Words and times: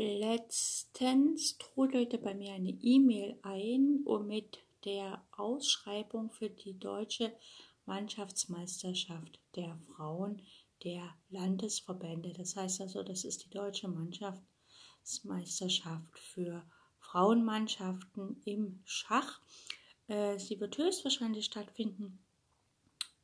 Letztens 0.00 1.58
trudelte 1.58 2.18
bei 2.18 2.32
mir 2.32 2.52
eine 2.52 2.70
E-Mail 2.70 3.36
ein 3.42 4.02
und 4.04 4.28
mit 4.28 4.60
der 4.84 5.26
Ausschreibung 5.32 6.30
für 6.30 6.50
die 6.50 6.78
deutsche 6.78 7.32
Mannschaftsmeisterschaft 7.84 9.40
der 9.56 9.76
Frauen 9.76 10.42
der 10.84 11.16
Landesverbände. 11.30 12.32
Das 12.32 12.54
heißt 12.54 12.80
also, 12.80 13.02
das 13.02 13.24
ist 13.24 13.44
die 13.44 13.50
deutsche 13.50 13.88
Mannschaftsmeisterschaft 13.88 16.16
für 16.16 16.64
Frauenmannschaften 17.00 18.40
im 18.44 18.80
Schach. 18.84 19.40
Äh, 20.06 20.38
sie 20.38 20.60
wird 20.60 20.78
höchstwahrscheinlich 20.78 21.46
stattfinden 21.46 22.24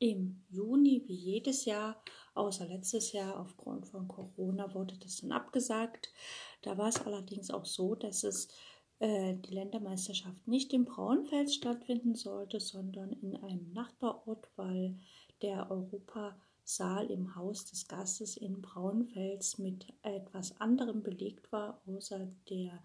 im 0.00 0.44
Juni, 0.48 1.04
wie 1.06 1.14
jedes 1.14 1.66
Jahr, 1.66 2.02
außer 2.34 2.66
letztes 2.66 3.12
Jahr 3.12 3.38
aufgrund 3.38 3.86
von 3.86 4.08
Corona 4.08 4.74
wurde 4.74 4.96
das 4.98 5.20
dann 5.20 5.32
abgesagt. 5.32 6.12
Da 6.62 6.76
war 6.78 6.88
es 6.88 7.00
allerdings 7.04 7.50
auch 7.50 7.64
so, 7.64 7.94
dass 7.94 8.24
es 8.24 8.48
äh, 8.98 9.34
die 9.34 9.54
Ländermeisterschaft 9.54 10.46
nicht 10.46 10.72
im 10.72 10.84
Braunfels 10.84 11.54
stattfinden 11.54 12.14
sollte, 12.14 12.60
sondern 12.60 13.12
in 13.12 13.36
einem 13.36 13.72
Nachbarort, 13.72 14.48
weil 14.56 14.98
der 15.42 15.70
Europasaal 15.70 17.10
im 17.10 17.34
Haus 17.34 17.66
des 17.66 17.88
Gastes 17.88 18.36
in 18.36 18.62
Braunfels 18.62 19.58
mit 19.58 19.92
etwas 20.02 20.60
anderem 20.60 21.02
belegt 21.02 21.52
war, 21.52 21.82
außer 21.86 22.28
der 22.48 22.82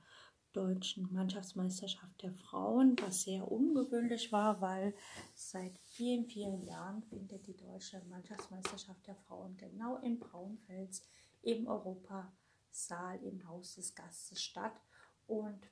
deutschen 0.54 1.12
Mannschaftsmeisterschaft 1.14 2.24
der 2.24 2.34
Frauen, 2.34 2.96
was 3.02 3.24
sehr 3.24 3.52
ungewöhnlich 3.52 4.32
war, 4.32 4.62
weil 4.62 4.94
seit 5.36 5.78
vielen, 5.80 6.26
vielen 6.26 6.64
Jahren 6.66 7.04
findet 7.04 7.46
die 7.48 7.56
deutsche 7.56 8.02
Mannschaftsmeisterschaft 8.10 9.06
der 9.08 9.16
Frauen 9.16 9.56
genau 9.58 9.98
in 9.98 10.20
Braunfels 10.20 11.04
im 11.42 11.68
Europasaal 11.68 13.22
im 13.24 13.48
Haus 13.48 13.76
des 13.76 13.94
Gastes 13.94 14.42
statt. 14.42 14.74
Und 15.28 15.70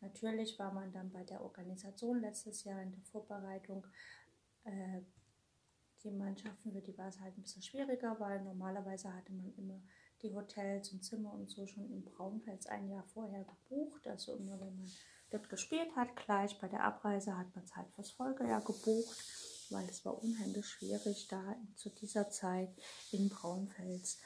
natürlich 0.00 0.58
war 0.58 0.72
man 0.72 0.92
dann 0.92 1.10
bei 1.10 1.24
der 1.24 1.42
Organisation 1.42 2.20
letztes 2.20 2.64
Jahr 2.64 2.82
in 2.82 2.90
der 2.90 3.02
Vorbereitung 3.02 3.86
äh, 4.64 5.00
die 6.04 6.10
Mannschaften, 6.10 6.72
für 6.72 6.80
die 6.80 6.96
war 6.96 7.08
es 7.08 7.20
halt 7.20 7.36
ein 7.36 7.42
bisschen 7.42 7.62
schwieriger, 7.62 8.18
weil 8.20 8.42
normalerweise 8.42 9.12
hatte 9.12 9.32
man 9.32 9.52
immer 9.56 9.80
die 10.22 10.34
Hotels 10.34 10.92
und 10.92 11.04
Zimmer 11.04 11.32
und 11.32 11.50
so 11.50 11.66
schon 11.66 11.90
in 11.90 12.04
Braunfels 12.04 12.66
ein 12.66 12.88
Jahr 12.88 13.04
vorher 13.14 13.44
gebucht. 13.44 14.06
Also 14.06 14.34
immer 14.34 14.60
wenn 14.60 14.76
man 14.76 14.90
dort 15.30 15.48
gespielt 15.48 15.94
hat, 15.96 16.16
gleich 16.16 16.58
bei 16.58 16.68
der 16.68 16.84
Abreise 16.84 17.36
hat 17.36 17.54
man 17.54 17.64
es 17.64 17.76
halt 17.76 17.90
fürs 17.94 18.10
Folgejahr 18.10 18.62
gebucht, 18.62 19.16
weil 19.70 19.88
es 19.88 20.04
war 20.04 20.22
unheimlich 20.22 20.66
schwierig, 20.66 21.28
da 21.28 21.56
zu 21.76 21.90
dieser 21.90 22.30
Zeit 22.30 22.70
in 23.12 23.28
Braunfels 23.28 24.18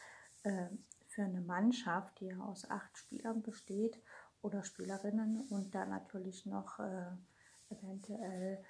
äh, 0.44 0.68
für 1.08 1.22
eine 1.22 1.40
Mannschaft, 1.40 2.20
die 2.20 2.26
ja 2.26 2.40
aus 2.40 2.68
acht 2.70 2.96
Spielern 2.96 3.42
besteht 3.42 3.98
oder 4.40 4.64
Spielerinnen 4.64 5.46
und 5.50 5.74
dann 5.74 5.90
natürlich 5.90 6.46
noch 6.46 6.78
äh, 6.78 7.10
eventuell 7.70 8.64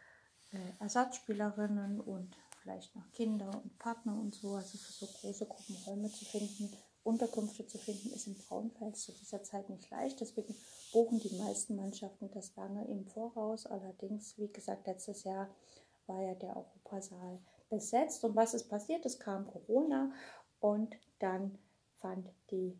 äh, 0.53 0.59
Ersatzspielerinnen 0.81 2.01
und 2.01 2.37
vielleicht 2.63 2.95
noch 2.95 3.11
Kinder 3.13 3.51
und 3.63 3.79
Partner 3.79 4.15
und 4.15 4.35
so, 4.35 4.55
also 4.55 4.79
für 4.79 4.93
so 4.93 5.07
große 5.07 5.47
Gruppen 5.47 5.77
Räume 5.87 6.11
zu 6.11 6.25
finden, 6.25 6.71
Unterkünfte 7.05 7.67
zu 7.67 7.79
finden, 7.79 8.13
ist 8.13 8.27
in 8.27 8.35
Braunfels 8.35 9.03
zu 9.03 9.13
dieser 9.13 9.43
Zeit 9.43 9.69
nicht 9.69 9.91
leicht. 9.91 10.21
Deswegen 10.21 10.55
buchen 10.93 11.19
die 11.19 11.37
meisten 11.37 11.77
Mannschaften 11.77 12.31
das 12.33 12.55
lange 12.57 12.87
im 12.87 13.07
Voraus. 13.07 13.67
Allerdings, 13.67 14.39
wie 14.39 14.53
gesagt, 14.53 14.87
letztes 14.87 15.25
Jahr 15.25 15.49
war 16.07 16.21
ja 16.23 16.35
der 16.35 16.57
Europasaal 16.57 17.41
besetzt. 17.69 18.25
Und 18.25 18.37
was 18.37 18.55
ist 18.55 18.69
passiert? 18.69 19.05
Es 19.05 19.19
kam 19.19 19.47
Corona 19.47 20.13
und 20.61 20.95
dann 21.19 21.59
fand 21.97 22.29
die 22.51 22.79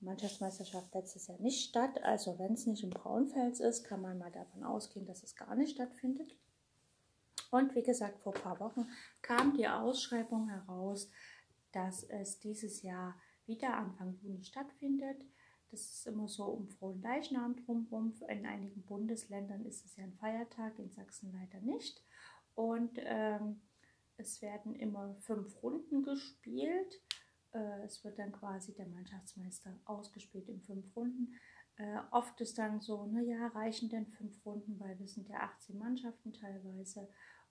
Mannschaftsmeisterschaft 0.00 0.92
letztes 0.94 1.28
Jahr 1.28 1.38
nicht 1.38 1.68
statt. 1.68 2.02
Also 2.02 2.38
wenn 2.38 2.54
es 2.54 2.66
nicht 2.66 2.82
im 2.82 2.90
Braunfels 2.90 3.60
ist, 3.60 3.84
kann 3.84 4.02
man 4.02 4.18
mal 4.18 4.32
davon 4.32 4.64
ausgehen, 4.64 5.06
dass 5.06 5.22
es 5.22 5.36
gar 5.36 5.54
nicht 5.54 5.76
stattfindet. 5.76 6.36
Und 7.50 7.74
wie 7.74 7.82
gesagt, 7.82 8.20
vor 8.20 8.34
ein 8.34 8.42
paar 8.42 8.60
Wochen 8.60 8.88
kam 9.20 9.56
die 9.56 9.68
Ausschreibung 9.68 10.48
heraus, 10.48 11.08
dass 11.72 12.02
es 12.02 12.38
dieses 12.40 12.82
Jahr 12.82 13.14
wieder 13.46 13.76
Anfang 13.76 14.14
Juni 14.22 14.44
stattfindet. 14.44 15.24
Das 15.70 15.80
ist 15.80 16.06
immer 16.06 16.28
so 16.28 16.44
um 16.44 16.68
frohen 16.68 17.00
Leichnam 17.00 17.56
drumherum. 17.56 18.14
In 18.28 18.46
einigen 18.46 18.82
Bundesländern 18.84 19.64
ist 19.64 19.84
es 19.86 19.96
ja 19.96 20.04
ein 20.04 20.14
Feiertag, 20.14 20.78
in 20.78 20.90
Sachsen 20.90 21.32
leider 21.32 21.60
nicht. 21.60 22.04
Und 22.54 22.98
ähm, 22.98 23.62
es 24.16 24.42
werden 24.42 24.74
immer 24.74 25.14
fünf 25.20 25.62
Runden 25.62 26.02
gespielt. 26.02 27.00
Äh, 27.52 27.84
es 27.84 28.04
wird 28.04 28.18
dann 28.18 28.32
quasi 28.32 28.74
der 28.74 28.86
Mannschaftsmeister 28.86 29.78
ausgespielt 29.86 30.48
in 30.48 30.60
fünf 30.60 30.94
Runden. 30.94 31.34
Äh, 31.76 32.00
oft 32.10 32.40
ist 32.40 32.58
dann 32.58 32.80
so, 32.80 33.06
naja, 33.06 33.46
reichen 33.48 33.88
denn 33.88 34.06
fünf 34.06 34.44
Runden, 34.44 34.78
weil 34.78 34.98
wir 34.98 35.08
sind 35.08 35.28
ja 35.28 35.40
18 35.40 35.78
Mannschaften 35.78 36.32
teilweise 36.32 37.08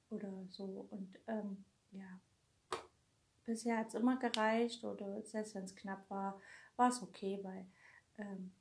oder 0.09 0.45
so. 0.49 0.87
Und 0.91 1.17
ähm, 1.27 1.65
ja, 1.91 2.21
bisher 3.51 3.77
hat 3.77 3.89
es 3.89 3.95
immer 3.95 4.17
gereicht 4.17 4.83
oder 4.83 5.21
selbst 5.23 5.55
wenn 5.55 5.65
es 5.65 5.75
knapp 5.75 6.09
war, 6.09 6.39
war 6.77 6.89
es 6.89 7.01
okay, 7.01 7.39
weil 7.43 7.65
ähm, 8.17 8.53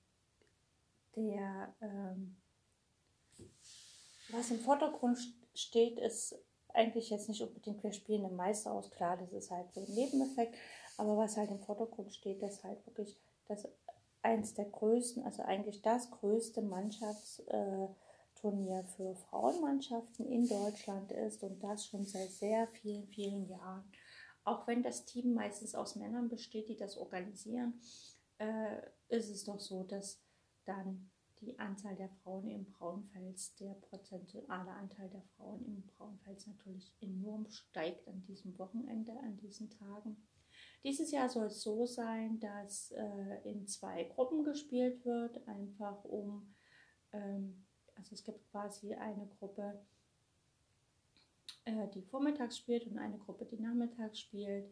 der, 1.17 1.75
ähm, 1.81 2.37
was 4.31 4.51
im 4.51 4.59
Vordergrund 4.59 5.19
steht, 5.55 5.99
ist 5.99 6.35
eigentlich 6.75 7.11
jetzt 7.11 7.29
nicht 7.29 7.43
unbedingt, 7.43 7.83
wir 7.83 7.93
spielen 7.93 8.23
den 8.23 8.37
Meister 8.37 8.73
aus, 8.73 8.91
klar, 8.91 9.17
das 9.17 9.33
ist 9.33 9.51
halt 9.51 9.73
so 9.73 9.81
ein 9.81 9.95
Nebeneffekt, 9.95 10.57
aber 10.97 11.17
was 11.17 11.37
halt 11.37 11.51
im 11.51 11.61
Vordergrund 11.61 12.13
steht, 12.13 12.43
ist 12.43 12.65
halt 12.65 12.85
wirklich 12.87 13.17
das 13.49 13.69
eins 14.23 14.55
der 14.55 14.67
größten, 14.67 15.25
also 15.25 15.43
eigentlich 15.43 15.83
das 15.83 16.11
größte 16.11 16.63
Mannschaftsturnier 16.63 18.81
äh, 18.81 18.85
für 18.97 19.15
Frauenmannschaften 19.15 20.27
in 20.27 20.49
Deutschland 20.49 21.13
ist 21.13 21.43
und 21.43 21.63
das 21.63 21.87
schon 21.87 22.05
seit 22.05 22.31
sehr 22.31 22.67
vielen, 22.69 23.07
vielen 23.09 23.49
Jahren. 23.49 23.91
Auch 24.45 24.67
wenn 24.67 24.83
das 24.83 25.05
Team 25.05 25.35
meistens 25.35 25.75
aus 25.75 25.97
Männern 25.97 26.29
besteht, 26.29 26.69
die 26.69 26.77
das 26.77 26.97
organisieren, 26.97 27.81
äh, 28.39 28.81
ist 29.09 29.29
es 29.29 29.45
doch 29.45 29.61
so, 29.61 29.85
dass 29.85 30.23
dann 30.65 31.11
die 31.41 31.59
Anzahl 31.59 31.97
der 31.97 32.11
Frauen 32.23 32.49
im 32.49 32.67
Braunfels, 32.67 33.55
der 33.57 33.75
prozentuale 33.75 34.71
Anteil 34.73 35.09
der 35.09 35.23
Frauen 35.37 35.65
im 35.65 35.87
Braunfels 35.87 36.47
natürlich 36.47 36.93
enorm 37.01 37.49
steigt 37.49 38.07
an 38.09 38.23
diesem 38.27 38.59
Wochenende, 38.59 39.13
an 39.21 39.39
diesen 39.39 39.71
Tagen. 39.71 40.17
Dieses 40.85 41.11
Jahr 41.11 41.29
soll 41.29 41.47
es 41.47 41.63
so 41.63 41.87
sein, 41.87 42.41
dass 42.41 42.91
äh, 42.93 43.51
in 43.51 43.67
zwei 43.67 44.05
Gruppen 44.05 44.45
gespielt 44.45 45.05
wird, 45.05 45.47
einfach 45.49 46.05
um, 46.05 46.55
ähm, 47.13 47.67
also 47.95 48.15
es 48.15 48.25
gibt 48.25 48.51
quasi 48.51 48.95
eine 48.95 49.27
Gruppe, 49.27 49.81
äh, 51.65 51.89
die 51.95 52.03
vormittags 52.03 52.59
spielt 52.59 52.87
und 52.87 52.99
eine 52.99 53.19
Gruppe, 53.19 53.45
die 53.45 53.59
nachmittags 53.59 54.21
spielt. 54.21 54.71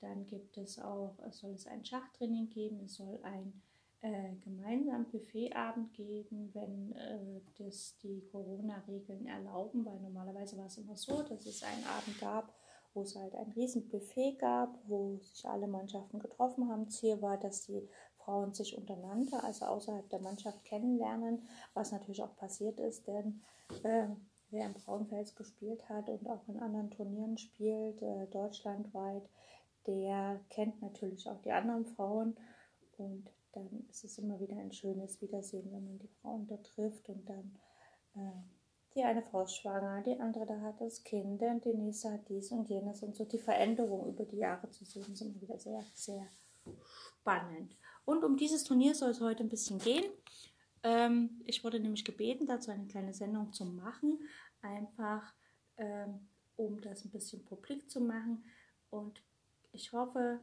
Dann 0.00 0.26
gibt 0.26 0.56
es 0.56 0.78
auch, 0.78 1.18
soll 1.30 1.52
es 1.52 1.66
ein 1.66 1.84
Schachtraining 1.84 2.48
geben, 2.48 2.80
es 2.84 2.94
soll 2.94 3.20
ein 3.22 3.60
äh, 4.02 4.34
gemeinsamen 4.42 5.10
Buffetabend 5.10 5.92
geben, 5.92 6.50
wenn 6.54 6.92
äh, 6.92 7.40
das 7.58 7.98
die 7.98 8.22
Corona-Regeln 8.32 9.26
erlauben, 9.26 9.84
weil 9.84 10.00
normalerweise 10.00 10.56
war 10.56 10.66
es 10.66 10.78
immer 10.78 10.96
so, 10.96 11.22
dass 11.22 11.44
es 11.44 11.62
einen 11.62 11.84
Abend 11.84 12.18
gab, 12.18 12.54
wo 12.94 13.02
es 13.02 13.14
halt 13.14 13.34
ein 13.34 13.52
riesen 13.52 13.88
Buffet 13.88 14.36
gab, 14.38 14.78
wo 14.88 15.18
sich 15.18 15.44
alle 15.46 15.68
Mannschaften 15.68 16.18
getroffen 16.18 16.68
haben. 16.70 16.88
Ziel 16.88 17.20
war, 17.20 17.36
dass 17.36 17.66
die 17.66 17.86
Frauen 18.16 18.54
sich 18.54 18.76
untereinander, 18.76 19.44
also 19.44 19.66
außerhalb 19.66 20.08
der 20.08 20.20
Mannschaft 20.20 20.64
kennenlernen, 20.64 21.46
was 21.74 21.92
natürlich 21.92 22.22
auch 22.22 22.36
passiert 22.36 22.80
ist, 22.80 23.06
denn 23.06 23.42
äh, 23.82 24.08
wer 24.50 24.66
im 24.66 24.74
Braunfels 24.74 25.34
gespielt 25.34 25.88
hat 25.88 26.08
und 26.08 26.28
auch 26.28 26.46
in 26.48 26.58
anderen 26.58 26.90
Turnieren 26.90 27.38
spielt, 27.38 28.02
äh, 28.02 28.26
deutschlandweit, 28.28 29.28
der 29.86 30.40
kennt 30.50 30.80
natürlich 30.82 31.28
auch 31.28 31.40
die 31.42 31.52
anderen 31.52 31.86
Frauen 31.86 32.36
und 32.98 33.30
dann 33.52 33.86
ist 33.88 34.04
es 34.04 34.18
immer 34.18 34.38
wieder 34.40 34.56
ein 34.56 34.72
schönes 34.72 35.20
Wiedersehen, 35.20 35.72
wenn 35.72 35.84
man 35.84 35.98
die 35.98 36.10
Frauen 36.20 36.46
da 36.46 36.56
trifft 36.58 37.08
und 37.08 37.28
dann 37.28 37.58
äh, 38.14 38.42
die 38.94 39.04
eine 39.04 39.22
Frau 39.22 39.42
ist 39.42 39.56
schwanger, 39.56 40.02
die 40.02 40.18
andere 40.18 40.46
da 40.46 40.60
hat 40.60 40.80
das 40.80 41.04
Kind, 41.04 41.40
und 41.42 41.64
die 41.64 41.74
nächste 41.74 42.12
hat 42.12 42.28
dies 42.28 42.50
und 42.50 42.68
jenes 42.68 43.02
und 43.02 43.14
so 43.14 43.24
die 43.24 43.38
Veränderung 43.38 44.08
über 44.08 44.24
die 44.24 44.38
Jahre 44.38 44.68
zu 44.70 44.84
sehen, 44.84 45.12
ist 45.12 45.22
immer 45.22 45.40
wieder 45.40 45.58
sehr, 45.58 45.84
sehr 45.94 46.26
spannend. 47.20 47.76
Und 48.04 48.24
um 48.24 48.36
dieses 48.36 48.64
Turnier 48.64 48.94
soll 48.94 49.10
es 49.10 49.20
heute 49.20 49.44
ein 49.44 49.48
bisschen 49.48 49.78
gehen. 49.78 50.04
Ähm, 50.82 51.42
ich 51.46 51.62
wurde 51.64 51.80
nämlich 51.80 52.04
gebeten, 52.04 52.46
dazu 52.46 52.70
eine 52.70 52.86
kleine 52.86 53.12
Sendung 53.12 53.52
zu 53.52 53.64
machen, 53.64 54.18
einfach 54.62 55.34
ähm, 55.76 56.28
um 56.56 56.80
das 56.80 57.04
ein 57.04 57.10
bisschen 57.10 57.44
publik 57.44 57.90
zu 57.90 58.00
machen. 58.00 58.44
Und 58.90 59.22
ich 59.72 59.92
hoffe, 59.92 60.40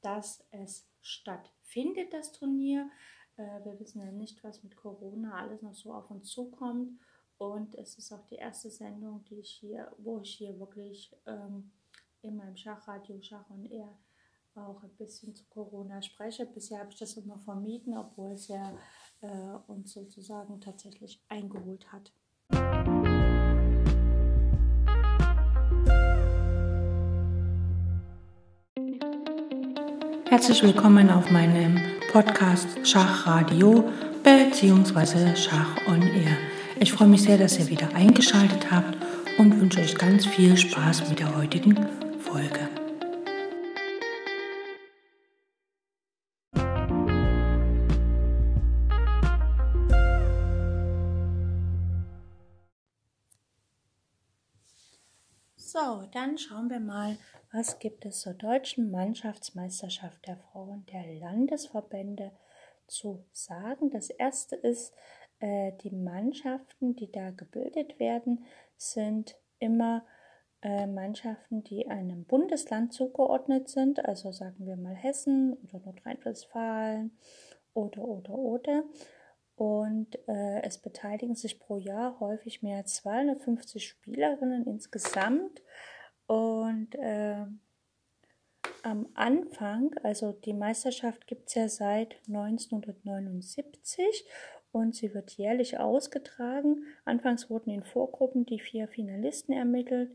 dass 0.00 0.44
es 0.50 0.88
stattfindet, 1.00 2.12
das 2.12 2.32
Turnier. 2.32 2.90
Äh, 3.36 3.64
wir 3.64 3.78
wissen 3.80 4.00
ja 4.00 4.10
nicht, 4.12 4.42
was 4.44 4.62
mit 4.62 4.76
Corona 4.76 5.34
alles 5.34 5.62
noch 5.62 5.74
so 5.74 5.92
auf 5.92 6.10
uns 6.10 6.28
zukommt. 6.28 6.98
Und 7.38 7.76
es 7.76 7.96
ist 7.98 8.12
auch 8.12 8.24
die 8.26 8.36
erste 8.36 8.70
Sendung, 8.70 9.24
die 9.24 9.38
ich 9.38 9.50
hier, 9.50 9.92
wo 9.98 10.18
ich 10.20 10.34
hier 10.34 10.58
wirklich 10.58 11.14
ähm, 11.26 11.70
in 12.22 12.36
meinem 12.36 12.56
Schachradio 12.56 13.20
Schach 13.22 13.48
und 13.48 13.66
eher 13.66 13.96
auch 14.54 14.82
ein 14.82 14.96
bisschen 14.96 15.34
zu 15.36 15.44
Corona 15.46 16.02
spreche. 16.02 16.46
Bisher 16.46 16.80
habe 16.80 16.90
ich 16.90 16.98
das 16.98 17.16
immer 17.16 17.38
vermieden, 17.38 17.96
obwohl 17.96 18.32
es 18.32 18.48
ja 18.48 18.76
äh, 19.20 19.26
uns 19.66 19.92
sozusagen 19.92 20.60
tatsächlich 20.60 21.20
eingeholt 21.28 21.92
hat. 21.92 22.12
Herzlich 30.28 30.62
willkommen 30.62 31.10
auf 31.10 31.30
meinem 31.30 31.80
Podcast 32.12 32.68
Schachradio 32.86 33.90
bzw. 34.22 35.34
Schach 35.34 35.76
on 35.88 36.02
Air. 36.02 36.36
Ich 36.78 36.92
freue 36.92 37.08
mich 37.08 37.22
sehr, 37.22 37.38
dass 37.38 37.58
ihr 37.58 37.68
wieder 37.68 37.94
eingeschaltet 37.94 38.70
habt 38.70 38.96
und 39.38 39.58
wünsche 39.60 39.80
euch 39.80 39.96
ganz 39.96 40.26
viel 40.26 40.56
Spaß 40.56 41.08
mit 41.08 41.18
der 41.18 41.34
heutigen 41.34 41.74
Folge. 42.20 42.77
Schauen 56.38 56.70
wir 56.70 56.80
mal, 56.80 57.16
was 57.52 57.78
gibt 57.78 58.04
es 58.04 58.20
zur 58.20 58.34
deutschen 58.34 58.90
Mannschaftsmeisterschaft 58.90 60.26
der 60.26 60.36
Frauen 60.36 60.86
der 60.92 61.04
Landesverbände 61.14 62.32
zu 62.86 63.24
sagen. 63.32 63.90
Das 63.90 64.10
erste 64.10 64.56
ist, 64.56 64.94
äh, 65.40 65.72
die 65.82 65.90
Mannschaften, 65.90 66.94
die 66.94 67.10
da 67.10 67.30
gebildet 67.30 67.98
werden, 67.98 68.44
sind 68.76 69.36
immer 69.58 70.04
äh, 70.62 70.86
Mannschaften, 70.86 71.64
die 71.64 71.88
einem 71.88 72.24
Bundesland 72.24 72.92
zugeordnet 72.92 73.68
sind, 73.68 74.04
also 74.04 74.32
sagen 74.32 74.66
wir 74.66 74.76
mal 74.76 74.94
Hessen 74.94 75.54
oder 75.54 75.80
Nordrhein-Westfalen 75.84 77.16
oder 77.74 78.02
oder 78.02 78.34
oder. 78.34 78.84
Und 79.56 80.16
äh, 80.28 80.62
es 80.62 80.78
beteiligen 80.78 81.34
sich 81.34 81.58
pro 81.58 81.78
Jahr 81.78 82.20
häufig 82.20 82.62
mehr 82.62 82.78
als 82.78 82.94
250 82.96 83.88
Spielerinnen 83.88 84.66
insgesamt. 84.66 85.62
Und 86.28 86.94
äh, 86.94 87.46
am 88.82 89.08
Anfang, 89.14 89.94
also 90.02 90.32
die 90.32 90.52
Meisterschaft 90.52 91.26
gibt 91.26 91.48
es 91.48 91.54
ja 91.54 91.68
seit 91.70 92.16
1979 92.28 94.26
und 94.70 94.94
sie 94.94 95.14
wird 95.14 95.32
jährlich 95.32 95.78
ausgetragen. 95.78 96.84
Anfangs 97.06 97.48
wurden 97.48 97.70
in 97.70 97.82
Vorgruppen 97.82 98.44
die 98.44 98.60
vier 98.60 98.88
Finalisten 98.88 99.54
ermittelt, 99.54 100.10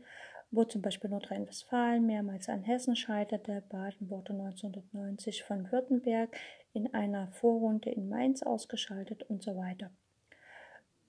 wo 0.52 0.62
zum 0.62 0.82
Beispiel 0.82 1.10
Nordrhein-Westfalen 1.10 2.06
mehrmals 2.06 2.48
an 2.48 2.62
Hessen 2.62 2.94
scheiterte. 2.94 3.64
Baden 3.68 4.08
wurde 4.08 4.34
1990 4.34 5.42
von 5.42 5.72
Württemberg 5.72 6.36
in 6.72 6.94
einer 6.94 7.26
Vorrunde 7.32 7.90
in 7.90 8.08
Mainz 8.08 8.44
ausgeschaltet 8.44 9.24
und 9.24 9.42
so 9.42 9.56
weiter. 9.56 9.90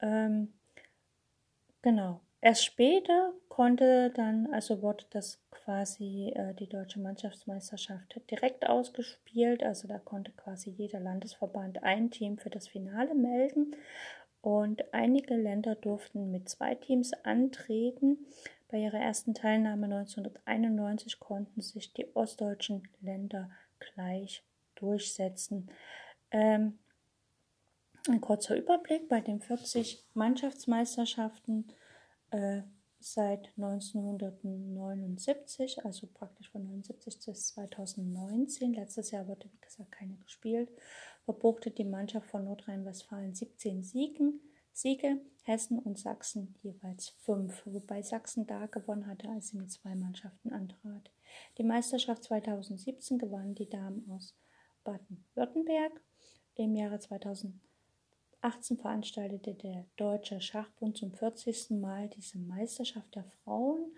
Ähm, 0.01 0.53
genau. 1.83 2.21
Erst 2.45 2.63
später 2.63 3.33
konnte 3.49 4.11
dann, 4.11 4.53
also 4.53 4.83
wurde 4.83 5.03
das 5.09 5.41
quasi 5.49 6.31
äh, 6.35 6.53
die 6.53 6.69
deutsche 6.69 6.99
Mannschaftsmeisterschaft 6.99 8.21
direkt 8.29 8.69
ausgespielt. 8.69 9.63
Also 9.63 9.87
da 9.87 9.97
konnte 9.97 10.31
quasi 10.31 10.69
jeder 10.69 10.99
Landesverband 10.99 11.81
ein 11.81 12.11
Team 12.11 12.37
für 12.37 12.51
das 12.51 12.67
Finale 12.67 13.15
melden. 13.15 13.75
Und 14.41 14.93
einige 14.93 15.33
Länder 15.35 15.73
durften 15.73 16.29
mit 16.29 16.47
zwei 16.47 16.75
Teams 16.75 17.13
antreten. 17.23 18.27
Bei 18.67 18.77
ihrer 18.77 18.99
ersten 18.99 19.33
Teilnahme 19.33 19.85
1991 19.85 21.19
konnten 21.19 21.61
sich 21.61 21.93
die 21.93 22.15
ostdeutschen 22.15 22.87
Länder 23.01 23.49
gleich 23.79 24.43
durchsetzen. 24.75 25.71
Ähm, 26.29 26.77
ein 28.07 28.21
kurzer 28.21 28.55
Überblick 28.55 29.09
bei 29.09 29.19
den 29.19 29.41
40 29.41 30.05
Mannschaftsmeisterschaften 30.13 31.73
äh, 32.31 32.63
seit 32.99 33.51
1979, 33.57 35.85
also 35.85 36.07
praktisch 36.07 36.49
von 36.49 36.61
1979 36.61 37.25
bis 37.25 37.47
2019. 37.47 38.73
Letztes 38.73 39.11
Jahr 39.11 39.27
wurde, 39.27 39.49
wie 39.51 39.61
gesagt, 39.61 39.91
keine 39.91 40.15
gespielt. 40.17 40.69
Verbuchte 41.23 41.69
die 41.71 41.85
Mannschaft 41.85 42.29
von 42.29 42.45
Nordrhein-Westfalen 42.45 43.35
17 43.35 43.83
Siegen, 43.83 44.39
Siege, 44.71 45.19
Hessen 45.43 45.79
und 45.79 45.99
Sachsen 45.99 46.55
jeweils 46.63 47.09
fünf, 47.09 47.61
wobei 47.65 48.01
Sachsen 48.01 48.47
da 48.47 48.65
gewonnen 48.65 49.07
hatte, 49.07 49.29
als 49.29 49.49
sie 49.49 49.57
mit 49.57 49.71
zwei 49.71 49.95
Mannschaften 49.95 50.51
antrat. 50.51 51.11
Die 51.57 51.63
Meisterschaft 51.63 52.23
2017 52.23 53.19
gewannen 53.19 53.55
die 53.55 53.69
Damen 53.69 54.09
aus 54.09 54.35
Baden-Württemberg. 54.83 56.01
Im 56.55 56.75
Jahre 56.75 56.99
2018 58.45 58.77
veranstaltete 58.77 59.55
der 59.55 59.85
Deutsche 59.95 60.39
Schachbund 60.39 60.97
zum 60.97 61.11
40. 61.11 61.71
Mal 61.71 62.09
diese 62.09 62.37
Meisterschaft 62.37 63.15
der 63.15 63.23
Frauen. 63.23 63.91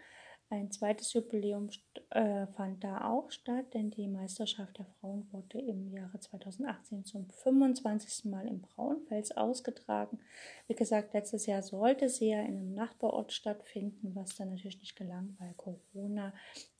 Ein 0.49 0.71
zweites 0.71 1.11
Jubiläum 1.11 1.69
äh, 2.11 2.47
fand 2.47 2.81
da 2.81 3.09
auch 3.09 3.29
statt, 3.29 3.73
denn 3.73 3.91
die 3.91 4.07
Meisterschaft 4.07 4.77
der 4.77 4.85
Frauen 4.85 5.27
wurde 5.33 5.59
im 5.59 5.89
Jahre 5.89 6.17
2018 6.17 7.03
zum 7.03 7.29
25. 7.29 8.23
Mal 8.31 8.47
im 8.47 8.61
Braunfels 8.61 9.35
ausgetragen. 9.35 10.19
Wie 10.67 10.75
gesagt, 10.75 11.13
letztes 11.13 11.45
Jahr 11.45 11.61
sollte 11.61 12.07
sie 12.07 12.29
ja 12.29 12.39
in 12.39 12.55
einem 12.55 12.73
Nachbarort 12.73 13.33
stattfinden, 13.33 14.15
was 14.15 14.38
dann 14.38 14.51
natürlich 14.51 14.79
nicht 14.79 14.95
gelang, 14.95 15.35
weil 15.39 15.53
Corona 15.55 16.33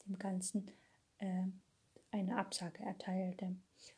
dem 0.06 0.18
Ganzen 0.18 0.72
äh, 1.18 1.44
eine 2.12 2.38
Absage 2.38 2.82
erteilte. 2.84 3.58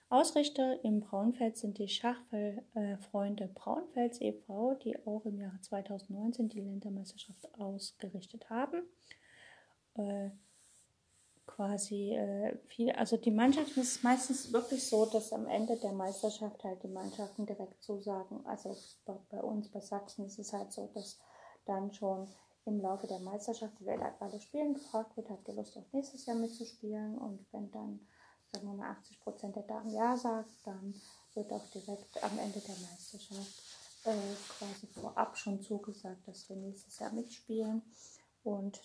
Ausrichter 0.09 0.83
im 0.83 1.01
Braunfeld 1.01 1.57
sind 1.57 1.77
die 1.77 1.87
Schachfreunde 1.87 3.47
Braunfels 3.53 4.19
e.V., 4.21 4.75
die 4.83 4.97
auch 5.05 5.23
im 5.25 5.39
Jahre 5.39 5.61
2019 5.61 6.49
die 6.49 6.61
Ländermeisterschaft 6.61 7.47
ausgerichtet 7.59 8.49
haben. 8.49 8.81
Äh, 9.95 10.31
quasi 11.45 12.15
äh, 12.15 12.57
viel, 12.67 12.91
also 12.91 13.17
die 13.17 13.31
Mannschaften 13.31 13.81
ist 13.81 14.03
meistens 14.03 14.53
wirklich 14.53 14.87
so, 14.87 15.05
dass 15.05 15.33
am 15.33 15.47
Ende 15.47 15.77
der 15.77 15.91
Meisterschaft 15.91 16.63
halt 16.63 16.81
die 16.83 16.87
Mannschaften 16.87 17.45
direkt 17.45 17.83
zusagen. 17.83 18.45
Also 18.45 18.75
bei, 19.05 19.41
uns, 19.41 19.69
bei 19.69 19.79
Sachsen 19.79 20.25
ist 20.25 20.39
es 20.39 20.53
halt 20.53 20.71
so, 20.71 20.89
dass 20.93 21.19
dann 21.65 21.91
schon 21.93 22.27
im 22.65 22.79
Laufe 22.81 23.07
der 23.07 23.19
Meisterschaft, 23.19 23.79
die 23.79 23.85
wir 23.85 23.99
alle 24.19 24.39
spielen, 24.39 24.73
gefragt 24.73 25.17
wird, 25.17 25.29
habt 25.29 25.47
ihr 25.47 25.55
Lust 25.55 25.77
auch 25.77 25.91
nächstes 25.91 26.25
Jahr 26.25 26.37
mitzuspielen 26.37 27.17
und 27.17 27.45
wenn 27.51 27.71
dann 27.71 27.99
sagen 28.51 28.67
wir 28.67 28.73
mal 28.73 28.91
80 28.91 29.19
Prozent 29.21 29.55
der 29.55 29.63
Damen 29.63 29.89
Ja 29.89 30.17
sagt, 30.17 30.49
dann 30.65 30.93
wird 31.33 31.51
auch 31.51 31.65
direkt 31.71 32.23
am 32.23 32.37
Ende 32.39 32.59
der 32.59 32.75
Meisterschaft 32.75 33.61
äh, 34.05 34.35
quasi 34.57 34.87
vorab 34.87 35.37
schon 35.37 35.61
zugesagt, 35.61 36.27
dass 36.27 36.49
wir 36.49 36.55
nächstes 36.55 36.99
Jahr 36.99 37.11
mitspielen. 37.11 37.81
Und 38.43 38.81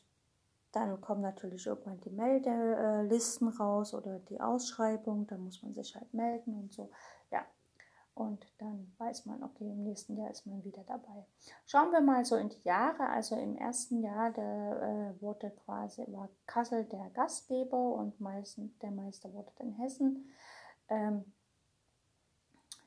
dann 0.73 1.01
kommen 1.01 1.23
natürlich 1.23 1.67
irgendwann 1.67 2.01
die 2.01 2.11
Meldelisten 2.11 3.49
raus 3.49 3.95
oder 3.95 4.19
die 4.19 4.41
Ausschreibung, 4.41 5.27
da 5.27 5.37
muss 5.37 5.63
man 5.63 5.73
sich 5.73 5.95
halt 5.95 6.13
melden 6.13 6.55
und 6.59 6.73
so. 6.73 6.91
Und 8.15 8.47
dann 8.59 8.95
weiß 8.99 9.27
man, 9.27 9.43
okay, 9.43 9.69
im 9.69 9.83
nächsten 9.83 10.17
Jahr 10.17 10.31
ist 10.31 10.47
man 10.47 10.65
wieder 10.65 10.85
dabei. 10.85 11.27
Schauen 11.67 11.91
wir 11.91 12.01
mal 12.01 12.25
so 12.25 12.37
in 12.37 12.49
die 12.49 12.63
Jahre. 12.63 13.09
Also 13.09 13.37
im 13.37 13.57
ersten 13.57 14.03
Jahr 14.03 14.31
der, 14.31 15.15
äh, 15.17 15.21
wurde 15.21 15.51
quasi, 15.65 16.05
war 16.13 16.29
Kassel 16.47 16.85
der 16.85 17.11
Gastgeber 17.11 17.95
und 17.95 18.21
meisten, 18.21 18.79
der 18.81 18.93
Meister 18.93 19.33
wurde 19.33 19.51
dann 19.59 19.73
Hessen. 19.73 20.31
Ähm, 20.89 21.25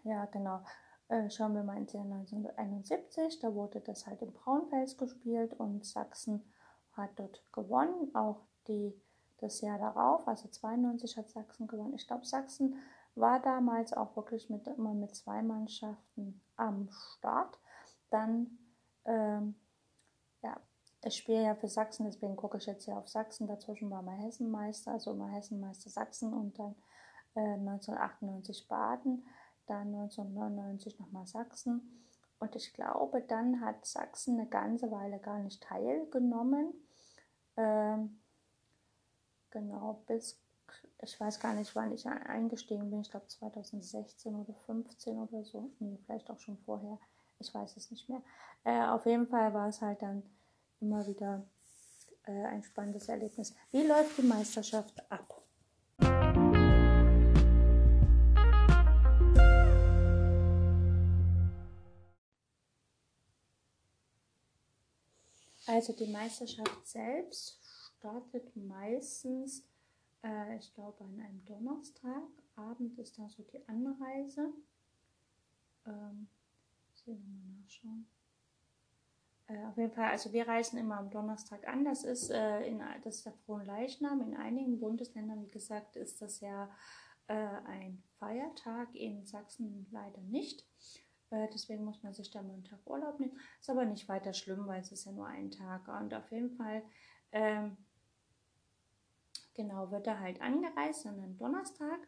ja, 0.03 0.25
genau. 0.25 0.61
Äh, 1.09 1.29
schauen 1.29 1.55
wir 1.55 1.63
mal 1.63 1.77
ins 1.77 1.93
Jahr 1.93 2.05
1971, 2.05 3.39
da 3.39 3.53
wurde 3.53 3.81
das 3.81 4.07
halt 4.07 4.21
im 4.21 4.33
Braunfels 4.33 4.97
gespielt 4.97 5.53
und 5.53 5.85
Sachsen 5.85 6.43
hat 6.93 7.11
dort 7.17 7.43
gewonnen. 7.51 8.13
Auch 8.13 8.41
die, 8.67 8.93
das 9.39 9.61
Jahr 9.61 9.77
darauf, 9.77 10.27
also 10.27 10.49
92 10.49 11.17
hat 11.17 11.29
Sachsen 11.29 11.67
gewonnen. 11.67 11.93
Ich 11.95 12.07
glaube, 12.07 12.25
Sachsen 12.25 12.75
war 13.19 13.39
damals 13.39 13.93
auch 13.93 14.15
wirklich 14.15 14.49
mit, 14.49 14.67
immer 14.67 14.93
mit 14.93 15.15
zwei 15.15 15.41
Mannschaften 15.41 16.41
am 16.55 16.89
Start. 16.91 17.59
Dann, 18.09 18.57
ähm, 19.05 19.55
ja, 20.41 20.57
ich 21.03 21.17
spiele 21.17 21.43
ja 21.43 21.55
für 21.55 21.67
Sachsen, 21.67 22.05
deswegen 22.05 22.35
gucke 22.35 22.57
ich 22.57 22.65
jetzt 22.65 22.85
ja 22.85 22.97
auf 22.97 23.07
Sachsen. 23.07 23.47
Dazwischen 23.47 23.89
war 23.89 24.01
mal 24.01 24.17
Hessenmeister, 24.17 24.91
also 24.91 25.11
immer 25.11 25.29
Hessenmeister 25.29 25.89
Sachsen 25.89 26.33
und 26.33 26.57
dann 26.59 26.75
äh, 27.35 27.53
1998 27.53 28.67
Baden, 28.67 29.25
dann 29.67 29.93
1999 29.93 30.99
nochmal 30.99 31.27
Sachsen. 31.27 32.03
Und 32.39 32.55
ich 32.55 32.73
glaube, 32.73 33.21
dann 33.21 33.61
hat 33.61 33.85
Sachsen 33.85 34.39
eine 34.39 34.47
ganze 34.47 34.91
Weile 34.91 35.19
gar 35.19 35.39
nicht 35.39 35.63
teilgenommen. 35.63 36.73
Ähm, 37.55 38.19
genau, 39.49 40.03
bis 40.07 40.39
ich 41.01 41.19
weiß 41.19 41.39
gar 41.39 41.53
nicht, 41.53 41.75
wann 41.75 41.91
ich 41.91 42.05
eingestiegen 42.07 42.89
bin. 42.89 43.01
Ich 43.01 43.11
glaube 43.11 43.27
2016 43.27 44.35
oder 44.35 44.53
15 44.65 45.17
oder 45.17 45.43
so. 45.43 45.71
Nee, 45.79 45.97
vielleicht 46.05 46.29
auch 46.29 46.39
schon 46.39 46.57
vorher. 46.65 46.97
Ich 47.39 47.53
weiß 47.53 47.77
es 47.77 47.91
nicht 47.91 48.09
mehr. 48.09 48.21
Äh, 48.63 48.87
auf 48.87 49.05
jeden 49.05 49.27
Fall 49.27 49.53
war 49.53 49.69
es 49.69 49.81
halt 49.81 50.01
dann 50.01 50.23
immer 50.79 51.05
wieder 51.07 51.45
äh, 52.25 52.45
ein 52.45 52.63
spannendes 52.63 53.07
Erlebnis. 53.09 53.53
Wie 53.71 53.83
läuft 53.83 54.17
die 54.17 54.23
Meisterschaft 54.23 55.03
ab? 55.11 55.43
Also 65.67 65.91
die 65.91 66.07
Meisterschaft 66.07 66.87
selbst 66.87 67.59
startet 67.99 68.55
meistens 68.55 69.63
äh, 70.23 70.57
ich 70.57 70.73
glaube, 70.73 71.03
an 71.03 71.19
einem 71.19 71.45
Donnerstag. 71.45 72.23
Abend 72.55 72.97
ist 72.97 73.17
da 73.19 73.29
so 73.29 73.43
die 73.43 73.67
Anreise. 73.67 74.53
Ähm, 75.85 76.27
ich 76.95 77.05
will 77.05 77.15
nochmal 77.15 77.61
nachschauen. 77.61 78.07
Äh, 79.47 79.65
auf 79.65 79.77
jeden 79.77 79.93
Fall, 79.93 80.11
also 80.11 80.33
wir 80.33 80.47
reisen 80.47 80.77
immer 80.77 80.97
am 80.97 81.09
Donnerstag 81.09 81.67
an. 81.67 81.85
Das 81.85 82.03
ist, 82.03 82.29
äh, 82.29 82.61
in, 82.61 82.81
das 83.03 83.17
ist 83.17 83.25
der 83.25 83.33
Fronleichnam. 83.45 84.21
In 84.21 84.35
einigen 84.35 84.79
Bundesländern, 84.79 85.43
wie 85.43 85.51
gesagt, 85.51 85.95
ist 85.95 86.21
das 86.21 86.41
ja 86.41 86.69
äh, 87.27 87.33
ein 87.33 88.03
Feiertag. 88.19 88.93
In 88.95 89.25
Sachsen 89.25 89.87
leider 89.91 90.21
nicht. 90.21 90.65
Äh, 91.29 91.47
deswegen 91.53 91.83
muss 91.83 92.03
man 92.03 92.13
sich 92.13 92.31
da 92.31 92.41
mal 92.41 92.53
einen 92.53 92.63
Tag 92.63 92.79
Urlaub 92.85 93.19
nehmen. 93.19 93.39
Ist 93.59 93.69
aber 93.69 93.85
nicht 93.85 94.07
weiter 94.09 94.33
schlimm, 94.33 94.67
weil 94.67 94.81
es 94.81 94.91
ist 94.91 95.05
ja 95.05 95.11
nur 95.11 95.27
ein 95.27 95.51
Tag. 95.51 95.87
Und 95.87 96.13
auf 96.13 96.31
jeden 96.31 96.51
Fall, 96.51 96.83
ähm, 97.31 97.77
genau, 99.57 99.91
wird 99.91 100.07
er 100.07 100.21
halt 100.21 100.41
angereist 100.41 101.05
an 101.05 101.19
einem 101.19 101.37
Donnerstag. 101.37 101.99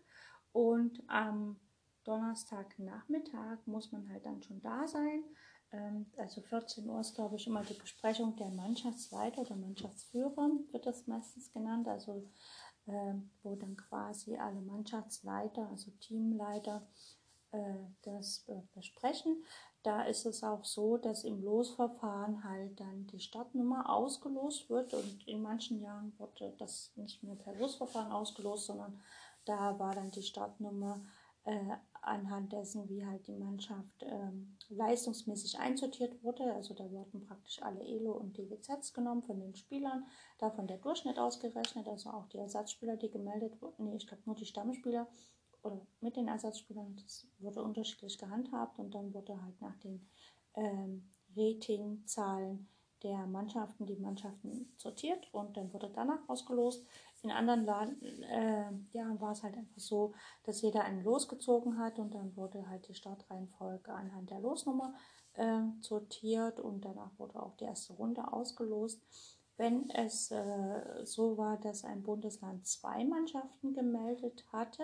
Und 0.53 1.03
am 1.07 1.59
Donnerstagnachmittag 2.05 3.59
muss 3.65 3.91
man 3.91 4.09
halt 4.09 4.25
dann 4.25 4.41
schon 4.41 4.61
da 4.61 4.87
sein. 4.87 5.23
Ähm, 5.71 6.05
also 6.17 6.41
14 6.41 6.87
Uhr 6.89 7.01
ist, 7.01 7.15
glaube 7.15 7.35
ich, 7.35 7.45
immer 7.45 7.63
die 7.63 7.73
Besprechung 7.73 8.35
der 8.37 8.49
Mannschaftsleiter 8.49 9.41
oder 9.41 9.55
Mannschaftsführer, 9.55 10.49
wird 10.71 10.85
das 10.85 11.05
meistens 11.07 11.51
genannt. 11.51 11.87
Also 11.87 12.29
ähm, 12.87 13.29
wo 13.43 13.55
dann 13.55 13.75
quasi 13.75 14.37
alle 14.37 14.61
Mannschaftsleiter, 14.61 15.69
also 15.69 15.91
Teamleiter, 15.99 16.87
äh, 17.51 17.75
das 18.03 18.45
besprechen. 18.73 19.43
Da 19.83 20.03
ist 20.03 20.25
es 20.25 20.43
auch 20.43 20.65
so, 20.65 20.97
dass 20.97 21.23
im 21.23 21.41
Losverfahren 21.41 22.43
halt 22.43 22.79
dann 22.79 23.07
die 23.07 23.19
Startnummer 23.19 23.89
ausgelost 23.89 24.69
wird 24.69 24.93
und 24.93 25.25
in 25.27 25.41
manchen 25.41 25.81
Jahren 25.81 26.13
wurde 26.17 26.53
das 26.57 26.91
nicht 26.95 27.23
mehr 27.23 27.35
per 27.35 27.55
Losverfahren 27.55 28.11
ausgelost, 28.11 28.65
sondern 28.65 29.01
da 29.45 29.79
war 29.79 29.95
dann 29.95 30.11
die 30.11 30.21
Startnummer 30.21 31.01
äh, 31.45 31.77
anhand 32.01 32.51
dessen, 32.51 32.89
wie 32.89 33.05
halt 33.05 33.25
die 33.27 33.35
Mannschaft 33.35 34.03
ähm, 34.03 34.57
leistungsmäßig 34.69 35.59
einsortiert 35.59 36.23
wurde. 36.23 36.53
Also 36.53 36.73
da 36.73 36.89
wurden 36.91 37.25
praktisch 37.25 37.61
alle 37.61 37.81
ELO 37.81 38.11
und 38.11 38.37
DWZs 38.37 38.93
genommen 38.93 39.23
von 39.23 39.39
den 39.39 39.55
Spielern, 39.55 40.05
davon 40.37 40.67
der 40.67 40.77
Durchschnitt 40.77 41.19
ausgerechnet, 41.19 41.87
also 41.87 42.09
auch 42.09 42.27
die 42.27 42.37
Ersatzspieler, 42.37 42.97
die 42.97 43.09
gemeldet 43.09 43.61
wurden. 43.61 43.85
Nee, 43.85 43.95
ich 43.95 44.07
glaube 44.07 44.23
nur 44.25 44.35
die 44.35 44.45
Stammspieler 44.45 45.07
oder 45.63 45.79
mit 46.01 46.15
den 46.15 46.27
Ersatzspielern, 46.27 46.95
das 47.03 47.27
wurde 47.39 47.61
unterschiedlich 47.61 48.17
gehandhabt 48.17 48.79
und 48.79 48.93
dann 48.93 49.13
wurde 49.13 49.41
halt 49.41 49.61
nach 49.61 49.75
den 49.77 50.07
ähm, 50.55 51.09
Ratingzahlen 51.35 52.67
der 53.03 53.25
Mannschaften 53.27 53.85
die 53.85 53.95
Mannschaften 53.95 54.73
sortiert 54.77 55.33
und 55.33 55.55
dann 55.55 55.71
wurde 55.73 55.89
danach 55.93 56.27
ausgelost. 56.27 56.85
In 57.21 57.31
anderen 57.31 57.65
Laden, 57.65 58.01
äh, 58.23 58.71
ja, 58.91 59.19
war 59.19 59.31
es 59.31 59.43
halt 59.43 59.55
einfach 59.55 59.79
so, 59.79 60.13
dass 60.43 60.61
jeder 60.61 60.83
einen 60.83 61.03
losgezogen 61.03 61.77
hat 61.77 61.99
und 61.99 62.13
dann 62.13 62.35
wurde 62.35 62.67
halt 62.69 62.87
die 62.87 62.95
Startreihenfolge 62.95 63.91
anhand 63.91 64.29
der 64.29 64.39
Losnummer 64.39 64.93
äh, 65.33 65.61
sortiert 65.81 66.59
und 66.59 66.83
danach 66.83 67.11
wurde 67.17 67.41
auch 67.41 67.55
die 67.55 67.65
erste 67.65 67.93
Runde 67.93 68.31
ausgelost. 68.31 69.01
Wenn 69.57 69.89
es 69.89 70.31
äh, 70.31 71.05
so 71.05 71.37
war, 71.37 71.57
dass 71.57 71.83
ein 71.83 72.03
Bundesland 72.03 72.65
zwei 72.65 73.03
Mannschaften 73.03 73.73
gemeldet 73.73 74.45
hatte, 74.53 74.83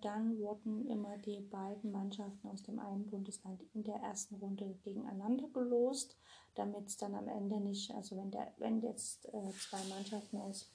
dann 0.00 0.38
wurden 0.38 0.86
immer 0.88 1.18
die 1.18 1.40
beiden 1.40 1.90
Mannschaften 1.90 2.48
aus 2.48 2.62
dem 2.62 2.78
einen 2.78 3.06
Bundesland 3.06 3.62
in 3.74 3.82
der 3.82 3.96
ersten 3.96 4.36
Runde 4.36 4.78
gegeneinander 4.84 5.48
gelost, 5.52 6.16
damit 6.54 6.86
es 6.86 6.96
dann 6.96 7.14
am 7.14 7.28
Ende 7.28 7.58
nicht, 7.60 7.92
also 7.92 8.16
wenn, 8.16 8.30
der, 8.30 8.52
wenn 8.58 8.80
jetzt 8.82 9.26
äh, 9.26 9.50
zwei 9.50 9.82
Mannschaften 9.88 10.38
aus 10.38 10.70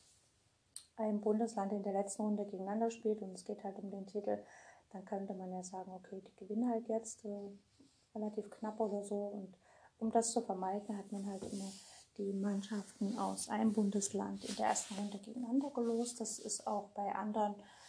einem 0.97 1.21
Bundesland 1.21 1.71
in 1.71 1.83
der 1.83 1.93
letzten 1.93 2.23
Runde 2.23 2.45
gegeneinander 2.45 2.91
spielt 2.91 3.21
und 3.21 3.33
es 3.33 3.45
geht 3.45 3.63
halt 3.63 3.79
um 3.79 3.89
den 3.89 4.05
Titel, 4.05 4.43
dann 4.91 5.05
könnte 5.05 5.33
man 5.33 5.51
ja 5.51 5.63
sagen, 5.63 5.91
okay, 5.91 6.21
die 6.21 6.35
gewinnen 6.35 6.69
halt 6.69 6.87
jetzt 6.89 7.25
äh, 7.25 7.49
relativ 8.15 8.49
knapp 8.49 8.79
oder 8.79 9.03
so. 9.03 9.15
Und 9.15 9.57
um 9.99 10.11
das 10.11 10.31
zu 10.31 10.41
vermeiden, 10.41 10.97
hat 10.97 11.11
man 11.11 11.25
halt 11.25 11.43
immer 11.51 11.71
die 12.17 12.33
Mannschaften 12.33 13.17
aus 13.17 13.49
einem 13.49 13.73
Bundesland 13.73 14.43
in 14.45 14.55
der 14.55 14.67
ersten 14.67 14.95
Runde 14.95 15.17
gegeneinander 15.19 15.71
gelost. 15.71 16.19
Das 16.21 16.37
ist 16.37 16.67
auch 16.67 16.89
bei 16.89 17.13
anderen 17.15 17.55
äh, 17.55 17.82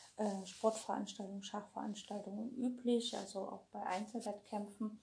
Sportveranstaltungen, 0.44 1.42
Schachveranstaltungen 1.42 2.54
üblich, 2.56 3.16
also 3.16 3.48
auch 3.48 3.64
bei 3.72 3.84
Einzelwettkämpfen, 3.84 5.00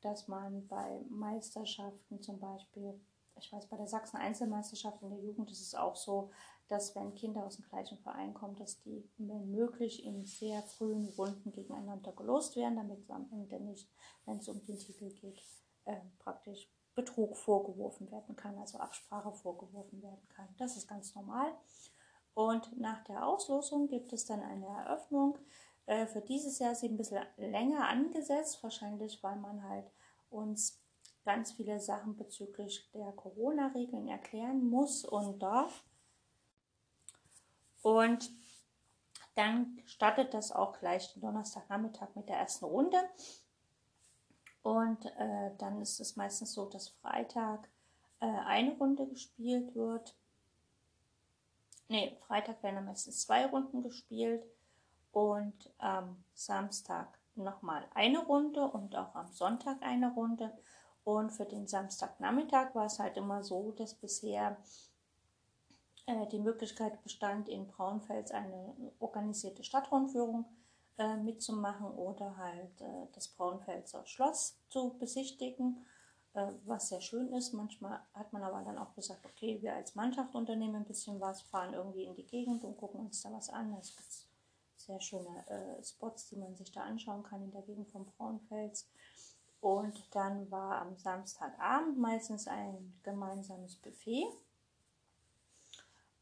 dass 0.00 0.28
man 0.28 0.66
bei 0.68 1.00
Meisterschaften 1.08 2.20
zum 2.22 2.40
Beispiel, 2.40 3.00
ich 3.36 3.52
weiß, 3.52 3.66
bei 3.66 3.76
der 3.76 3.86
Sachsen 3.86 4.16
Einzelmeisterschaft 4.16 5.00
in 5.02 5.10
der 5.10 5.20
Jugend 5.20 5.50
ist 5.50 5.60
es 5.60 5.74
auch 5.74 5.94
so, 5.94 6.30
dass 6.68 6.94
wenn 6.94 7.14
Kinder 7.14 7.46
aus 7.46 7.56
dem 7.56 7.68
gleichen 7.68 7.98
Verein 7.98 8.34
kommen, 8.34 8.56
dass 8.56 8.80
die, 8.80 9.08
wenn 9.16 9.50
möglich, 9.50 10.04
in 10.04 10.26
sehr 10.26 10.62
frühen 10.62 11.08
Runden 11.16 11.52
gegeneinander 11.52 12.12
gelost 12.12 12.56
werden, 12.56 12.76
damit 12.76 13.10
am 13.10 13.28
Ende 13.32 13.60
nicht, 13.60 13.88
wenn 14.26 14.38
es 14.38 14.48
um 14.48 14.64
den 14.66 14.78
Titel 14.78 15.10
geht, 15.10 15.40
äh, 15.86 15.96
praktisch 16.18 16.68
Betrug 16.94 17.36
vorgeworfen 17.36 18.10
werden 18.10 18.34
kann, 18.34 18.58
also 18.58 18.78
Absprache 18.78 19.32
vorgeworfen 19.32 20.02
werden 20.02 20.28
kann. 20.28 20.48
Das 20.58 20.76
ist 20.76 20.88
ganz 20.88 21.14
normal. 21.14 21.52
Und 22.38 22.78
nach 22.78 23.02
der 23.02 23.26
Auslosung 23.26 23.88
gibt 23.88 24.12
es 24.12 24.24
dann 24.24 24.40
eine 24.44 24.68
Eröffnung. 24.68 25.36
Äh, 25.86 26.06
für 26.06 26.20
dieses 26.20 26.60
Jahr 26.60 26.70
ist 26.70 26.82
sie 26.82 26.88
ein 26.88 26.96
bisschen 26.96 27.26
länger 27.36 27.88
angesetzt, 27.88 28.62
wahrscheinlich 28.62 29.20
weil 29.24 29.34
man 29.34 29.68
halt 29.68 29.90
uns 30.30 30.80
ganz 31.24 31.50
viele 31.50 31.80
Sachen 31.80 32.16
bezüglich 32.16 32.88
der 32.94 33.10
Corona-Regeln 33.10 34.06
erklären 34.06 34.70
muss 34.70 35.04
und 35.04 35.40
darf. 35.40 35.82
Und 37.82 38.30
dann 39.34 39.82
startet 39.86 40.32
das 40.32 40.52
auch 40.52 40.78
gleich 40.78 41.12
den 41.14 41.22
Donnerstagnachmittag 41.22 42.14
mit 42.14 42.28
der 42.28 42.36
ersten 42.36 42.66
Runde. 42.66 42.98
Und 44.62 45.06
äh, 45.06 45.50
dann 45.58 45.80
ist 45.80 45.98
es 45.98 46.14
meistens 46.14 46.52
so, 46.52 46.66
dass 46.66 46.90
Freitag 46.90 47.68
äh, 48.20 48.26
eine 48.26 48.76
Runde 48.76 49.08
gespielt 49.08 49.74
wird 49.74 50.14
nee, 51.88 52.16
Freitag 52.26 52.62
werden 52.62 52.84
meistens 52.84 53.22
zwei 53.22 53.46
Runden 53.46 53.82
gespielt 53.82 54.44
und 55.12 55.70
am 55.78 56.22
Samstag 56.34 57.18
nochmal 57.34 57.84
eine 57.94 58.24
Runde 58.24 58.62
und 58.64 58.96
auch 58.96 59.14
am 59.14 59.32
Sonntag 59.32 59.82
eine 59.82 60.12
Runde. 60.12 60.52
Und 61.04 61.30
für 61.30 61.46
den 61.46 61.66
Samstagnachmittag 61.66 62.74
war 62.74 62.86
es 62.86 62.98
halt 62.98 63.16
immer 63.16 63.42
so, 63.42 63.72
dass 63.72 63.94
bisher 63.94 64.58
äh, 66.06 66.26
die 66.26 66.38
Möglichkeit 66.38 67.02
bestand, 67.02 67.48
in 67.48 67.66
Braunfels 67.66 68.30
eine 68.30 68.74
organisierte 68.98 69.64
Stadtrundführung 69.64 70.44
äh, 70.98 71.16
mitzumachen 71.16 71.86
oder 71.86 72.36
halt 72.36 72.80
äh, 72.80 73.06
das 73.14 73.28
Braunfelser 73.28 74.04
Schloss 74.04 74.58
zu 74.68 74.98
besichtigen. 74.98 75.86
Äh, 76.34 76.52
was 76.64 76.88
sehr 76.88 77.00
schön 77.00 77.32
ist. 77.32 77.52
Manchmal 77.52 78.00
hat 78.14 78.32
man 78.32 78.42
aber 78.42 78.62
dann 78.62 78.78
auch 78.78 78.94
gesagt, 78.94 79.24
okay, 79.26 79.58
wir 79.60 79.74
als 79.74 79.94
Mannschaft 79.94 80.34
unternehmen 80.34 80.76
ein 80.76 80.84
bisschen 80.84 81.20
was, 81.20 81.42
fahren 81.42 81.74
irgendwie 81.74 82.04
in 82.04 82.14
die 82.14 82.26
Gegend 82.26 82.64
und 82.64 82.76
gucken 82.76 83.00
uns 83.00 83.22
da 83.22 83.32
was 83.32 83.48
an. 83.48 83.74
Es 83.80 83.96
gibt 83.96 84.08
sehr 84.76 85.00
schöne 85.00 85.46
äh, 85.48 85.82
Spots, 85.82 86.28
die 86.28 86.36
man 86.36 86.54
sich 86.56 86.70
da 86.70 86.82
anschauen 86.82 87.22
kann 87.22 87.42
in 87.42 87.50
der 87.50 87.62
Gegend 87.62 87.88
von 87.88 88.06
Braunfels. 88.06 88.88
Und 89.60 90.14
dann 90.14 90.50
war 90.50 90.82
am 90.82 90.96
Samstagabend 90.96 91.98
meistens 91.98 92.46
ein 92.46 92.94
gemeinsames 93.02 93.76
Buffet. 93.76 94.26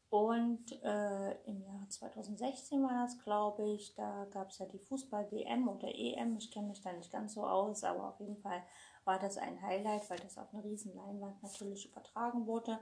Und 0.09 0.71
äh, 0.83 1.33
im 1.43 1.61
Jahr 1.61 1.87
2016 1.89 2.81
war 2.81 3.03
das, 3.03 3.19
glaube 3.19 3.69
ich, 3.69 3.93
da 3.93 4.25
gab 4.31 4.49
es 4.49 4.57
ja 4.57 4.65
die 4.65 4.79
Fußball-WM 4.79 5.67
oder 5.67 5.89
EM. 5.93 6.37
Ich 6.37 6.49
kenne 6.49 6.69
mich 6.69 6.81
da 6.81 6.93
nicht 6.93 7.11
ganz 7.11 7.33
so 7.33 7.45
aus, 7.45 7.83
aber 7.83 8.07
auf 8.07 8.19
jeden 8.19 8.37
Fall 8.37 8.63
war 9.07 9.19
das 9.19 9.37
ein 9.37 9.61
Highlight, 9.61 10.09
weil 10.09 10.19
das 10.19 10.37
auf 10.37 10.53
einer 10.53 10.63
riesen 10.63 10.93
Leinwand 10.93 11.41
natürlich 11.41 11.89
übertragen 11.89 12.45
wurde. 12.45 12.77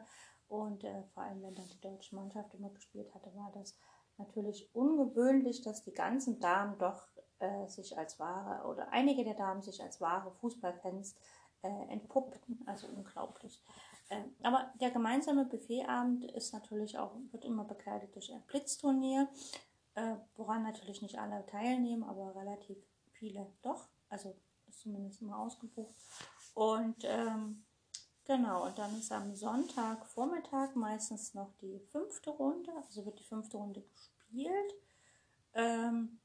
Und 0.47 0.83
äh, 0.83 1.03
vor 1.13 1.23
allem, 1.23 1.41
wenn 1.43 1.55
dann 1.55 1.69
die 1.69 1.81
deutsche 1.81 2.15
Mannschaft 2.15 2.53
immer 2.53 2.69
gespielt 2.69 3.13
hatte, 3.13 3.33
war 3.35 3.51
das 3.53 3.77
natürlich 4.17 4.69
ungewöhnlich, 4.73 5.61
dass 5.61 5.83
die 5.83 5.93
ganzen 5.93 6.39
Damen 6.39 6.77
doch 6.77 7.07
äh, 7.39 7.67
sich 7.67 7.97
als 7.97 8.19
wahre 8.19 8.67
oder 8.67 8.91
einige 8.91 9.23
der 9.23 9.33
Damen 9.35 9.61
sich 9.61 9.81
als 9.81 10.01
wahre 10.01 10.31
Fußballfans 10.31 11.15
äh, 11.61 11.91
entpuppten. 11.91 12.61
Also 12.65 12.87
unglaublich. 12.87 13.63
Äh, 14.09 14.21
aber 14.43 14.71
der 14.81 14.91
gemeinsame 14.91 15.45
Buffetabend 15.45 16.25
ist 16.31 16.53
natürlich 16.53 16.97
auch, 16.97 17.15
wird 17.31 17.45
immer 17.45 17.65
begleitet 17.65 18.13
durch 18.15 18.31
ein 18.33 18.41
Blitzturnier, 18.43 19.29
äh, 19.95 20.15
woran 20.35 20.63
natürlich 20.63 21.01
nicht 21.01 21.19
alle 21.19 21.45
teilnehmen, 21.45 22.03
aber 22.03 22.35
relativ 22.35 22.77
viele 23.11 23.47
doch. 23.61 23.87
Also 24.09 24.35
zumindest 24.77 25.21
immer 25.21 25.39
ausgebucht. 25.39 25.95
Und 26.53 27.03
ähm, 27.03 27.65
genau, 28.25 28.65
und 28.65 28.77
dann 28.77 28.97
ist 28.97 29.11
am 29.11 29.35
Sonntagvormittag 29.35 30.75
meistens 30.75 31.33
noch 31.33 31.51
die 31.61 31.79
fünfte 31.91 32.29
Runde, 32.31 32.71
also 32.75 33.05
wird 33.05 33.19
die 33.19 33.25
fünfte 33.25 33.57
Runde 33.57 33.81
gespielt. 33.81 34.73
Ähm, 35.53 36.19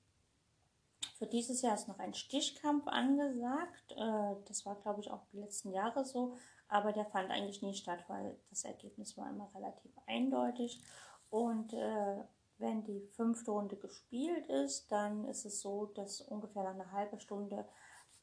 für 1.19 1.27
dieses 1.27 1.61
Jahr 1.61 1.75
ist 1.75 1.87
noch 1.87 1.99
ein 1.99 2.15
Stichkampf 2.15 2.87
angesagt. 2.87 3.93
Äh, 3.93 4.37
das 4.47 4.65
war, 4.65 4.77
glaube 4.77 5.01
ich, 5.01 5.11
auch 5.11 5.23
die 5.33 5.39
letzten 5.39 5.71
Jahre 5.71 6.05
so. 6.05 6.37
Aber 6.69 6.93
der 6.93 7.05
fand 7.05 7.31
eigentlich 7.31 7.63
nie 7.63 7.75
statt, 7.75 8.05
weil 8.09 8.39
das 8.49 8.65
Ergebnis 8.65 9.19
war 9.19 9.29
immer 9.29 9.51
relativ 9.55 9.93
eindeutig. 10.07 10.83
Und 11.29 11.75
äh, 11.75 12.25
wenn 12.59 12.85
die 12.85 13.01
fünfte 13.17 13.51
Runde 13.51 13.77
gespielt 13.77 14.47
ist, 14.47 14.91
dann 14.93 15.25
ist 15.25 15.45
es 15.45 15.61
so, 15.61 15.87
dass 15.87 16.21
ungefähr 16.21 16.67
eine 16.67 16.93
halbe 16.93 17.21
Stunde 17.21 17.67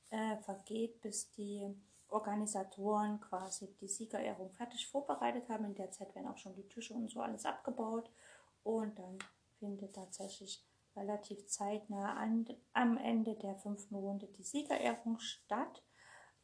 äh, 0.09 0.37
vergeht, 0.37 1.01
bis 1.01 1.31
die 1.33 1.73
Organisatoren 2.09 3.19
quasi 3.19 3.75
die 3.81 3.87
Siegerehrung 3.87 4.51
fertig 4.51 4.87
vorbereitet 4.87 5.49
haben. 5.49 5.65
In 5.65 5.75
der 5.75 5.91
Zeit 5.91 6.15
werden 6.15 6.27
auch 6.27 6.37
schon 6.37 6.55
die 6.55 6.67
Tische 6.67 6.93
und 6.93 7.09
so 7.09 7.21
alles 7.21 7.45
abgebaut. 7.45 8.09
Und 8.63 8.97
dann 8.97 9.17
findet 9.59 9.95
tatsächlich 9.95 10.63
relativ 10.95 11.45
zeitnah 11.47 12.15
an, 12.15 12.45
am 12.73 12.97
Ende 12.97 13.35
der 13.35 13.55
fünften 13.55 13.95
Runde 13.95 14.27
die 14.27 14.43
Siegerehrung 14.43 15.19
statt. 15.19 15.83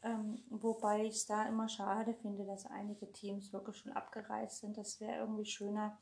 Ähm, 0.03 0.43
wobei 0.50 1.05
ich 1.05 1.15
es 1.15 1.25
da 1.25 1.48
immer 1.48 1.70
schade 1.70 2.13
finde, 2.13 2.46
dass 2.46 2.65
einige 2.65 3.12
Teams 3.12 3.53
wirklich 3.53 3.77
schon 3.77 3.93
abgereist 3.93 4.60
sind. 4.60 4.77
Das 4.77 5.00
wäre 5.00 5.20
irgendwie 5.20 5.46
schöner, 5.46 5.98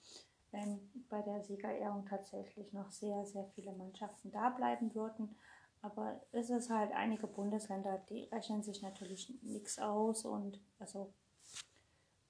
wenn 0.52 0.92
bei 1.08 1.22
der 1.22 1.44
Siegerehrung 1.44 2.06
tatsächlich 2.08 2.74
noch 2.74 2.90
sehr, 2.90 3.26
sehr 3.26 3.46
viele 3.54 3.74
Mannschaften 3.74 4.32
da 4.32 4.50
bleiben 4.50 4.94
würden. 4.96 5.36
Aber 5.82 6.22
es 6.32 6.50
ist 6.50 6.70
halt 6.70 6.92
einige 6.92 7.28
Bundesländer, 7.28 7.98
die 8.10 8.26
rechnen 8.26 8.62
sich 8.62 8.82
natürlich 8.82 9.34
nichts 9.42 9.80
aus 9.80 10.26
und 10.26 10.60
also 10.80 11.12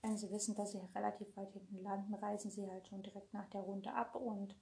wenn 0.01 0.17
sie 0.17 0.31
wissen, 0.31 0.55
dass 0.55 0.71
sie 0.71 0.79
relativ 0.95 1.35
weit 1.35 1.51
hinten 1.51 1.83
landen, 1.83 2.13
reisen 2.15 2.49
sie 2.49 2.69
halt 2.69 2.87
schon 2.87 3.03
direkt 3.03 3.33
nach 3.33 3.47
der 3.49 3.61
Runde 3.61 3.93
ab 3.93 4.15
und 4.15 4.55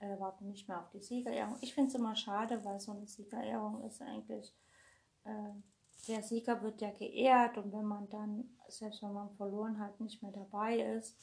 äh, 0.00 0.18
warten 0.18 0.48
nicht 0.48 0.66
mehr 0.66 0.80
auf 0.80 0.90
die 0.90 1.02
Siegerehrung. 1.02 1.56
Ich 1.60 1.74
finde 1.74 1.88
es 1.88 1.94
immer 1.94 2.16
schade, 2.16 2.64
weil 2.64 2.80
so 2.80 2.92
eine 2.92 3.06
Siegerehrung 3.06 3.84
ist 3.84 4.02
eigentlich, 4.02 4.52
äh, 5.24 5.52
der 6.08 6.22
Sieger 6.22 6.60
wird 6.62 6.80
ja 6.80 6.90
geehrt 6.90 7.58
und 7.58 7.72
wenn 7.72 7.84
man 7.84 8.08
dann, 8.10 8.56
selbst 8.68 9.02
wenn 9.02 9.12
man 9.12 9.30
verloren 9.36 9.78
hat, 9.78 10.00
nicht 10.00 10.22
mehr 10.22 10.32
dabei 10.32 10.78
ist, 10.78 11.16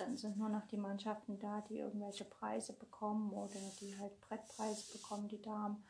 dann 0.00 0.16
sind 0.16 0.38
nur 0.38 0.48
noch 0.48 0.66
die 0.66 0.76
Mannschaften 0.76 1.38
da, 1.38 1.60
die 1.68 1.78
irgendwelche 1.78 2.24
Preise 2.24 2.72
bekommen 2.72 3.32
oder 3.32 3.60
die 3.80 3.96
halt 3.98 4.18
Brettpreise 4.22 4.92
bekommen, 4.92 5.28
die 5.28 5.42
Damen. 5.42 5.84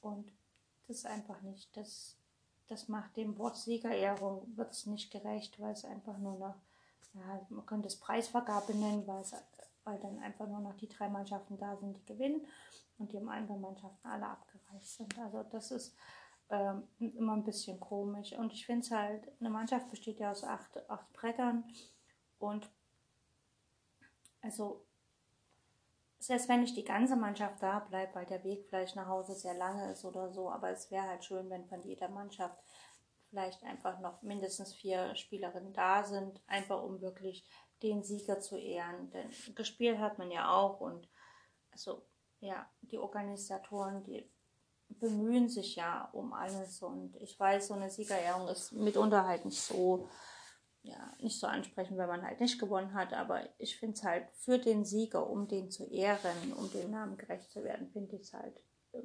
Und 0.00 0.30
das 0.86 0.98
ist 0.98 1.06
einfach 1.06 1.40
nicht, 1.42 1.74
das, 1.76 2.16
das 2.68 2.88
macht 2.88 3.16
dem 3.16 3.38
Wort 3.38 3.56
Siegerehrung, 3.56 4.56
wird 4.56 4.72
es 4.72 4.86
nicht 4.86 5.10
gerecht, 5.10 5.58
weil 5.60 5.72
es 5.72 5.84
einfach 5.84 6.18
nur 6.18 6.38
noch, 6.38 6.56
ja, 7.14 7.40
man 7.48 7.64
könnte 7.64 7.88
es 7.88 7.98
Preisvergabe 7.98 8.74
nennen, 8.74 9.06
weil, 9.06 9.22
es, 9.22 9.34
weil 9.84 9.98
dann 9.98 10.18
einfach 10.18 10.46
nur 10.46 10.60
noch 10.60 10.74
die 10.74 10.88
drei 10.88 11.08
Mannschaften 11.08 11.56
da 11.56 11.76
sind, 11.76 11.96
die 11.96 12.04
gewinnen 12.04 12.46
und 12.98 13.12
die 13.12 13.18
anderen 13.18 13.60
Mannschaften 13.60 14.06
alle 14.06 14.26
abgereist 14.26 14.96
sind. 14.96 15.18
Also 15.18 15.42
das 15.44 15.70
ist 15.70 15.96
ähm, 16.50 16.86
immer 16.98 17.32
ein 17.32 17.44
bisschen 17.44 17.80
komisch. 17.80 18.32
Und 18.32 18.52
ich 18.52 18.66
finde 18.66 18.82
es 18.82 18.90
halt, 18.90 19.32
eine 19.40 19.50
Mannschaft 19.50 19.90
besteht 19.90 20.20
ja 20.20 20.30
aus 20.30 20.44
acht, 20.44 20.88
acht 20.90 21.10
Brettern 21.12 21.64
und 22.38 22.70
also 24.44 24.86
selbst 26.18 26.48
wenn 26.48 26.60
nicht 26.60 26.76
die 26.76 26.84
ganze 26.84 27.16
Mannschaft 27.16 27.62
da 27.62 27.80
bleibt, 27.80 28.14
weil 28.14 28.26
der 28.26 28.44
Weg 28.44 28.66
vielleicht 28.68 28.94
nach 28.94 29.08
Hause 29.08 29.34
sehr 29.34 29.54
lange 29.54 29.90
ist 29.90 30.04
oder 30.04 30.30
so, 30.32 30.50
aber 30.50 30.70
es 30.70 30.90
wäre 30.90 31.08
halt 31.08 31.24
schön, 31.24 31.50
wenn 31.50 31.66
von 31.66 31.82
jeder 31.82 32.08
Mannschaft 32.08 32.58
vielleicht 33.28 33.62
einfach 33.64 34.00
noch 34.00 34.22
mindestens 34.22 34.74
vier 34.74 35.14
Spielerinnen 35.16 35.72
da 35.72 36.04
sind, 36.04 36.40
einfach 36.46 36.82
um 36.82 37.00
wirklich 37.00 37.44
den 37.82 38.04
Sieger 38.04 38.40
zu 38.40 38.56
ehren. 38.56 39.10
Denn 39.10 39.28
gespielt 39.54 39.98
hat 39.98 40.18
man 40.18 40.30
ja 40.30 40.50
auch 40.50 40.80
und 40.80 41.08
also 41.70 42.06
ja, 42.40 42.70
die 42.82 42.98
Organisatoren, 42.98 44.04
die 44.04 44.30
bemühen 44.88 45.48
sich 45.48 45.76
ja 45.76 46.08
um 46.12 46.32
alles 46.32 46.82
und 46.82 47.16
ich 47.16 47.38
weiß, 47.40 47.68
so 47.68 47.74
eine 47.74 47.90
Siegerehrung 47.90 48.48
ist 48.48 48.72
mitunter 48.72 49.26
halt 49.26 49.44
nicht 49.44 49.60
so 49.60 50.08
ja, 50.84 51.12
nicht 51.18 51.40
so 51.40 51.46
ansprechen, 51.46 51.96
wenn 51.96 52.08
man 52.08 52.22
halt 52.22 52.40
nicht 52.40 52.60
gewonnen 52.60 52.92
hat, 52.92 53.14
aber 53.14 53.40
ich 53.58 53.76
finde 53.76 53.94
es 53.94 54.04
halt 54.04 54.26
für 54.32 54.58
den 54.58 54.84
Sieger, 54.84 55.28
um 55.28 55.48
den 55.48 55.70
zu 55.70 55.90
ehren, 55.90 56.52
um 56.56 56.70
dem 56.70 56.90
Namen 56.90 57.16
gerecht 57.16 57.50
zu 57.50 57.64
werden, 57.64 57.88
finde 57.88 58.16
ich 58.16 58.22
es 58.22 58.34
halt 58.34 58.54
äh, 58.92 59.02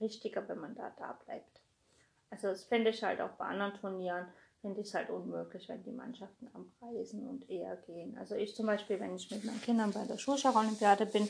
richtiger, 0.00 0.48
wenn 0.48 0.58
man 0.58 0.74
da 0.74 0.90
da 0.98 1.12
bleibt. 1.24 1.60
Also 2.30 2.48
das 2.48 2.64
finde 2.64 2.90
ich 2.90 3.02
halt 3.02 3.20
auch 3.20 3.32
bei 3.32 3.44
anderen 3.44 3.74
Turnieren, 3.74 4.26
finde 4.62 4.80
ich 4.80 4.88
es 4.88 4.94
halt 4.94 5.10
unmöglich, 5.10 5.68
wenn 5.68 5.82
die 5.82 5.92
Mannschaften 5.92 6.48
am 6.54 6.72
Reisen 6.80 7.28
und 7.28 7.48
eher 7.50 7.76
gehen. 7.76 8.16
Also 8.16 8.34
ich 8.34 8.54
zum 8.56 8.66
Beispiel, 8.66 8.98
wenn 8.98 9.14
ich 9.14 9.30
mit 9.30 9.44
meinen 9.44 9.60
Kindern 9.60 9.92
bei 9.92 10.04
der 10.06 10.16
Schulschach-Olympiade 10.16 11.04
bin, 11.04 11.28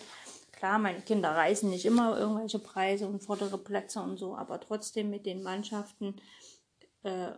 klar, 0.53 0.79
meine 0.79 1.01
Kinder 1.01 1.31
reisen 1.33 1.71
nicht 1.71 1.87
immer 1.87 2.17
irgendwelche 2.17 2.61
Preise 2.61 3.09
und 3.09 3.21
vordere 3.21 3.59
Plätze 3.59 4.01
und 4.01 4.17
so, 4.17 4.37
aber 4.37 4.61
trotzdem 4.61 5.11
mit 5.11 5.27
den 5.27 5.43
Mannschaften 5.43 6.15
äh, 7.03 7.33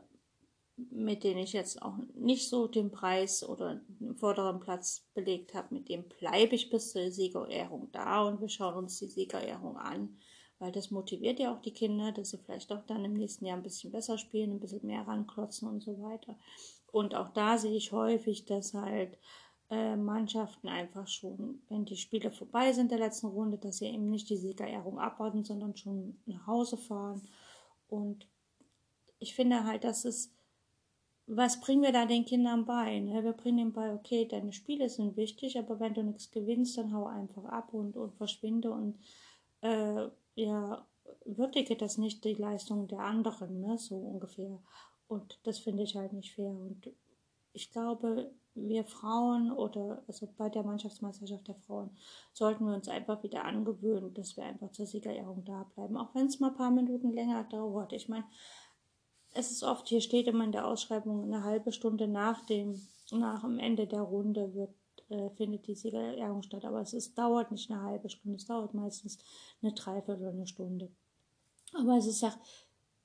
mit 0.91 1.25
denen 1.25 1.41
ich 1.41 1.53
jetzt 1.53 1.83
auch 1.83 1.97
nicht 2.14 2.49
so 2.49 2.69
den 2.69 2.91
Preis 2.91 3.47
oder 3.47 3.81
den 4.01 4.14
vorderen 4.17 4.61
Platz 4.61 5.09
belegt 5.14 5.55
habe, 5.55 5.75
mit 5.75 5.88
dem 5.88 6.05
bleibe 6.09 6.55
ich 6.55 6.71
bis 6.71 6.93
zur 6.93 7.11
Siegerehrung 7.11 7.88
da 7.93 8.23
und 8.23 8.41
wir 8.41 8.49
schauen 8.49 8.75
uns 8.75 8.99
die 8.99 9.09
Siegerehrung 9.09 9.77
an, 9.77 10.17
weil 10.59 10.73
das 10.73 10.91
motiviert 10.91 11.41
ja 11.41 11.55
auch 11.55 11.61
die 11.61 11.73
Kinder, 11.73 12.12
dass 12.12 12.31
sie 12.31 12.38
vielleicht 12.38 12.73
auch 12.73 12.85
dann 12.87 13.05
im 13.05 13.14
nächsten 13.14 13.45
Jahr 13.45 13.57
ein 13.57 13.62
bisschen 13.62 13.91
besser 13.91 14.19
spielen, 14.19 14.53
ein 14.53 14.61
bisschen 14.61 14.87
mehr 14.87 15.07
ranklotzen 15.07 15.69
und 15.69 15.83
so 15.83 16.01
weiter. 16.01 16.37
Und 16.93 17.14
auch 17.14 17.31
da 17.31 17.59
sehe 17.59 17.77
ich 17.77 17.93
häufig, 17.93 18.45
dass 18.45 18.75
halt 18.75 19.19
äh, 19.71 19.97
Mannschaften 19.97 20.69
einfach 20.69 21.07
schon, 21.09 21.62
wenn 21.69 21.85
die 21.85 21.97
Spiele 21.97 22.31
vorbei 22.31 22.73
sind 22.73 22.91
der 22.91 22.99
letzten 22.99 23.27
Runde, 23.27 23.59
dass 23.59 23.79
sie 23.79 23.87
eben 23.87 24.09
nicht 24.09 24.31
die 24.31 24.37
Siegerehrung 24.37 24.99
abwarten, 24.99 25.45
sondern 25.45 25.77
schon 25.77 26.19
nach 26.27 26.47
Hause 26.47 26.77
fahren. 26.77 27.29
Und 27.88 28.27
ich 29.19 29.35
finde 29.35 29.64
halt, 29.64 29.85
dass 29.85 30.05
es 30.05 30.33
was 31.29 31.61
bringen 31.61 31.83
wir 31.83 31.93
da 31.93 32.07
den 32.07 32.25
Kindern 32.25 32.64
bei? 32.64 32.99
Ne? 33.01 33.23
Wir 33.23 33.33
bringen 33.33 33.59
ihnen 33.59 33.73
bei, 33.73 33.93
okay, 33.93 34.27
deine 34.27 34.53
Spiele 34.53 34.88
sind 34.88 35.17
wichtig, 35.17 35.59
aber 35.59 35.79
wenn 35.79 35.95
du 35.95 36.03
nichts 36.03 36.31
gewinnst, 36.31 36.79
dann 36.79 36.93
hau 36.95 37.07
einfach 37.07 37.45
ab 37.45 37.75
und, 37.75 37.97
und 37.97 38.14
verschwinde 38.14 38.71
und 38.71 38.99
äh, 39.61 40.09
ja, 40.35 40.87
würdige 41.25 41.77
das 41.77 41.99
nicht 41.99 42.25
die 42.25 42.35
Leistung 42.35 42.88
der 42.88 43.01
anderen, 43.01 43.61
ne? 43.61 43.77
so 43.77 43.97
ungefähr. 43.97 44.59
Und 45.07 45.38
das 45.45 45.59
finde 45.59 45.83
ich 45.83 45.97
halt 45.97 46.12
nicht 46.12 46.35
fair. 46.35 46.51
Und 46.51 46.91
ich 47.53 47.71
glaube, 47.71 48.31
wir 48.55 48.85
Frauen 48.85 49.53
oder 49.53 50.03
also 50.07 50.29
bei 50.37 50.49
der 50.49 50.62
Mannschaftsmeisterschaft 50.62 51.49
der 51.49 51.55
Frauen 51.55 51.91
sollten 52.33 52.67
wir 52.67 52.75
uns 52.75 52.88
einfach 52.88 53.23
wieder 53.23 53.45
angewöhnen, 53.45 54.14
dass 54.14 54.37
wir 54.37 54.45
einfach 54.45 54.73
zur 54.73 54.87
Siegerehrung 54.87 55.45
da 55.45 55.64
bleiben, 55.75 55.97
auch 55.97 56.14
wenn 56.14 56.27
es 56.27 56.41
mal 56.41 56.51
ein 56.51 56.57
paar 56.57 56.71
Minuten 56.71 57.12
länger 57.12 57.45
dauert. 57.45 57.93
Ich 57.93 58.09
meine, 58.09 58.25
es 59.35 59.51
ist 59.51 59.62
oft, 59.62 59.88
hier 59.88 60.01
steht 60.01 60.27
immer 60.27 60.45
in 60.45 60.53
der 60.53 60.67
Ausschreibung, 60.67 61.25
eine 61.25 61.45
halbe 61.45 61.73
Stunde 61.73 62.09
nach 62.09 62.45
dem, 62.47 62.81
nach 63.11 63.43
dem 63.43 63.59
Ende 63.59 63.87
der 63.87 64.03
Runde 64.03 64.55
wird, 64.55 64.75
äh, 65.11 65.31
findet 65.31 65.67
die 65.67 65.75
Siegerehrung 65.75 66.43
statt. 66.43 66.64
Aber 66.64 66.81
es 66.81 66.93
ist, 66.93 67.17
dauert 67.17 67.51
nicht 67.51 67.71
eine 67.71 67.83
halbe 67.83 68.09
Stunde, 68.09 68.37
es 68.37 68.47
dauert 68.47 68.75
meistens 68.75 69.19
eine 69.62 69.73
Dreiviertel 69.73 70.23
oder 70.23 70.31
eine 70.31 70.47
Stunde. 70.47 70.91
Aber 71.75 71.97
es 71.97 72.07
ist 72.07 72.23
ja 72.23 72.35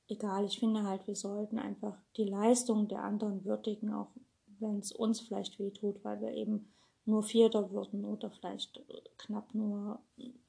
egal. 0.07 0.45
Ich 0.45 0.59
finde 0.59 0.83
halt, 0.83 1.05
wir 1.07 1.15
sollten 1.15 1.59
einfach 1.59 1.97
die 2.17 2.25
Leistung 2.25 2.87
der 2.87 3.03
anderen 3.03 3.43
würdigen, 3.45 3.93
auch 3.93 4.11
wenn 4.59 4.79
es 4.79 4.91
uns 4.91 5.19
vielleicht 5.19 5.59
wehtut, 5.59 6.03
weil 6.03 6.21
wir 6.21 6.31
eben 6.31 6.71
nur 7.05 7.23
Vierter 7.23 7.71
würden 7.71 8.05
oder 8.05 8.29
vielleicht 8.29 8.81
knapp 9.17 9.53
nur, 9.53 9.99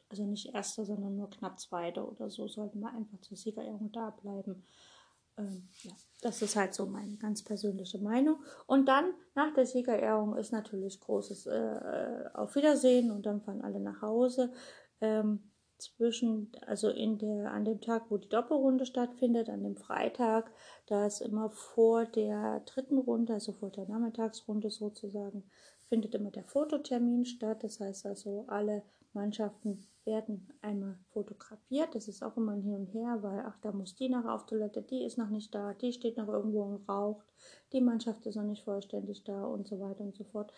also 0.08 0.24
nicht 0.24 0.54
Erster, 0.54 0.84
sondern 0.84 1.16
nur 1.16 1.30
knapp 1.30 1.58
Zweiter 1.58 2.08
oder 2.08 2.30
so, 2.30 2.46
sollten 2.46 2.80
wir 2.80 2.90
einfach 2.90 3.20
zur 3.20 3.36
Siegerehrung 3.36 3.90
da 3.90 4.10
bleiben 4.10 4.62
ähm, 5.36 5.68
ja, 5.82 5.92
das 6.22 6.42
ist 6.42 6.56
halt 6.56 6.74
so 6.74 6.86
meine 6.86 7.16
ganz 7.16 7.42
persönliche 7.42 7.98
Meinung. 7.98 8.42
Und 8.66 8.86
dann 8.86 9.12
nach 9.34 9.52
der 9.54 9.66
Siegerehrung 9.66 10.36
ist 10.36 10.52
natürlich 10.52 11.00
großes 11.00 11.46
äh, 11.46 12.24
Auf 12.34 12.54
Wiedersehen 12.54 13.10
und 13.10 13.26
dann 13.26 13.42
fahren 13.42 13.62
alle 13.62 13.80
nach 13.80 14.00
Hause. 14.02 14.52
Ähm, 15.00 15.50
zwischen, 15.78 16.52
also 16.66 16.88
in 16.88 17.18
der, 17.18 17.50
an 17.52 17.64
dem 17.64 17.80
Tag, 17.80 18.10
wo 18.10 18.16
die 18.16 18.28
Doppelrunde 18.28 18.86
stattfindet, 18.86 19.48
an 19.48 19.62
dem 19.62 19.76
Freitag, 19.76 20.50
da 20.86 21.06
ist 21.06 21.20
immer 21.20 21.50
vor 21.50 22.04
der 22.06 22.60
dritten 22.60 22.98
Runde, 22.98 23.34
also 23.34 23.52
vor 23.52 23.70
der 23.70 23.86
Nachmittagsrunde 23.86 24.70
sozusagen, 24.70 25.44
findet 25.88 26.14
immer 26.14 26.30
der 26.30 26.44
Fototermin 26.44 27.24
statt. 27.24 27.62
Das 27.62 27.80
heißt 27.80 28.06
also, 28.06 28.44
alle 28.48 28.82
Mannschaften 29.14 29.86
werden 30.04 30.48
einmal 30.60 30.98
fotografiert. 31.12 31.94
Das 31.94 32.08
ist 32.08 32.22
auch 32.22 32.36
immer 32.36 32.52
ein 32.52 32.62
Hin 32.62 32.74
und 32.74 32.92
Her, 32.92 33.18
weil, 33.22 33.44
ach, 33.46 33.58
da 33.62 33.72
muss 33.72 33.94
die 33.94 34.08
noch 34.08 34.26
auf 34.26 34.46
Toilette, 34.46 34.82
die 34.82 35.04
ist 35.04 35.18
noch 35.18 35.30
nicht 35.30 35.54
da, 35.54 35.74
die 35.74 35.92
steht 35.92 36.16
noch 36.16 36.28
irgendwo 36.28 36.62
und 36.62 36.88
raucht, 36.88 37.26
die 37.72 37.80
Mannschaft 37.80 38.26
ist 38.26 38.36
noch 38.36 38.44
nicht 38.44 38.64
vollständig 38.64 39.24
da 39.24 39.44
und 39.44 39.66
so 39.66 39.80
weiter 39.80 40.02
und 40.02 40.14
so 40.14 40.24
fort. 40.24 40.52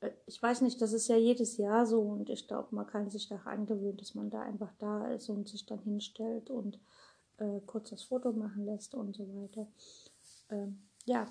Äh, 0.00 0.10
ich 0.26 0.42
weiß 0.42 0.62
nicht, 0.62 0.80
das 0.80 0.92
ist 0.92 1.08
ja 1.08 1.16
jedes 1.16 1.56
Jahr 1.56 1.86
so 1.86 2.00
und 2.00 2.30
ich 2.30 2.48
glaube, 2.48 2.68
man 2.74 2.86
kann 2.86 3.10
sich 3.10 3.28
da 3.28 3.36
angewöhnen, 3.44 3.96
dass 3.96 4.14
man 4.14 4.30
da 4.30 4.40
einfach 4.40 4.72
da 4.78 5.08
ist 5.08 5.28
und 5.28 5.48
sich 5.48 5.66
dann 5.66 5.80
hinstellt 5.80 6.50
und 6.50 6.78
äh, 7.38 7.60
kurz 7.66 7.90
das 7.90 8.02
Foto 8.02 8.32
machen 8.32 8.64
lässt 8.64 8.94
und 8.94 9.14
so 9.14 9.26
weiter. 9.34 9.66
Ähm, 10.50 10.82
ja, 11.04 11.26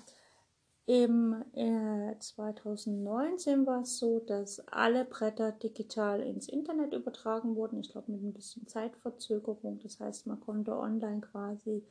Im 0.86 1.44
äh, 1.54 2.18
2019 2.18 3.66
war 3.66 3.82
es 3.82 3.98
so, 3.98 4.18
dass 4.18 4.66
alle 4.66 5.04
Bretter 5.04 5.52
digital 5.52 6.20
ins 6.20 6.48
Internet 6.48 6.92
übertragen 6.92 7.54
wurden. 7.54 7.78
Ich 7.78 7.90
glaube 7.90 8.10
mit 8.10 8.22
ein 8.22 8.32
bisschen 8.32 8.66
Zeitverzögerung. 8.66 9.78
Das 9.82 10.00
heißt, 10.00 10.26
man 10.26 10.40
konnte 10.40 10.76
online 10.76 11.20
quasi 11.20 11.86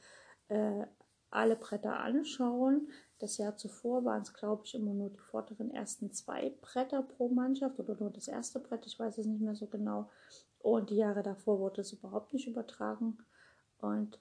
äh, 0.50 0.86
alle 1.30 1.56
Bretter 1.56 2.00
anschauen. 2.02 2.90
Das 3.20 3.38
Jahr 3.38 3.56
zuvor 3.56 4.04
waren 4.04 4.24
es, 4.24 4.34
glaube 4.34 4.64
ich, 4.66 4.76
immer 4.76 4.94
nur 4.94 5.10
die 5.10 5.20
vorderen 5.20 5.72
ersten 5.72 6.12
zwei 6.12 6.54
Bretter 6.62 7.02
pro 7.02 7.30
Mannschaft 7.30 7.80
oder 7.80 7.96
nur 7.98 8.12
das 8.12 8.28
erste 8.28 8.60
Brett, 8.60 8.86
ich 8.86 9.00
weiß 9.00 9.18
es 9.18 9.26
nicht 9.26 9.42
mehr 9.42 9.56
so 9.56 9.68
genau. 9.68 10.10
Und 10.60 10.90
die 10.90 10.98
Jahre 10.98 11.24
davor 11.24 11.60
wurde 11.60 11.82
es 11.82 11.94
überhaupt 11.94 12.34
nicht 12.34 12.48
übertragen. 12.48 13.18
Und 13.80 14.20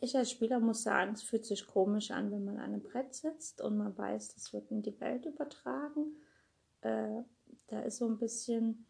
ich 0.00 0.16
als 0.16 0.30
Spieler 0.30 0.60
muss 0.60 0.82
sagen, 0.82 1.12
es 1.12 1.22
fühlt 1.22 1.44
sich 1.44 1.66
komisch 1.66 2.10
an, 2.10 2.30
wenn 2.30 2.44
man 2.44 2.58
an 2.58 2.74
einem 2.74 2.82
Brett 2.82 3.14
sitzt 3.14 3.60
und 3.60 3.76
man 3.76 3.96
weiß, 3.96 4.34
das 4.34 4.52
wird 4.52 4.70
in 4.70 4.82
die 4.82 4.98
Welt 5.00 5.26
übertragen. 5.26 6.16
Äh, 6.80 7.22
da 7.68 7.80
ist 7.80 7.98
so 7.98 8.06
ein 8.06 8.18
bisschen, 8.18 8.86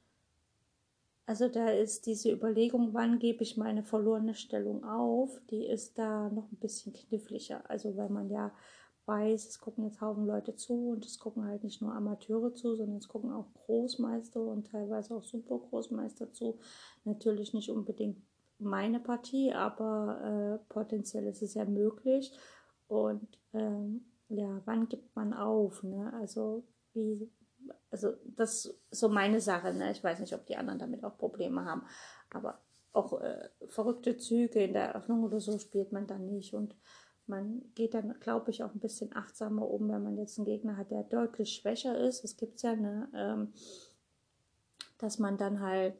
also 1.26 1.48
da 1.48 1.70
ist 1.70 2.06
diese 2.06 2.30
Überlegung, 2.30 2.94
wann 2.94 3.18
gebe 3.18 3.42
ich 3.42 3.56
meine 3.56 3.82
verlorene 3.82 4.34
Stellung 4.34 4.84
auf, 4.84 5.40
die 5.50 5.66
ist 5.66 5.98
da 5.98 6.28
noch 6.30 6.50
ein 6.50 6.58
bisschen 6.58 6.92
kniffliger. 6.92 7.68
Also 7.68 7.96
weil 7.96 8.08
man 8.08 8.30
ja 8.30 8.52
weiß, 9.08 9.48
es 9.48 9.58
gucken 9.58 9.84
jetzt 9.84 10.02
Haufen 10.02 10.26
Leute 10.26 10.54
zu 10.54 10.90
und 10.90 11.04
es 11.04 11.18
gucken 11.18 11.44
halt 11.46 11.64
nicht 11.64 11.80
nur 11.80 11.94
Amateure 11.94 12.54
zu, 12.54 12.76
sondern 12.76 12.98
es 12.98 13.08
gucken 13.08 13.32
auch 13.32 13.46
Großmeister 13.54 14.40
und 14.40 14.66
teilweise 14.66 15.16
auch 15.16 15.24
Supergroßmeister 15.24 16.32
zu. 16.32 16.58
Natürlich 17.04 17.54
nicht 17.54 17.70
unbedingt 17.70 18.18
meine 18.58 19.00
Partie, 19.00 19.52
aber 19.52 20.60
äh, 20.60 20.72
potenziell 20.72 21.26
ist 21.26 21.42
es 21.42 21.54
ja 21.54 21.64
möglich. 21.64 22.32
Und 22.88 23.38
ähm, 23.52 24.04
ja, 24.28 24.60
wann 24.64 24.88
gibt 24.88 25.14
man 25.14 25.32
auf? 25.32 25.82
Ne? 25.82 26.12
Also 26.14 26.64
wie, 26.92 27.30
also 27.90 28.14
das 28.24 28.66
ist 28.66 28.80
so 28.90 29.08
meine 29.08 29.40
Sache. 29.40 29.72
Ne? 29.72 29.90
Ich 29.92 30.02
weiß 30.02 30.20
nicht, 30.20 30.34
ob 30.34 30.46
die 30.46 30.56
anderen 30.56 30.78
damit 30.78 31.04
auch 31.04 31.16
Probleme 31.16 31.64
haben, 31.64 31.82
aber 32.30 32.60
auch 32.92 33.20
äh, 33.20 33.48
verrückte 33.68 34.16
Züge 34.16 34.62
in 34.62 34.72
der 34.72 34.88
Eröffnung 34.88 35.22
oder 35.22 35.40
so 35.40 35.58
spielt 35.58 35.92
man 35.92 36.06
dann 36.06 36.26
nicht 36.26 36.54
und 36.54 36.74
man 37.28 37.62
geht 37.74 37.94
dann, 37.94 38.18
glaube 38.20 38.50
ich, 38.50 38.62
auch 38.64 38.72
ein 38.72 38.80
bisschen 38.80 39.14
achtsamer 39.14 39.68
um, 39.68 39.88
wenn 39.90 40.02
man 40.02 40.16
jetzt 40.16 40.38
einen 40.38 40.46
Gegner 40.46 40.76
hat, 40.78 40.90
der 40.90 41.02
deutlich 41.02 41.54
schwächer 41.54 41.98
ist. 41.98 42.24
Es 42.24 42.36
gibt 42.36 42.62
ja, 42.62 42.74
ne, 42.74 43.08
ähm, 43.14 43.52
dass 44.96 45.18
man 45.18 45.36
dann 45.36 45.60
halt 45.60 45.94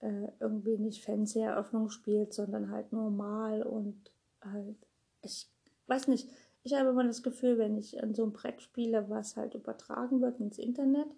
äh, 0.00 0.28
irgendwie 0.40 0.78
nicht 0.78 1.04
Fernseheröffnung 1.04 1.90
spielt, 1.90 2.32
sondern 2.32 2.70
halt 2.70 2.92
normal 2.92 3.62
und 3.62 4.10
halt, 4.40 4.76
ich 5.22 5.48
weiß 5.86 6.08
nicht, 6.08 6.28
ich 6.62 6.74
habe 6.74 6.90
immer 6.90 7.04
das 7.04 7.22
Gefühl, 7.22 7.58
wenn 7.58 7.78
ich 7.78 8.02
an 8.02 8.14
so 8.14 8.22
einem 8.22 8.32
Brett 8.32 8.60
spiele, 8.60 9.08
was 9.08 9.36
halt 9.36 9.54
übertragen 9.54 10.20
wird 10.20 10.40
ins 10.40 10.58
Internet, 10.58 11.08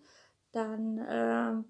dann, 0.53 0.99
äh, 0.99 1.63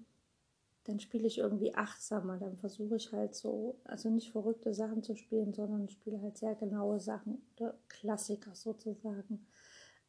dann 0.83 0.99
spiele 0.99 1.25
ich 1.25 1.39
irgendwie 1.39 1.73
achtsamer. 1.73 2.37
Dann 2.37 2.57
versuche 2.57 2.97
ich 2.97 3.11
halt 3.11 3.33
so, 3.35 3.79
also 3.83 4.09
nicht 4.09 4.31
verrückte 4.31 4.73
Sachen 4.73 5.01
zu 5.01 5.15
spielen, 5.15 5.53
sondern 5.53 5.89
spiele 5.89 6.21
halt 6.21 6.37
sehr 6.37 6.55
genaue 6.55 6.99
Sachen 6.99 7.41
oder 7.55 7.75
Klassiker 7.87 8.53
sozusagen. 8.53 9.47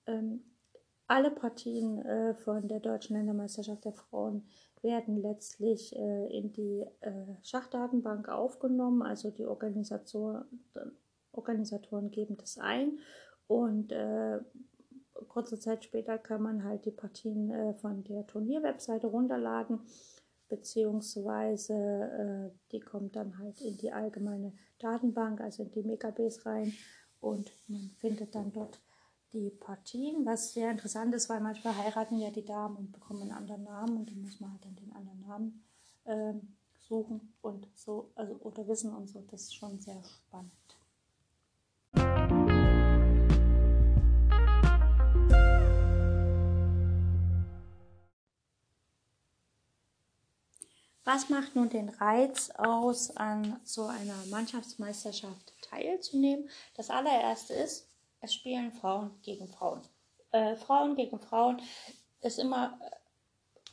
Ähm, 0.06 0.42
alle 1.06 1.30
Partien 1.30 1.98
äh, 2.04 2.34
von 2.34 2.68
der 2.68 2.80
deutschen 2.80 3.16
Ländermeisterschaft 3.16 3.84
der 3.84 3.92
Frauen 3.92 4.46
werden 4.84 5.16
letztlich 5.20 5.96
äh, 5.96 6.38
in 6.38 6.52
die 6.52 6.84
äh, 7.00 7.10
Schachdatenbank 7.42 8.28
aufgenommen. 8.28 9.02
Also 9.02 9.30
die 9.30 9.46
Organisation, 9.46 10.44
Organisatoren 11.32 12.12
geben 12.12 12.36
das 12.36 12.58
ein 12.58 12.98
und 13.48 13.90
äh, 13.90 14.38
kurze 15.28 15.58
Zeit 15.58 15.84
später 15.84 16.18
kann 16.18 16.42
man 16.42 16.64
halt 16.64 16.84
die 16.84 16.90
Partien 16.90 17.50
äh, 17.50 17.74
von 17.74 18.04
der 18.04 18.26
Turnierwebseite 18.26 19.06
runterladen, 19.06 19.80
beziehungsweise 20.48 21.74
äh, 21.74 22.58
die 22.72 22.80
kommt 22.80 23.16
dann 23.16 23.38
halt 23.38 23.60
in 23.60 23.76
die 23.76 23.92
allgemeine 23.92 24.52
Datenbank, 24.78 25.40
also 25.40 25.64
in 25.64 25.70
die 25.72 25.82
Megabase 25.82 26.46
rein 26.46 26.72
und 27.20 27.50
man 27.68 27.90
findet 27.98 28.34
dann 28.34 28.52
dort 28.52 28.80
die 29.34 29.50
Partien, 29.50 30.24
was 30.24 30.52
sehr 30.52 30.70
interessant 30.70 31.12
ist, 31.12 31.28
weil 31.28 31.40
manchmal 31.40 31.76
heiraten 31.76 32.18
ja 32.18 32.30
die 32.30 32.44
Damen 32.44 32.76
und 32.76 32.92
bekommen 32.92 33.22
einen 33.22 33.32
anderen 33.32 33.64
Namen 33.64 33.96
und 33.98 34.10
dann 34.10 34.22
muss 34.22 34.40
man 34.40 34.52
halt 34.52 34.64
dann 34.64 34.76
den 34.76 34.92
anderen 34.92 35.20
Namen 35.26 35.64
ähm, 36.06 36.54
suchen 36.88 37.34
und 37.42 37.66
so, 37.74 38.12
also 38.14 38.34
oder 38.40 38.66
wissen 38.68 38.94
und 38.94 39.08
so. 39.08 39.20
Das 39.30 39.42
ist 39.42 39.54
schon 39.56 39.80
sehr 39.80 40.02
spannend. 40.04 40.52
Was 51.06 51.28
macht 51.28 51.54
nun 51.54 51.68
den 51.68 51.90
Reiz 51.90 52.50
aus, 52.56 53.14
an 53.16 53.60
so 53.64 53.86
einer 53.86 54.24
Mannschaftsmeisterschaft 54.30 55.52
teilzunehmen? 55.60 56.48
Das 56.76 56.88
allererste 56.88 57.52
ist, 57.52 57.88
es 58.24 58.34
spielen 58.34 58.72
Frauen 58.72 59.12
gegen 59.22 59.48
Frauen. 59.48 59.82
Äh, 60.32 60.56
Frauen 60.56 60.96
gegen 60.96 61.20
Frauen 61.20 61.60
ist 62.22 62.38
immer, 62.38 62.78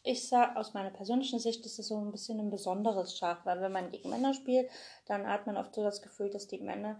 ich 0.04 0.28
sage 0.28 0.58
aus 0.58 0.74
meiner 0.74 0.92
persönlichen 0.92 1.40
Sicht, 1.40 1.66
ist 1.66 1.80
es 1.80 1.88
so 1.88 1.98
ein 1.98 2.12
bisschen 2.12 2.40
ein 2.40 2.52
besonderes 2.52 3.18
Schach, 3.18 3.46
weil 3.46 3.62
wenn 3.62 3.72
man 3.72 3.92
gegen 3.92 4.10
Männer 4.10 4.34
spielt, 4.34 4.70
dann 5.06 5.28
hat 5.28 5.48
man 5.48 5.58
oft 5.58 5.74
so 5.74 5.84
das 5.84 6.02
Gefühl, 6.02 6.30
dass 6.30 6.48
die 6.48 6.60
Männer 6.60 7.00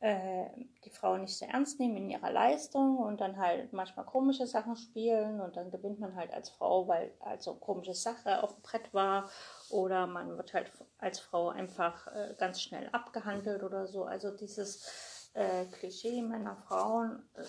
äh, 0.00 0.44
die 0.84 0.90
Frauen 0.90 1.22
nicht 1.22 1.36
sehr 1.36 1.48
ernst 1.48 1.80
nehmen 1.80 1.96
in 1.96 2.10
ihrer 2.10 2.30
Leistung 2.30 2.98
und 2.98 3.20
dann 3.20 3.38
halt 3.38 3.72
manchmal 3.72 4.04
komische 4.04 4.46
Sachen 4.46 4.76
spielen 4.76 5.40
und 5.40 5.56
dann 5.56 5.70
gewinnt 5.70 5.98
man 5.98 6.14
halt 6.14 6.32
als 6.32 6.50
Frau, 6.50 6.86
weil 6.86 7.12
also 7.20 7.54
komische 7.54 7.94
Sache 7.94 8.42
auf 8.42 8.52
dem 8.54 8.62
Brett 8.62 8.92
war 8.92 9.30
oder 9.70 10.06
man 10.06 10.36
wird 10.36 10.52
halt 10.52 10.70
als 10.98 11.18
Frau 11.18 11.48
einfach 11.48 12.06
äh, 12.08 12.34
ganz 12.38 12.60
schnell 12.60 12.88
abgehandelt 12.92 13.62
oder 13.62 13.86
so. 13.86 14.04
Also 14.04 14.30
dieses 14.30 15.15
äh, 15.36 15.66
Klischee 15.66 16.22
Männer, 16.22 16.56
Frauen. 16.66 17.22
Äh, 17.34 17.44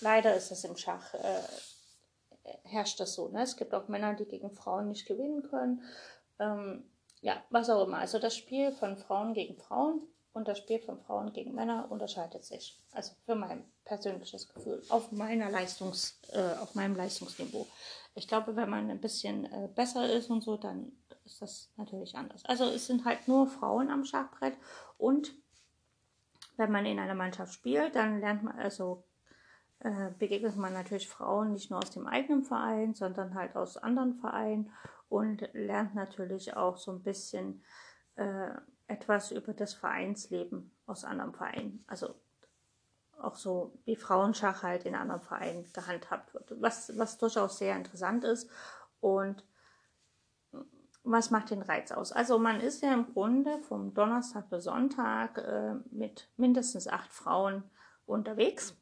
leider 0.00 0.34
ist 0.34 0.50
das 0.50 0.64
im 0.64 0.76
Schach, 0.76 1.12
äh, 1.14 1.42
herrscht 2.64 3.00
das 3.00 3.14
so. 3.14 3.28
Ne? 3.28 3.42
Es 3.42 3.56
gibt 3.56 3.74
auch 3.74 3.88
Männer, 3.88 4.14
die 4.14 4.24
gegen 4.24 4.50
Frauen 4.50 4.88
nicht 4.88 5.06
gewinnen 5.06 5.42
können. 5.42 5.82
Ähm, 6.38 6.84
ja, 7.20 7.42
was 7.50 7.70
auch 7.70 7.86
immer. 7.86 7.98
Also 7.98 8.18
das 8.18 8.36
Spiel 8.36 8.72
von 8.72 8.96
Frauen 8.96 9.34
gegen 9.34 9.56
Frauen 9.56 10.02
und 10.32 10.48
das 10.48 10.58
Spiel 10.58 10.80
von 10.80 11.00
Frauen 11.00 11.32
gegen 11.32 11.54
Männer 11.54 11.86
unterscheidet 11.90 12.44
sich. 12.44 12.80
Also 12.92 13.12
für 13.26 13.34
mein 13.34 13.64
persönliches 13.84 14.48
Gefühl, 14.48 14.82
auf 14.88 15.12
meiner 15.12 15.50
Leistungs, 15.50 16.20
äh, 16.32 16.54
auf 16.60 16.74
meinem 16.74 16.96
Leistungsniveau. 16.96 17.66
Ich 18.14 18.28
glaube, 18.28 18.56
wenn 18.56 18.70
man 18.70 18.90
ein 18.90 19.00
bisschen 19.00 19.44
äh, 19.46 19.68
besser 19.74 20.10
ist 20.12 20.30
und 20.30 20.42
so, 20.42 20.56
dann 20.56 20.92
ist 21.24 21.42
das 21.42 21.70
natürlich 21.76 22.16
anders. 22.16 22.44
Also 22.44 22.64
es 22.64 22.86
sind 22.86 23.04
halt 23.04 23.28
nur 23.28 23.46
Frauen 23.46 23.90
am 23.90 24.04
Schachbrett 24.04 24.56
und 24.98 25.32
wenn 26.62 26.70
man 26.70 26.86
in 26.86 27.00
einer 27.00 27.16
Mannschaft 27.16 27.52
spielt, 27.52 27.96
dann 27.96 28.20
lernt 28.20 28.44
man, 28.44 28.56
also 28.56 29.04
äh, 29.80 30.10
begegnet 30.16 30.56
man 30.56 30.72
natürlich 30.72 31.08
Frauen 31.08 31.52
nicht 31.52 31.70
nur 31.70 31.80
aus 31.80 31.90
dem 31.90 32.06
eigenen 32.06 32.44
Verein, 32.44 32.94
sondern 32.94 33.34
halt 33.34 33.56
aus 33.56 33.76
anderen 33.76 34.14
Vereinen 34.14 34.70
und 35.08 35.48
lernt 35.54 35.96
natürlich 35.96 36.56
auch 36.56 36.76
so 36.76 36.92
ein 36.92 37.02
bisschen 37.02 37.64
äh, 38.14 38.50
etwas 38.86 39.32
über 39.32 39.52
das 39.54 39.74
Vereinsleben 39.74 40.70
aus 40.86 41.04
anderen 41.04 41.34
Vereinen. 41.34 41.84
Also 41.88 42.14
auch 43.18 43.34
so 43.34 43.76
wie 43.84 43.96
Frauenschach 43.96 44.62
halt 44.62 44.84
in 44.84 44.94
anderen 44.94 45.20
Vereinen 45.20 45.68
gehandhabt 45.72 46.32
wird, 46.32 46.54
was, 46.62 46.96
was 46.96 47.18
durchaus 47.18 47.58
sehr 47.58 47.74
interessant 47.76 48.22
ist 48.22 48.48
und 49.00 49.44
was 51.04 51.30
macht 51.30 51.50
den 51.50 51.62
Reiz 51.62 51.90
aus? 51.90 52.12
Also 52.12 52.38
man 52.38 52.60
ist 52.60 52.82
ja 52.82 52.94
im 52.94 53.12
Grunde 53.12 53.58
vom 53.62 53.92
Donnerstag 53.94 54.48
bis 54.50 54.64
Sonntag 54.64 55.38
äh, 55.38 55.74
mit 55.90 56.28
mindestens 56.36 56.86
acht 56.86 57.12
Frauen 57.12 57.64
unterwegs 58.06 58.76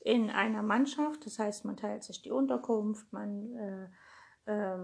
in 0.00 0.30
einer 0.30 0.62
Mannschaft. 0.62 1.26
Das 1.26 1.38
heißt, 1.38 1.64
man 1.64 1.76
teilt 1.76 2.04
sich 2.04 2.22
die 2.22 2.30
Unterkunft, 2.30 3.12
man 3.12 3.90
äh, 4.46 4.52
äh, 4.52 4.78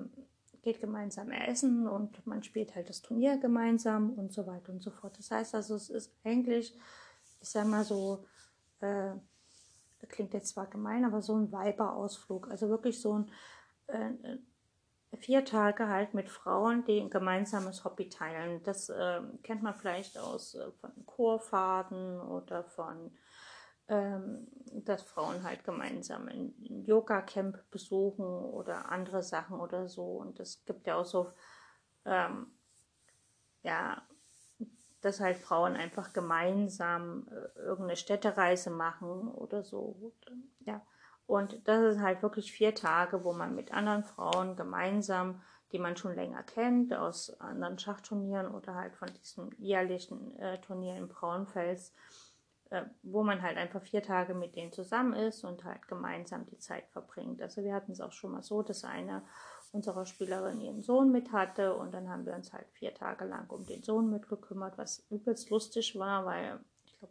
geht 0.63 0.81
gemeinsam 0.81 1.31
essen 1.31 1.87
und 1.87 2.27
man 2.27 2.43
spielt 2.43 2.75
halt 2.75 2.89
das 2.89 3.03
Turnier 3.03 3.39
gemeinsam 3.39 4.11
und 4.11 4.33
so 4.33 4.47
weiter 4.47 4.73
und 4.73 4.83
so 4.83 4.91
fort. 4.91 5.17
Das 5.19 5.31
heißt 5.31 5.55
also, 5.55 5.77
es 5.77 5.91
ist 5.91 6.13
eigentlich, 6.25 6.77
ich 7.41 7.49
sag 7.49 7.67
mal 7.67 7.85
so, 7.85 8.25
äh, 8.81 9.13
klingt 10.09 10.35
jetzt 10.35 10.49
zwar 10.49 10.67
gemein, 10.67 11.05
aber 11.05 11.23
so 11.23 11.35
ein 11.35 11.53
Weiberausflug. 11.53 12.51
Also 12.51 12.69
wirklich 12.69 13.01
so 13.01 13.19
ein 13.19 13.31
äh, 13.87 14.39
vier 15.19 15.45
Tage 15.45 15.89
halt 15.89 16.15
mit 16.15 16.29
Frauen, 16.29 16.85
die 16.85 17.01
ein 17.01 17.11
gemeinsames 17.11 17.85
Hobby 17.85 18.09
teilen. 18.09 18.63
Das 18.63 18.89
äh, 18.89 19.21
kennt 19.43 19.63
man 19.63 19.75
vielleicht 19.75 20.19
aus 20.19 20.55
äh, 20.55 20.71
von 20.81 20.91
Chorfahrten 21.07 22.21
oder 22.21 22.65
von, 22.65 23.17
ähm, 23.89 24.47
dass 24.73 25.03
Frauen 25.03 25.43
halt 25.43 25.65
gemeinsam 25.65 26.29
ein, 26.29 26.55
Yoga-Camp 26.87 27.71
besuchen 27.71 28.27
oder 28.27 28.91
andere 28.91 29.23
Sachen 29.23 29.61
oder 29.61 29.89
so. 29.89 30.05
Und 30.05 30.41
es 30.41 30.65
gibt 30.65 30.87
ja 30.87 30.97
auch 30.97 31.05
so, 31.05 31.33
ähm, 32.05 32.47
ja, 33.63 34.03
dass 35.01 35.21
halt 35.21 35.37
Frauen 35.37 35.77
einfach 35.77 36.13
gemeinsam 36.13 37.29
äh, 37.29 37.59
irgendeine 37.59 37.97
Städtereise 37.97 38.71
machen 38.71 39.29
oder 39.29 39.63
so. 39.63 40.13
Ja. 40.61 40.81
Und 41.27 41.67
das 41.67 41.97
ist 41.97 42.01
halt 42.01 42.23
wirklich 42.23 42.53
vier 42.53 42.75
Tage, 42.75 43.25
wo 43.25 43.33
man 43.33 43.55
mit 43.55 43.73
anderen 43.73 44.05
Frauen 44.05 44.57
gemeinsam, 44.57 45.41
die 45.73 45.79
man 45.79 45.97
schon 45.97 46.15
länger 46.15 46.43
kennt, 46.43 46.95
aus 46.95 47.41
anderen 47.41 47.79
Schachturnieren 47.79 48.49
oder 48.49 48.75
halt 48.75 48.95
von 48.95 49.09
diesem 49.21 49.51
jährlichen 49.59 50.37
äh, 50.39 50.61
Turnier 50.61 50.97
in 50.97 51.09
Braunfels, 51.09 51.93
äh, 52.71 52.83
wo 53.03 53.23
man 53.23 53.43
halt 53.43 53.57
einfach 53.57 53.83
vier 53.83 54.03
Tage 54.03 54.35
mit 54.35 54.55
denen 54.55 54.73
zusammen 54.73 55.15
ist 55.15 55.45
und 55.45 55.65
halt 55.65 55.89
gemeinsam 55.89 56.47
die 56.47 56.59
Zeit 56.59 56.89
verbringt. 56.91 57.41
Also 57.41 57.65
wir 57.65 57.75
hatten 57.75 57.93
es 57.93 58.01
auch 58.01 58.13
schon 58.13 58.33
mal 58.33 58.43
so, 58.43 58.63
dass 58.63 58.85
eine 58.85 59.23
unserer 59.73 60.07
Spielerinnen 60.07 60.61
ihren 60.61 60.83
Sohn 60.83 61.11
mit 61.11 61.33
hatte 61.33 61.75
und 61.75 61.93
dann 61.93 62.09
haben 62.09 62.27
wir 62.27 62.35
uns 62.35 62.53
halt 62.53 62.69
vier 62.73 62.95
Tage 62.95 63.25
lang 63.25 63.51
um 63.51 63.67
den 63.67 63.83
Sohn 63.83 64.09
mitgekümmert, 64.11 64.79
was 64.79 65.05
übelst 65.11 65.51
lustig 65.51 65.99
war, 65.99 66.25
weil 66.25 66.61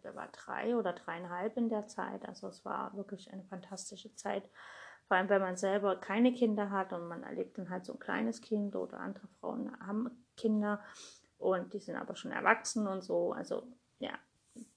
glaube, 0.01 0.07
er 0.07 0.15
war 0.15 0.27
drei 0.31 0.75
oder 0.75 0.93
dreieinhalb 0.93 1.57
in 1.57 1.69
der 1.69 1.87
Zeit. 1.87 2.27
Also 2.27 2.47
es 2.47 2.65
war 2.65 2.95
wirklich 2.95 3.31
eine 3.31 3.43
fantastische 3.43 4.13
Zeit. 4.15 4.49
Vor 5.07 5.17
allem, 5.17 5.29
wenn 5.29 5.41
man 5.41 5.57
selber 5.57 5.95
keine 5.97 6.33
Kinder 6.33 6.71
hat 6.71 6.93
und 6.93 7.07
man 7.07 7.23
erlebt 7.23 7.57
dann 7.57 7.69
halt 7.69 7.85
so 7.85 7.93
ein 7.93 7.99
kleines 7.99 8.41
Kind 8.41 8.75
oder 8.75 8.99
andere 8.99 9.27
Frauen 9.39 9.77
haben 9.85 10.09
Kinder 10.37 10.81
und 11.37 11.73
die 11.73 11.79
sind 11.79 11.95
aber 11.95 12.15
schon 12.15 12.31
erwachsen 12.31 12.87
und 12.87 13.03
so. 13.03 13.33
Also 13.33 13.67
ja, 13.99 14.13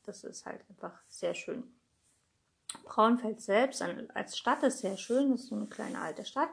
das 0.05 0.25
ist 0.25 0.45
halt 0.47 0.61
einfach 0.69 1.01
sehr 1.09 1.35
schön. 1.35 1.65
Braunfeld 2.85 3.41
selbst 3.41 3.83
als 4.15 4.37
Stadt 4.37 4.63
ist 4.63 4.81
sehr 4.81 4.97
schön, 4.97 5.31
das 5.31 5.43
ist 5.43 5.49
so 5.49 5.55
eine 5.55 5.67
kleine 5.67 6.01
alte 6.01 6.25
Stadt, 6.25 6.51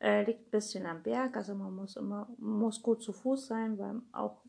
äh, 0.00 0.24
liegt 0.24 0.48
ein 0.48 0.50
bisschen 0.50 0.86
am 0.86 1.02
Berg, 1.02 1.36
also 1.36 1.54
man 1.54 1.74
muss 1.74 1.96
immer 1.96 2.28
muss 2.38 2.82
gut 2.82 3.02
zu 3.02 3.12
Fuß 3.12 3.46
sein, 3.46 3.78
weil 3.78 4.02
auch 4.10 4.42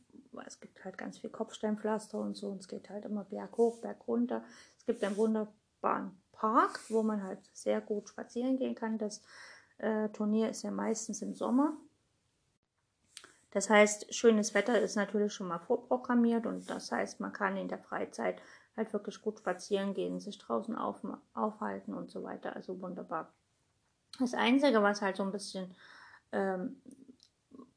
es 0.45 0.59
gibt 0.59 0.83
halt 0.83 0.97
ganz 0.97 1.17
viel 1.17 1.29
Kopfsteinpflaster 1.29 2.17
und 2.17 2.35
so 2.35 2.49
und 2.49 2.61
es 2.61 2.67
geht 2.67 2.89
halt 2.89 3.05
immer 3.05 3.23
Berg 3.23 3.57
hoch, 3.57 3.79
Berg 3.79 4.07
runter. 4.07 4.43
Es 4.77 4.85
gibt 4.85 5.03
einen 5.03 5.17
wunderbaren 5.17 6.17
Park, 6.31 6.79
wo 6.89 7.03
man 7.03 7.23
halt 7.23 7.39
sehr 7.53 7.81
gut 7.81 8.09
spazieren 8.09 8.57
gehen 8.57 8.75
kann. 8.75 8.97
Das 8.97 9.21
äh, 9.77 10.09
Turnier 10.09 10.49
ist 10.49 10.63
ja 10.63 10.71
meistens 10.71 11.21
im 11.21 11.33
Sommer. 11.33 11.77
Das 13.51 13.69
heißt, 13.69 14.13
schönes 14.13 14.55
Wetter 14.55 14.81
ist 14.81 14.95
natürlich 14.95 15.33
schon 15.33 15.47
mal 15.47 15.59
vorprogrammiert 15.59 16.47
und 16.47 16.69
das 16.69 16.91
heißt, 16.91 17.19
man 17.19 17.33
kann 17.33 17.55
in 17.55 17.67
der 17.67 17.77
Freizeit 17.77 18.41
halt 18.75 18.91
wirklich 18.93 19.21
gut 19.21 19.37
spazieren 19.39 19.93
gehen, 19.93 20.19
sich 20.19 20.39
draußen 20.39 20.75
auf, 20.75 21.01
aufhalten 21.35 21.93
und 21.93 22.09
so 22.09 22.23
weiter. 22.23 22.55
Also 22.55 22.81
wunderbar. 22.81 23.31
Das 24.19 24.33
Einzige, 24.33 24.81
was 24.81 25.01
halt 25.01 25.17
so 25.17 25.23
ein 25.23 25.31
bisschen 25.31 25.75
ähm, 26.31 26.81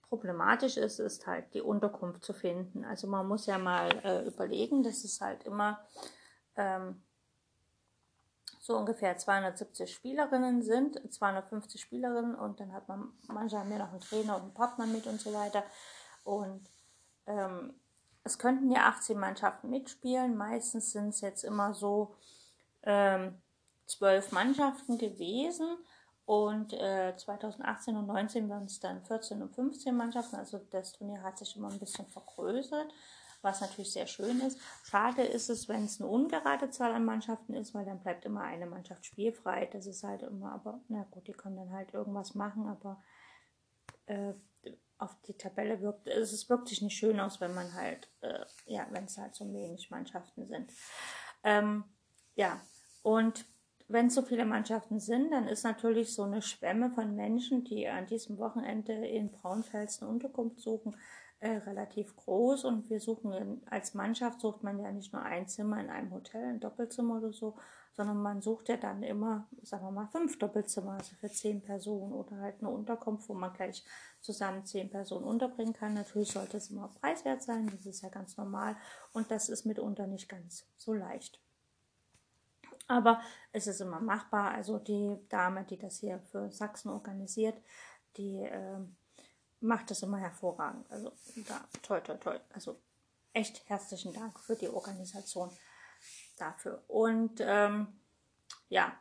problematisch 0.08 0.76
ist, 0.76 0.98
ist 0.98 1.26
halt 1.26 1.52
die 1.54 1.60
Unterkunft 1.60 2.24
zu 2.24 2.32
finden. 2.32 2.84
Also 2.84 3.06
man 3.06 3.26
muss 3.26 3.46
ja 3.46 3.58
mal 3.58 3.88
äh, 4.04 4.26
überlegen, 4.26 4.82
dass 4.82 5.04
es 5.04 5.20
halt 5.20 5.44
immer 5.44 5.84
ähm, 6.56 7.02
so 8.60 8.76
ungefähr 8.76 9.16
270 9.16 9.92
Spielerinnen 9.92 10.62
sind, 10.62 11.00
250 11.12 11.80
Spielerinnen 11.80 12.34
und 12.34 12.58
dann 12.58 12.72
hat 12.72 12.88
man, 12.88 13.12
haben 13.28 13.48
ja 13.48 13.78
noch 13.78 13.92
einen 13.92 14.00
Trainer 14.00 14.36
und 14.36 14.42
einen 14.42 14.54
Partner 14.54 14.86
mit 14.86 15.06
und 15.06 15.20
so 15.20 15.32
weiter. 15.32 15.62
Und 16.24 16.68
ähm, 17.26 17.74
es 18.24 18.38
könnten 18.38 18.70
ja 18.72 18.88
18 18.88 19.18
Mannschaften 19.18 19.70
mitspielen. 19.70 20.36
Meistens 20.36 20.90
sind 20.90 21.10
es 21.10 21.20
jetzt 21.20 21.44
immer 21.44 21.74
so 21.74 22.16
ähm, 22.82 23.40
zwölf 23.86 24.32
Mannschaften 24.32 24.98
gewesen. 24.98 25.78
Und 26.26 26.72
äh, 26.72 27.16
2018 27.16 27.96
und 27.96 28.06
2019 28.06 28.48
waren 28.48 28.64
es 28.64 28.80
dann 28.80 29.04
14 29.04 29.42
und 29.42 29.54
15 29.54 29.96
Mannschaften. 29.96 30.34
Also 30.36 30.60
das 30.70 30.92
Turnier 30.92 31.22
hat 31.22 31.38
sich 31.38 31.56
immer 31.56 31.70
ein 31.70 31.78
bisschen 31.78 32.06
vergrößert, 32.08 32.92
was 33.42 33.60
natürlich 33.60 33.92
sehr 33.92 34.08
schön 34.08 34.40
ist. 34.40 34.58
Schade 34.82 35.22
ist 35.22 35.48
es, 35.48 35.68
wenn 35.68 35.84
es 35.84 36.00
eine 36.00 36.10
ungerade 36.10 36.68
Zahl 36.70 36.92
an 36.92 37.04
Mannschaften 37.04 37.54
ist, 37.54 37.74
weil 37.74 37.84
dann 37.84 38.00
bleibt 38.00 38.24
immer 38.24 38.42
eine 38.42 38.66
Mannschaft 38.66 39.06
spielfrei. 39.06 39.66
Das 39.66 39.86
ist 39.86 40.02
halt 40.02 40.22
immer, 40.22 40.52
aber 40.52 40.80
na 40.88 41.06
gut, 41.12 41.28
die 41.28 41.32
können 41.32 41.56
dann 41.56 41.70
halt 41.70 41.94
irgendwas 41.94 42.34
machen, 42.34 42.66
aber 42.66 43.00
äh, 44.06 44.34
auf 44.98 45.14
die 45.28 45.34
Tabelle 45.34 45.80
wirkt, 45.80 46.08
es 46.08 46.32
ist 46.32 46.50
wirklich 46.50 46.82
nicht 46.82 46.96
schön 46.96 47.20
aus, 47.20 47.40
wenn 47.40 47.54
man 47.54 47.72
halt, 47.74 48.08
äh, 48.22 48.44
ja, 48.64 48.86
wenn 48.90 49.04
es 49.04 49.16
halt 49.16 49.36
so 49.36 49.44
wenig 49.52 49.90
Mannschaften 49.90 50.46
sind. 50.46 50.72
Ähm, 51.44 51.84
ja, 52.34 52.60
und 53.02 53.44
wenn 53.88 54.10
so 54.10 54.22
viele 54.22 54.44
Mannschaften 54.44 54.98
sind, 54.98 55.30
dann 55.30 55.46
ist 55.46 55.62
natürlich 55.62 56.12
so 56.12 56.24
eine 56.24 56.42
Schwemme 56.42 56.90
von 56.90 57.14
Menschen, 57.14 57.64
die 57.64 57.86
an 57.88 58.06
diesem 58.06 58.38
Wochenende 58.38 58.92
in 58.92 59.30
Braunfels 59.30 60.02
eine 60.02 60.10
Unterkunft 60.10 60.60
suchen, 60.60 60.96
äh, 61.38 61.58
relativ 61.58 62.16
groß. 62.16 62.64
Und 62.64 62.90
wir 62.90 62.98
suchen 62.98 63.32
in, 63.32 63.62
als 63.70 63.94
Mannschaft 63.94 64.40
sucht 64.40 64.62
man 64.62 64.80
ja 64.80 64.90
nicht 64.90 65.12
nur 65.12 65.22
ein 65.22 65.46
Zimmer 65.46 65.80
in 65.80 65.90
einem 65.90 66.12
Hotel, 66.12 66.44
ein 66.44 66.60
Doppelzimmer 66.60 67.18
oder 67.18 67.32
so, 67.32 67.56
sondern 67.92 68.20
man 68.20 68.42
sucht 68.42 68.68
ja 68.68 68.76
dann 68.76 69.02
immer, 69.02 69.48
sagen 69.62 69.84
wir 69.84 69.92
mal, 69.92 70.08
fünf 70.08 70.38
Doppelzimmer, 70.38 70.94
also 70.94 71.14
für 71.16 71.30
zehn 71.30 71.62
Personen 71.62 72.12
oder 72.12 72.38
halt 72.38 72.56
eine 72.60 72.70
Unterkunft, 72.70 73.28
wo 73.28 73.34
man 73.34 73.52
gleich 73.52 73.84
zusammen 74.20 74.66
zehn 74.66 74.90
Personen 74.90 75.24
unterbringen 75.24 75.72
kann. 75.72 75.94
Natürlich 75.94 76.32
sollte 76.32 76.56
es 76.56 76.70
immer 76.70 76.88
preiswert 76.88 77.42
sein, 77.42 77.70
das 77.70 77.86
ist 77.86 78.02
ja 78.02 78.08
ganz 78.08 78.36
normal 78.36 78.76
und 79.12 79.30
das 79.30 79.48
ist 79.48 79.64
mitunter 79.64 80.06
nicht 80.06 80.28
ganz 80.28 80.66
so 80.76 80.92
leicht. 80.92 81.40
Aber 82.88 83.20
es 83.52 83.66
ist 83.66 83.80
immer 83.80 84.00
machbar. 84.00 84.52
Also 84.52 84.78
die 84.78 85.18
Dame, 85.28 85.64
die 85.64 85.78
das 85.78 85.98
hier 85.98 86.20
für 86.30 86.50
Sachsen 86.50 86.90
organisiert, 86.90 87.60
die 88.16 88.42
äh, 88.42 88.78
macht 89.60 89.90
das 89.90 90.02
immer 90.02 90.18
hervorragend. 90.18 90.90
Also 90.90 91.12
da, 91.48 91.60
toll, 91.82 92.00
toll, 92.02 92.18
toll. 92.18 92.40
Also 92.52 92.80
echt 93.32 93.68
herzlichen 93.68 94.12
Dank 94.12 94.38
für 94.40 94.56
die 94.56 94.68
Organisation 94.68 95.50
dafür. 96.38 96.82
Und 96.88 97.40
ähm, 97.40 97.88
ja, 98.68 98.92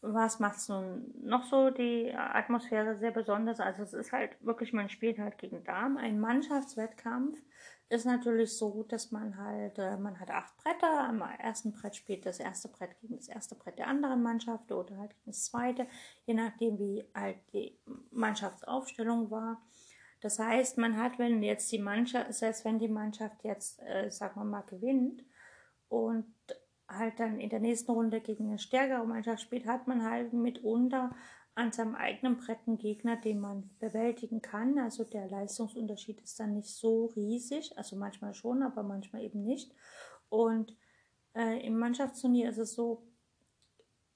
was 0.00 0.38
macht 0.38 0.56
es 0.58 0.68
nun 0.68 1.14
noch 1.22 1.44
so 1.44 1.70
die 1.70 2.12
Atmosphäre 2.14 2.98
sehr 2.98 3.10
besonders? 3.10 3.58
Also 3.60 3.82
es 3.82 3.94
ist 3.94 4.12
halt 4.12 4.36
wirklich, 4.44 4.72
man 4.72 4.90
spielt 4.90 5.18
halt 5.18 5.38
gegen 5.38 5.64
Damen, 5.64 5.96
ein 5.96 6.20
Mannschaftswettkampf 6.20 7.40
ist 7.88 8.06
natürlich 8.06 8.56
so, 8.56 8.82
dass 8.84 9.10
man 9.10 9.36
halt, 9.36 9.78
äh, 9.78 9.96
man 9.96 10.18
hat 10.18 10.30
acht 10.30 10.56
Bretter, 10.56 11.00
am 11.00 11.20
ersten 11.20 11.72
Brett 11.72 11.96
spielt 11.96 12.26
das 12.26 12.40
erste 12.40 12.68
Brett 12.68 12.98
gegen 13.00 13.16
das 13.16 13.28
erste 13.28 13.54
Brett 13.54 13.78
der 13.78 13.88
anderen 13.88 14.22
Mannschaft 14.22 14.72
oder 14.72 14.96
halt 14.96 15.10
gegen 15.10 15.26
das 15.26 15.44
zweite, 15.44 15.86
je 16.26 16.34
nachdem 16.34 16.78
wie 16.78 17.04
halt 17.14 17.38
die 17.52 17.78
Mannschaftsaufstellung 18.10 19.30
war. 19.30 19.62
Das 20.20 20.38
heißt, 20.38 20.78
man 20.78 20.96
hat, 20.96 21.18
wenn 21.18 21.42
jetzt 21.42 21.70
die 21.70 21.78
Mannschaft, 21.78 22.32
selbst 22.32 22.64
wenn 22.64 22.78
die 22.78 22.88
Mannschaft 22.88 23.44
jetzt, 23.44 23.80
äh, 23.82 24.10
sagen 24.10 24.40
wir 24.40 24.44
mal, 24.44 24.62
gewinnt 24.62 25.22
und 25.88 26.32
halt 26.88 27.20
dann 27.20 27.38
in 27.40 27.50
der 27.50 27.60
nächsten 27.60 27.90
Runde 27.90 28.20
gegen 28.20 28.48
eine 28.48 28.58
stärkere 28.58 29.06
Mannschaft 29.06 29.42
spielt, 29.42 29.66
hat 29.66 29.86
man 29.86 30.02
halt 30.02 30.32
mitunter 30.32 31.14
an 31.54 31.72
seinem 31.72 31.94
eigenen 31.94 32.36
Brett 32.36 32.58
einen 32.66 32.78
Gegner, 32.78 33.16
den 33.16 33.40
man 33.40 33.70
bewältigen 33.78 34.42
kann. 34.42 34.78
Also 34.78 35.04
der 35.04 35.28
Leistungsunterschied 35.28 36.20
ist 36.20 36.40
dann 36.40 36.54
nicht 36.54 36.74
so 36.74 37.06
riesig, 37.16 37.76
also 37.78 37.96
manchmal 37.96 38.34
schon, 38.34 38.62
aber 38.62 38.82
manchmal 38.82 39.22
eben 39.22 39.44
nicht. 39.44 39.72
Und 40.28 40.76
äh, 41.34 41.64
im 41.64 41.78
Mannschaftsturnier 41.78 42.50
ist 42.50 42.58
es 42.58 42.74
so, 42.74 43.06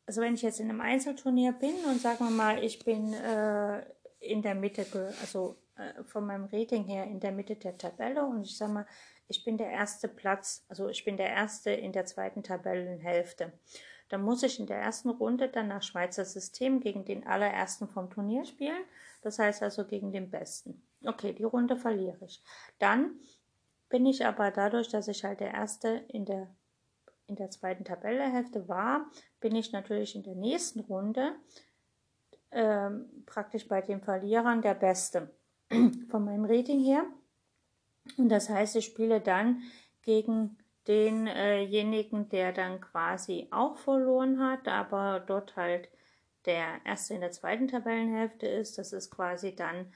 also 0.07 0.20
wenn 0.20 0.35
ich 0.35 0.42
jetzt 0.42 0.59
in 0.59 0.70
einem 0.70 0.81
Einzelturnier 0.81 1.53
bin 1.53 1.74
und 1.88 2.01
sagen 2.01 2.24
wir 2.24 2.31
mal, 2.31 2.64
ich 2.64 2.85
bin 2.85 3.12
äh, 3.12 3.85
in 4.20 4.42
der 4.42 4.55
Mitte, 4.55 4.87
also 5.20 5.57
äh, 5.77 6.03
von 6.05 6.27
meinem 6.27 6.46
Rating 6.46 6.85
her 6.85 7.05
in 7.05 7.20
der 7.20 7.31
Mitte 7.31 7.55
der 7.57 7.79
Tabelle 7.79 8.24
und 8.24 8.42
ich 8.42 8.57
sage 8.57 8.72
mal, 8.72 8.87
ich 9.29 9.44
bin 9.44 9.59
der 9.59 9.70
erste 9.70 10.09
Platz, 10.09 10.64
also 10.68 10.88
ich 10.88 11.05
bin 11.05 11.16
der 11.16 11.29
erste 11.29 11.70
in 11.70 11.92
der 11.92 12.07
zweiten 12.07 12.42
Tabellenhälfte. 12.42 13.53
Da 14.08 14.18
muss 14.18 14.42
ich 14.42 14.58
in 14.58 14.66
der 14.66 14.78
ersten 14.78 15.10
Runde 15.10 15.48
dann 15.48 15.68
nach 15.68 15.82
Schweizer 15.82 16.24
System 16.24 16.80
gegen 16.80 17.04
den 17.04 17.26
allerersten 17.26 17.88
vom 17.88 18.10
Turnier 18.10 18.44
spielen. 18.44 18.82
Das 19.22 19.38
heißt 19.38 19.62
also 19.62 19.84
gegen 19.84 20.12
den 20.12 20.30
Besten. 20.30 20.82
Okay, 21.04 21.32
die 21.32 21.44
Runde 21.44 21.76
verliere 21.76 22.24
ich. 22.24 22.42
Dann 22.78 23.20
bin 23.88 24.06
ich 24.06 24.24
aber 24.24 24.50
dadurch, 24.50 24.88
dass 24.88 25.08
ich 25.08 25.24
halt 25.24 25.40
der 25.40 25.52
Erste 25.52 26.04
in 26.08 26.24
der, 26.24 26.48
in 27.26 27.36
der 27.36 27.50
zweiten 27.50 27.84
Tabellenhälfte 27.84 28.68
war, 28.68 29.10
bin 29.40 29.54
ich 29.54 29.72
natürlich 29.72 30.14
in 30.14 30.22
der 30.22 30.34
nächsten 30.34 30.80
Runde 30.80 31.34
ähm, 32.50 33.06
praktisch 33.26 33.68
bei 33.68 33.82
den 33.82 34.00
Verlierern 34.00 34.62
der 34.62 34.74
Beste 34.74 35.30
von 36.08 36.24
meinem 36.24 36.44
Rating 36.44 36.80
her. 36.80 37.04
Und 38.16 38.30
das 38.30 38.48
heißt, 38.48 38.76
ich 38.76 38.86
spiele 38.86 39.20
dann 39.20 39.62
gegen 40.02 40.56
denjenigen, 40.88 42.29
der 42.31 42.53
dann 42.53 42.81
quasi 42.81 43.48
auch 43.51 43.77
verloren 43.77 44.40
hat, 44.40 44.66
aber 44.66 45.20
dort 45.20 45.55
halt 45.57 45.88
der 46.46 46.81
erste 46.85 47.14
in 47.14 47.20
der 47.20 47.31
zweiten 47.31 47.68
Tabellenhälfte 47.68 48.46
ist. 48.46 48.79
Das 48.79 48.92
ist 48.92 49.11
quasi 49.11 49.55
dann 49.55 49.92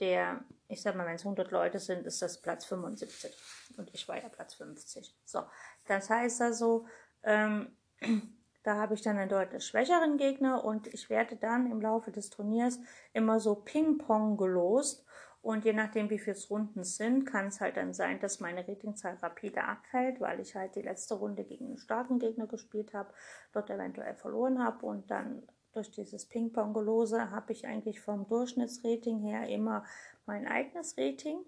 der, 0.00 0.44
ich 0.66 0.82
sag 0.82 0.96
mal, 0.96 1.06
wenn 1.06 1.14
es 1.14 1.24
100 1.24 1.52
Leute 1.52 1.78
sind, 1.78 2.06
ist 2.06 2.20
das 2.20 2.42
Platz 2.42 2.64
75. 2.64 3.32
Und 3.76 3.88
ich 3.94 4.08
war 4.08 4.20
ja 4.20 4.28
Platz 4.28 4.54
50. 4.54 5.14
So, 5.24 5.42
das 5.86 6.10
heißt 6.10 6.42
also, 6.42 6.86
ähm, 7.22 7.76
da 8.64 8.76
habe 8.76 8.94
ich 8.94 9.02
dann 9.02 9.16
einen 9.16 9.30
deutlich 9.30 9.64
schwächeren 9.64 10.16
Gegner 10.16 10.64
und 10.64 10.88
ich 10.88 11.08
werde 11.08 11.36
dann 11.36 11.70
im 11.70 11.80
Laufe 11.80 12.10
des 12.10 12.30
Turniers 12.30 12.80
immer 13.12 13.38
so 13.38 13.54
Ping-Pong 13.54 14.36
gelost 14.36 15.01
Und 15.42 15.64
je 15.64 15.72
nachdem, 15.72 16.08
wie 16.08 16.20
viele 16.20 16.36
Runden 16.48 16.80
es 16.80 16.96
sind, 16.96 17.24
kann 17.24 17.48
es 17.48 17.60
halt 17.60 17.76
dann 17.76 17.92
sein, 17.92 18.20
dass 18.20 18.38
meine 18.38 18.66
Ratingzahl 18.66 19.16
rapide 19.20 19.64
abfällt, 19.64 20.20
weil 20.20 20.38
ich 20.38 20.54
halt 20.54 20.76
die 20.76 20.82
letzte 20.82 21.14
Runde 21.14 21.42
gegen 21.42 21.66
einen 21.66 21.78
starken 21.78 22.20
Gegner 22.20 22.46
gespielt 22.46 22.94
habe, 22.94 23.12
dort 23.52 23.68
eventuell 23.68 24.14
verloren 24.14 24.62
habe 24.62 24.86
und 24.86 25.10
dann 25.10 25.42
durch 25.72 25.90
dieses 25.90 26.26
Ping-Pong-Gelose 26.26 27.30
habe 27.30 27.52
ich 27.52 27.66
eigentlich 27.66 28.00
vom 28.00 28.28
Durchschnittsrating 28.28 29.20
her 29.20 29.48
immer 29.48 29.84
mein 30.26 30.46
eigenes 30.46 30.96
Rating. 30.96 31.38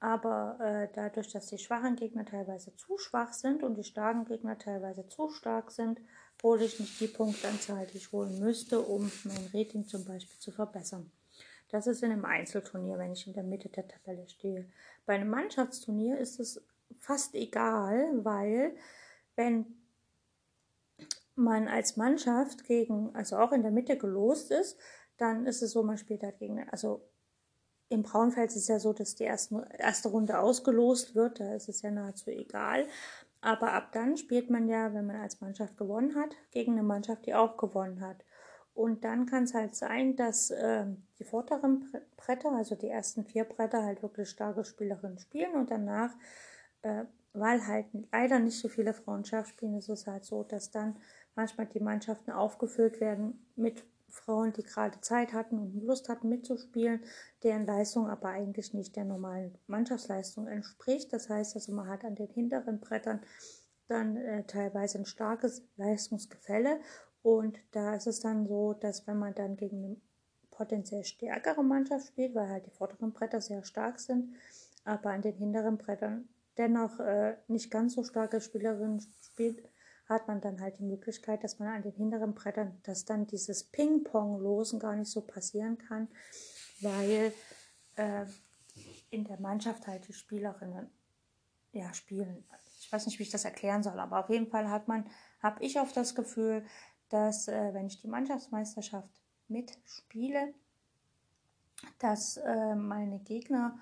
Aber 0.00 0.58
äh, 0.60 0.88
dadurch, 0.92 1.32
dass 1.32 1.46
die 1.46 1.56
schwachen 1.56 1.96
Gegner 1.96 2.26
teilweise 2.26 2.76
zu 2.76 2.98
schwach 2.98 3.32
sind 3.32 3.62
und 3.62 3.76
die 3.76 3.84
starken 3.84 4.26
Gegner 4.26 4.58
teilweise 4.58 5.08
zu 5.08 5.30
stark 5.30 5.70
sind, 5.70 6.00
hole 6.42 6.64
ich 6.64 6.78
nicht 6.78 7.00
die 7.00 7.06
Punktanzahl, 7.06 7.86
die 7.86 7.96
ich 7.96 8.12
holen 8.12 8.38
müsste, 8.40 8.80
um 8.80 9.10
mein 9.24 9.48
Rating 9.54 9.86
zum 9.86 10.04
Beispiel 10.04 10.38
zu 10.38 10.52
verbessern. 10.52 11.10
Das 11.74 11.88
ist 11.88 12.04
in 12.04 12.12
einem 12.12 12.24
Einzelturnier, 12.24 12.98
wenn 12.98 13.10
ich 13.10 13.26
in 13.26 13.32
der 13.32 13.42
Mitte 13.42 13.68
der 13.68 13.88
Tabelle 13.88 14.28
stehe. 14.28 14.70
Bei 15.06 15.16
einem 15.16 15.28
Mannschaftsturnier 15.28 16.18
ist 16.18 16.38
es 16.38 16.64
fast 17.00 17.34
egal, 17.34 18.24
weil 18.24 18.76
wenn 19.34 19.66
man 21.34 21.66
als 21.66 21.96
Mannschaft 21.96 22.62
gegen, 22.62 23.12
also 23.16 23.38
auch 23.38 23.50
in 23.50 23.62
der 23.62 23.72
Mitte 23.72 23.98
gelost 23.98 24.52
ist, 24.52 24.78
dann 25.16 25.46
ist 25.46 25.62
es 25.62 25.72
so, 25.72 25.82
man 25.82 25.98
spielt 25.98 26.22
halt 26.22 26.38
gegen, 26.38 26.62
also 26.68 27.02
im 27.88 28.04
Braunfeld 28.04 28.50
ist 28.50 28.56
es 28.56 28.68
ja 28.68 28.78
so, 28.78 28.92
dass 28.92 29.16
die 29.16 29.24
erste, 29.24 29.66
erste 29.76 30.10
Runde 30.10 30.38
ausgelost 30.38 31.16
wird, 31.16 31.40
da 31.40 31.56
ist 31.56 31.68
es 31.68 31.82
ja 31.82 31.90
nahezu 31.90 32.30
egal. 32.30 32.86
Aber 33.40 33.72
ab 33.72 33.90
dann 33.90 34.16
spielt 34.16 34.48
man 34.48 34.68
ja, 34.68 34.94
wenn 34.94 35.06
man 35.06 35.16
als 35.16 35.40
Mannschaft 35.40 35.76
gewonnen 35.76 36.14
hat, 36.14 36.36
gegen 36.52 36.74
eine 36.74 36.84
Mannschaft, 36.84 37.26
die 37.26 37.34
auch 37.34 37.56
gewonnen 37.56 38.00
hat. 38.00 38.24
Und 38.74 39.04
dann 39.04 39.26
kann 39.26 39.44
es 39.44 39.54
halt 39.54 39.76
sein, 39.76 40.16
dass 40.16 40.50
äh, 40.50 40.86
die 41.18 41.24
vorderen 41.24 41.92
Bretter, 42.16 42.50
also 42.52 42.74
die 42.74 42.88
ersten 42.88 43.24
vier 43.24 43.44
Bretter, 43.44 43.84
halt 43.84 44.02
wirklich 44.02 44.28
starke 44.28 44.64
Spielerinnen 44.64 45.18
spielen 45.18 45.54
und 45.54 45.70
danach, 45.70 46.12
äh, 46.82 47.04
weil 47.32 47.64
halt 47.66 47.86
leider 48.12 48.40
nicht 48.40 48.58
so 48.58 48.68
viele 48.68 48.92
Frauen 48.92 49.24
Schach 49.24 49.46
spielen, 49.46 49.76
ist 49.76 49.88
es 49.88 50.08
halt 50.08 50.24
so, 50.24 50.42
dass 50.42 50.72
dann 50.72 50.96
manchmal 51.36 51.66
die 51.66 51.80
Mannschaften 51.80 52.32
aufgefüllt 52.32 53.00
werden 53.00 53.46
mit 53.54 53.84
Frauen, 54.08 54.52
die 54.52 54.62
gerade 54.62 55.00
Zeit 55.00 55.32
hatten 55.32 55.58
und 55.58 55.80
Lust 55.82 56.08
hatten 56.08 56.28
mitzuspielen, 56.28 57.00
deren 57.42 57.66
Leistung 57.66 58.08
aber 58.08 58.28
eigentlich 58.28 58.74
nicht 58.74 58.96
der 58.96 59.04
normalen 59.04 59.56
Mannschaftsleistung 59.66 60.46
entspricht. 60.46 61.12
Das 61.12 61.28
heißt 61.28 61.54
also, 61.56 61.72
man 61.72 61.88
hat 61.88 62.04
an 62.04 62.14
den 62.14 62.28
hinteren 62.28 62.80
Brettern 62.80 63.20
dann 63.88 64.16
äh, 64.16 64.44
teilweise 64.44 64.98
ein 64.98 65.06
starkes 65.06 65.62
Leistungsgefälle 65.76 66.80
und 67.24 67.58
da 67.72 67.94
ist 67.94 68.06
es 68.06 68.20
dann 68.20 68.46
so, 68.46 68.74
dass 68.74 69.06
wenn 69.06 69.18
man 69.18 69.34
dann 69.34 69.56
gegen 69.56 69.82
eine 69.82 69.96
potenziell 70.50 71.04
stärkere 71.04 71.64
Mannschaft 71.64 72.08
spielt, 72.08 72.34
weil 72.34 72.50
halt 72.50 72.66
die 72.66 72.70
vorderen 72.70 73.14
Bretter 73.14 73.40
sehr 73.40 73.64
stark 73.64 73.98
sind, 73.98 74.34
aber 74.84 75.08
an 75.08 75.22
den 75.22 75.34
hinteren 75.34 75.78
Brettern 75.78 76.28
dennoch 76.58 77.00
äh, 77.00 77.38
nicht 77.48 77.70
ganz 77.70 77.94
so 77.94 78.04
starke 78.04 78.42
Spielerinnen 78.42 79.00
spielt, 79.22 79.66
hat 80.06 80.28
man 80.28 80.42
dann 80.42 80.60
halt 80.60 80.78
die 80.78 80.84
Möglichkeit, 80.84 81.42
dass 81.42 81.58
man 81.58 81.68
an 81.68 81.80
den 81.80 81.92
hinteren 81.92 82.34
Brettern, 82.34 82.78
dass 82.82 83.06
dann 83.06 83.26
dieses 83.26 83.64
Ping-Pong-Losen 83.64 84.78
gar 84.78 84.94
nicht 84.94 85.10
so 85.10 85.22
passieren 85.22 85.78
kann, 85.78 86.08
weil 86.82 87.32
äh, 87.96 88.26
in 89.08 89.24
der 89.24 89.40
Mannschaft 89.40 89.86
halt 89.86 90.06
die 90.08 90.12
Spielerinnen 90.12 90.90
ja 91.72 91.94
spielen. 91.94 92.44
Ich 92.80 92.92
weiß 92.92 93.06
nicht, 93.06 93.18
wie 93.18 93.22
ich 93.22 93.30
das 93.30 93.46
erklären 93.46 93.82
soll, 93.82 93.98
aber 93.98 94.20
auf 94.20 94.28
jeden 94.28 94.46
Fall 94.46 94.68
hat 94.68 94.88
man, 94.88 95.08
habe 95.40 95.64
ich 95.64 95.80
oft 95.80 95.96
das 95.96 96.14
Gefühl, 96.14 96.66
dass 97.08 97.48
äh, 97.48 97.74
wenn 97.74 97.86
ich 97.86 98.00
die 98.00 98.08
Mannschaftsmeisterschaft 98.08 99.08
mitspiele, 99.48 100.54
dass 101.98 102.36
äh, 102.38 102.74
meine 102.74 103.18
Gegner 103.20 103.78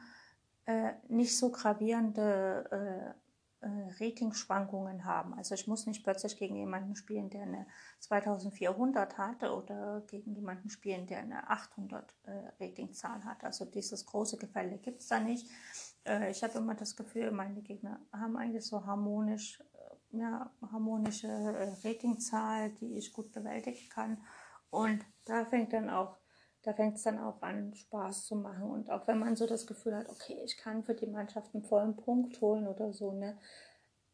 äh, 0.65 0.93
nicht 1.09 1.37
so 1.37 1.51
gravierende 1.51 3.15
äh, 3.61 3.67
äh, 3.67 3.69
Ratingschwankungen 4.01 5.05
haben. 5.05 5.35
Also 5.35 5.55
ich 5.55 5.67
muss 5.67 5.87
nicht 5.87 6.03
plötzlich 6.05 6.37
gegen 6.37 6.57
jemanden 6.57 6.97
spielen, 6.97 7.31
der 7.31 7.43
eine 7.43 7.67
2400 8.01 9.19
hatte 9.19 9.55
oder 9.55 10.03
gegen 10.09 10.35
jemanden 10.35 10.69
spielen, 10.69 11.07
der 11.07 11.19
eine 11.19 11.49
800 11.49 12.15
äh, 12.25 12.65
Ratingzahl 12.65 13.25
hat. 13.25 13.45
Also 13.45 13.65
dieses 13.65 14.07
große 14.07 14.37
Gefälle 14.37 14.79
gibt 14.79 15.01
es 15.01 15.09
da 15.09 15.21
nicht. 15.21 15.49
ich 16.31 16.43
habe 16.43 16.59
immer 16.59 16.75
das 16.75 16.97
Gefühl, 16.97 17.31
meine 17.31 17.63
Gegner 17.63 18.01
haben 18.13 18.37
eigentlich 18.37 18.67
so 18.67 18.85
harmonisch 18.85 19.63
ja, 20.13 20.51
harmonische 20.71 21.29
äh, 21.29 21.73
Ratingzahl, 21.85 22.71
die 22.81 22.97
ich 22.97 23.13
gut 23.13 23.33
bewältigen 23.33 23.89
kann. 23.91 24.19
Und 24.71 25.05
da 25.25 25.45
fängt 25.45 25.73
dann 25.73 25.91
auch, 25.91 26.17
da 26.63 26.73
fängt 26.73 26.97
es 26.97 27.03
dann 27.03 27.19
auch 27.19 27.43
an, 27.43 27.75
Spaß 27.75 28.27
zu 28.27 28.37
machen. 28.37 28.71
Und 28.71 28.91
auch 28.91 29.07
wenn 29.09 29.19
man 29.19 29.37
so 29.37 29.47
das 29.47 29.67
Gefühl 29.67 29.97
hat, 29.97 30.09
okay, 30.09 30.39
ich 30.45 30.57
kann 30.57 30.85
für 30.85 30.95
die 30.95 31.07
Mannschaft 31.07 31.55
einen 31.55 31.65
vollen 31.65 31.97
Punkt 31.97 32.41
holen 32.41 32.67
oder 32.67 32.93
so, 32.93 33.13
ne? 33.13 33.39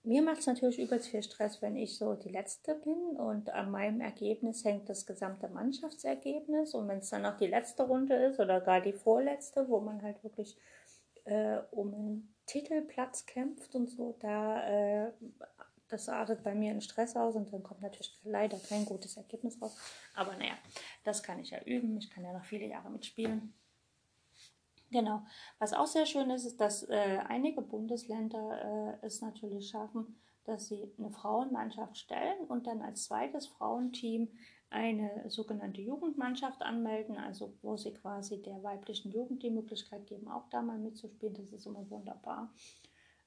Mir 0.04 0.22
macht 0.22 0.38
es 0.38 0.46
natürlich 0.46 0.78
übelst 0.78 1.08
viel 1.08 1.22
Stress, 1.22 1.61
wenn 1.61 1.76
ich 1.76 1.98
so 1.98 2.14
die 2.14 2.30
Letzte 2.30 2.76
bin 2.76 3.16
und 3.18 3.50
an 3.50 3.70
meinem 3.70 4.00
Ergebnis 4.00 4.64
hängt 4.64 4.88
das 4.88 5.04
gesamte 5.04 5.48
Mannschaftsergebnis. 5.48 6.72
Und 6.72 6.88
wenn 6.88 7.00
es 7.00 7.11
dann 7.11 7.22
noch 7.22 7.37
die 7.37 7.48
letzte 7.48 7.82
Runde 7.82 8.14
ist 8.14 8.40
oder 8.40 8.61
gar 8.61 8.80
die 8.80 8.92
vorletzte, 8.92 9.68
wo 9.68 9.80
man 9.80 10.00
halt 10.00 10.22
wirklich 10.22 10.56
äh, 11.24 11.58
um 11.72 11.92
einen 11.92 12.34
Titelplatz 12.46 13.26
kämpft 13.26 13.74
und 13.74 13.90
so, 13.90 14.16
da 14.20 14.62
äh, 14.66 15.12
das 15.88 16.09
artet 16.09 16.42
bei 16.42 16.55
mir 16.55 16.72
in 16.72 16.81
Stress 16.81 17.16
aus 17.16 17.35
und 17.35 17.53
dann 17.53 17.62
kommt 17.62 17.83
natürlich 17.83 18.18
leider 18.22 18.59
kein 18.59 18.85
gutes 18.85 19.16
Ergebnis 19.16 19.61
raus. 19.61 19.77
Aber 20.14 20.37
naja, 20.37 20.55
das 21.05 21.22
kann 21.22 21.38
ich 21.38 21.51
ja 21.51 21.62
üben. 21.62 21.96
Ich 21.96 22.11
kann 22.11 22.24
ja 22.24 22.33
noch 22.33 22.44
viele 22.44 22.66
Jahre 22.66 22.90
mitspielen. 22.90 23.55
Genau. 24.90 25.22
Was 25.59 25.74
auch 25.74 25.87
sehr 25.87 26.07
schön 26.07 26.31
ist, 26.31 26.44
ist, 26.44 26.61
dass 26.61 26.83
äh, 26.88 27.18
einige 27.29 27.61
Bundesländer 27.61 28.98
äh, 29.03 29.07
es 29.07 29.20
natürlich 29.20 29.68
schaffen, 29.68 30.18
dass 30.44 30.68
sie 30.68 30.90
eine 30.98 31.11
Frauenmannschaft 31.11 31.98
stellen 31.98 32.46
und 32.48 32.66
dann 32.66 32.81
als 32.81 33.05
zweites 33.05 33.46
Frauenteam 33.46 34.29
eine 34.70 35.29
sogenannte 35.29 35.81
Jugendmannschaft 35.81 36.62
anmelden, 36.62 37.16
also 37.16 37.55
wo 37.62 37.77
sie 37.77 37.92
quasi 37.92 38.42
der 38.42 38.62
weiblichen 38.62 39.12
Jugend 39.12 39.42
die 39.42 39.51
Möglichkeit 39.51 40.07
geben, 40.07 40.29
auch 40.29 40.48
da 40.51 40.62
mal 40.62 40.79
mitzuspielen. 40.79 41.35
Das 41.35 41.53
ist 41.53 41.66
immer 41.66 41.88
wunderbar. 41.90 42.53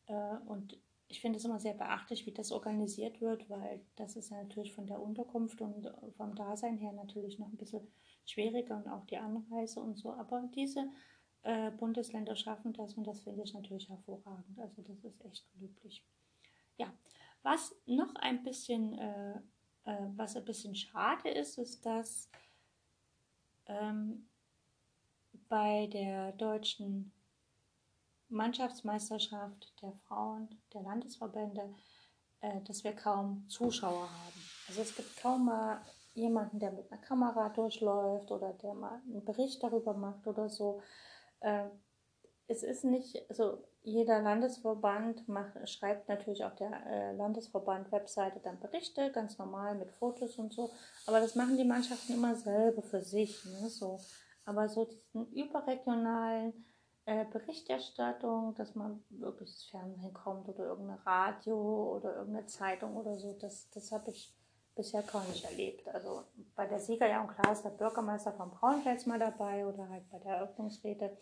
Äh, 0.07 0.37
und 0.47 0.77
ich 1.11 1.19
finde 1.19 1.37
es 1.37 1.45
immer 1.45 1.59
sehr 1.59 1.73
beachtlich, 1.73 2.25
wie 2.25 2.31
das 2.31 2.53
organisiert 2.53 3.19
wird, 3.19 3.49
weil 3.49 3.81
das 3.97 4.15
ist 4.15 4.29
ja 4.29 4.41
natürlich 4.41 4.73
von 4.73 4.87
der 4.87 5.01
Unterkunft 5.01 5.61
und 5.61 5.91
vom 6.15 6.35
Dasein 6.35 6.77
her 6.77 6.93
natürlich 6.93 7.37
noch 7.37 7.49
ein 7.49 7.57
bisschen 7.57 7.85
schwieriger 8.25 8.77
und 8.77 8.87
auch 8.87 9.05
die 9.07 9.17
Anreise 9.17 9.81
und 9.81 9.97
so. 9.97 10.13
Aber 10.13 10.49
diese 10.55 10.89
äh, 11.43 11.69
Bundesländer 11.71 12.35
schaffen 12.37 12.71
das 12.71 12.93
und 12.93 13.05
das 13.05 13.19
finde 13.21 13.43
ich 13.43 13.53
natürlich 13.53 13.89
hervorragend. 13.89 14.57
Also 14.57 14.81
das 14.83 15.03
ist 15.03 15.25
echt 15.25 15.45
löblich. 15.59 16.01
Ja, 16.77 16.93
was 17.43 17.75
noch 17.85 18.15
ein 18.15 18.43
bisschen, 18.43 18.97
äh, 18.97 19.35
äh, 19.83 20.07
was 20.15 20.37
ein 20.37 20.45
bisschen 20.45 20.75
schade 20.75 21.29
ist, 21.29 21.57
ist, 21.57 21.85
dass 21.85 22.29
ähm, 23.65 24.29
bei 25.49 25.87
der 25.87 26.31
deutschen 26.31 27.11
Mannschaftsmeisterschaft 28.31 29.73
der 29.81 29.93
Frauen, 30.07 30.49
der 30.73 30.81
Landesverbände, 30.81 31.73
äh, 32.41 32.61
dass 32.61 32.83
wir 32.83 32.93
kaum 32.93 33.45
Zuschauer 33.49 34.09
haben. 34.09 34.41
Also 34.67 34.81
es 34.81 34.95
gibt 34.95 35.17
kaum 35.17 35.45
mal 35.45 35.81
jemanden, 36.13 36.59
der 36.59 36.71
mit 36.71 36.91
einer 36.91 37.01
Kamera 37.01 37.49
durchläuft 37.49 38.31
oder 38.31 38.53
der 38.53 38.73
mal 38.73 39.01
einen 39.07 39.23
Bericht 39.23 39.63
darüber 39.63 39.93
macht 39.93 40.25
oder 40.27 40.49
so. 40.49 40.81
Äh, 41.41 41.65
es 42.47 42.63
ist 42.63 42.83
nicht, 42.83 43.17
also 43.29 43.63
jeder 43.83 44.21
Landesverband 44.21 45.27
macht, 45.27 45.67
schreibt 45.69 46.09
natürlich 46.09 46.43
auf 46.43 46.55
der 46.55 46.85
äh, 46.85 47.15
Landesverband-Webseite 47.15 48.39
dann 48.43 48.59
Berichte, 48.59 49.11
ganz 49.11 49.37
normal 49.37 49.75
mit 49.75 49.91
Fotos 49.91 50.37
und 50.37 50.53
so. 50.53 50.71
Aber 51.07 51.19
das 51.19 51.35
machen 51.35 51.57
die 51.57 51.63
Mannschaften 51.63 52.13
immer 52.13 52.35
selber 52.35 52.81
für 52.81 53.01
sich. 53.01 53.43
Ne, 53.45 53.69
so. 53.69 53.99
Aber 54.45 54.67
so 54.69 54.85
diesen 54.85 55.31
überregionalen 55.31 56.65
äh, 57.05 57.25
Berichterstattung, 57.25 58.53
dass 58.55 58.75
man 58.75 59.03
wirklich 59.09 59.49
ins 59.49 59.65
Fernsehen 59.65 60.13
kommt 60.13 60.47
oder 60.49 60.65
irgendein 60.65 60.99
Radio 60.99 61.95
oder 61.95 62.15
irgendeine 62.17 62.47
Zeitung 62.47 62.95
oder 62.95 63.15
so, 63.15 63.33
das, 63.33 63.69
das 63.71 63.91
habe 63.91 64.11
ich 64.11 64.35
bisher 64.75 65.03
gar 65.03 65.25
nicht 65.27 65.43
erlebt. 65.43 65.87
Also 65.89 66.23
bei 66.55 66.65
der 66.67 66.79
Siegerjahr 66.79 67.21
und 67.21 67.35
klar 67.35 67.51
ist 67.51 67.63
der 67.63 67.71
Bürgermeister 67.71 68.31
von 68.33 68.51
Braunfels 68.51 69.05
mal 69.05 69.19
dabei 69.19 69.65
oder 69.65 69.89
halt 69.89 70.09
bei 70.09 70.19
der 70.19 70.35
Eröffnungsrede 70.37 71.17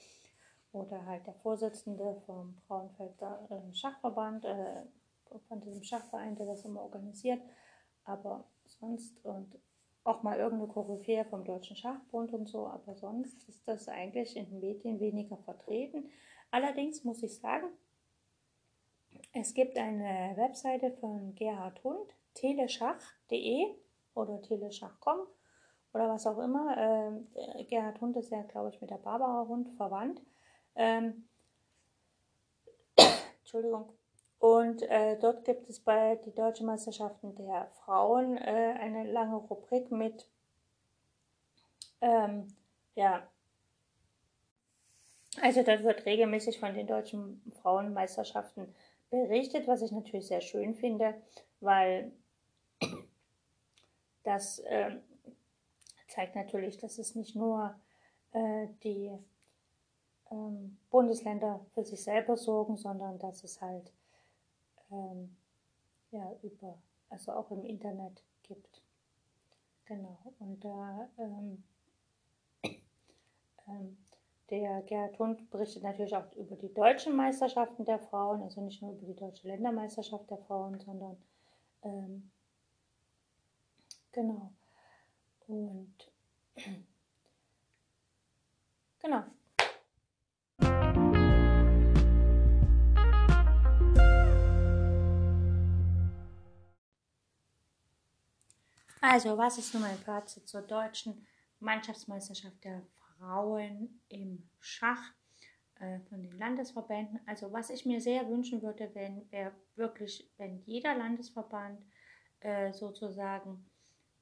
oder 0.72 1.06
halt 1.06 1.26
der 1.26 1.34
Vorsitzende 1.36 2.22
vom 2.26 2.56
Braunfelder 2.68 3.48
äh, 3.50 3.74
Schachverband, 3.74 4.46
äh, 4.46 4.84
von 5.48 5.62
diesem 5.62 5.84
Schachverein, 5.84 6.36
der 6.36 6.46
das 6.46 6.66
immer 6.66 6.82
organisiert. 6.82 7.42
Aber 8.04 8.46
sonst 8.66 9.24
und 9.26 9.60
auch 10.10 10.24
mal 10.24 10.40
irgendeine 10.40 10.72
Koryphäe 10.72 11.24
vom 11.26 11.46
Deutschen 11.46 11.76
Schachbund 11.76 12.34
und 12.34 12.48
so, 12.50 12.68
aber 12.68 12.96
sonst 12.96 13.48
ist 13.48 13.68
das 13.68 13.88
eigentlich 13.88 14.36
in 14.36 14.50
den 14.50 14.60
Medien 14.60 15.00
weniger 15.00 15.38
vertreten. 15.38 16.10
Allerdings 16.52 17.04
muss 17.04 17.22
ich 17.22 17.40
sagen, 17.40 17.68
es 19.34 19.54
gibt 19.54 19.78
eine 19.78 20.36
Webseite 20.36 20.92
von 20.92 21.36
Gerhard 21.36 21.84
Hund, 21.84 22.16
teleschach.de 22.34 23.76
oder 24.16 24.42
teleschach.com 24.42 25.20
oder 25.94 26.10
was 26.10 26.26
auch 26.26 26.40
immer. 26.40 27.22
Äh, 27.36 27.64
Gerhard 27.66 28.02
Hund 28.02 28.18
ist 28.18 28.32
ja, 28.32 28.42
glaube 28.44 28.70
ich, 28.70 28.82
mit 28.82 28.90
der 28.90 28.98
Barbara 28.98 29.48
Hund 29.48 29.70
verwandt. 29.78 30.22
Ähm, 30.76 31.28
Entschuldigung. 33.42 33.99
Und 34.40 34.82
äh, 34.84 35.18
dort 35.20 35.44
gibt 35.44 35.70
es 35.70 35.80
bei 35.80 36.16
die 36.26 36.34
Deutschen 36.34 36.66
Meisterschaften 36.66 37.36
der 37.36 37.68
Frauen 37.84 38.38
äh, 38.38 38.76
eine 38.80 39.12
lange 39.12 39.36
Rubrik 39.36 39.92
mit 39.92 40.28
ähm, 42.02 42.48
ja, 42.96 43.28
also 45.42 45.64
dort 45.64 45.84
wird 45.84 46.06
regelmäßig 46.06 46.60
von 46.60 46.74
den 46.74 46.88
deutschen 46.88 47.42
Frauenmeisterschaften 47.62 48.74
berichtet, 49.10 49.68
was 49.68 49.82
ich 49.82 49.92
natürlich 49.92 50.28
sehr 50.28 50.42
schön 50.42 50.76
finde, 50.76 51.16
weil 51.62 52.12
das 54.24 54.60
äh, 54.60 54.98
zeigt 56.08 56.36
natürlich, 56.36 56.78
dass 56.78 56.98
es 56.98 57.16
nicht 57.16 57.36
nur 57.36 57.76
äh, 58.34 58.68
die 58.84 59.12
ähm, 60.32 60.78
Bundesländer 60.90 61.66
für 61.74 61.84
sich 61.84 62.04
selber 62.04 62.36
sorgen, 62.36 62.78
sondern 62.78 63.18
dass 63.20 63.44
es 63.44 63.62
halt 63.62 63.92
ähm, 64.92 65.36
ja 66.12 66.34
über, 66.42 66.78
also 67.10 67.34
auch 67.34 67.52
im 67.52 67.66
Internet 67.66 68.24
gibt. 68.44 68.82
Genau. 69.86 70.18
Und 70.40 70.64
da 70.64 71.10
ähm, 71.18 71.64
ähm, 73.68 73.98
der 74.50 74.82
Gerhard 74.84 75.20
Hund 75.20 75.50
berichtet 75.52 75.84
natürlich 75.84 76.16
auch 76.16 76.32
über 76.34 76.56
die 76.56 76.74
deutschen 76.74 77.16
Meisterschaften 77.16 77.86
der 77.86 78.00
Frauen, 78.00 78.42
also 78.42 78.62
nicht 78.62 78.82
nur 78.82 78.94
über 78.94 79.06
die 79.06 79.16
deutsche 79.16 79.48
Ländermeisterschaft 79.48 80.30
der 80.30 80.40
Frauen, 80.40 80.80
sondern 80.80 81.18
ähm, 81.84 82.32
genau. 84.12 84.52
Und 85.48 86.12
genau. 89.00 89.24
Also, 99.02 99.38
was 99.38 99.58
ist 99.58 99.74
nun 99.74 99.84
mein 99.84 99.98
Fazit 99.98 100.48
zur 100.48 100.62
deutschen 100.62 101.26
Mannschaftsmeisterschaft 101.60 102.64
der 102.64 102.82
Frauen 103.18 104.02
im 104.10 104.50
Schach 104.60 105.14
äh, 105.80 106.00
von 106.10 106.22
den 106.22 106.38
Landesverbänden. 106.38 107.20
Also 107.26 107.52
was 107.52 107.70
ich 107.70 107.86
mir 107.86 108.02
sehr 108.02 108.30
wünschen 108.30 108.62
würde, 108.62 108.90
wenn 108.94 109.30
wäre 109.32 109.54
wirklich, 109.76 110.30
wenn 110.38 110.62
jeder 110.66 110.96
Landesverband 110.96 111.82
äh, 112.42 112.74
sozusagen 112.74 113.66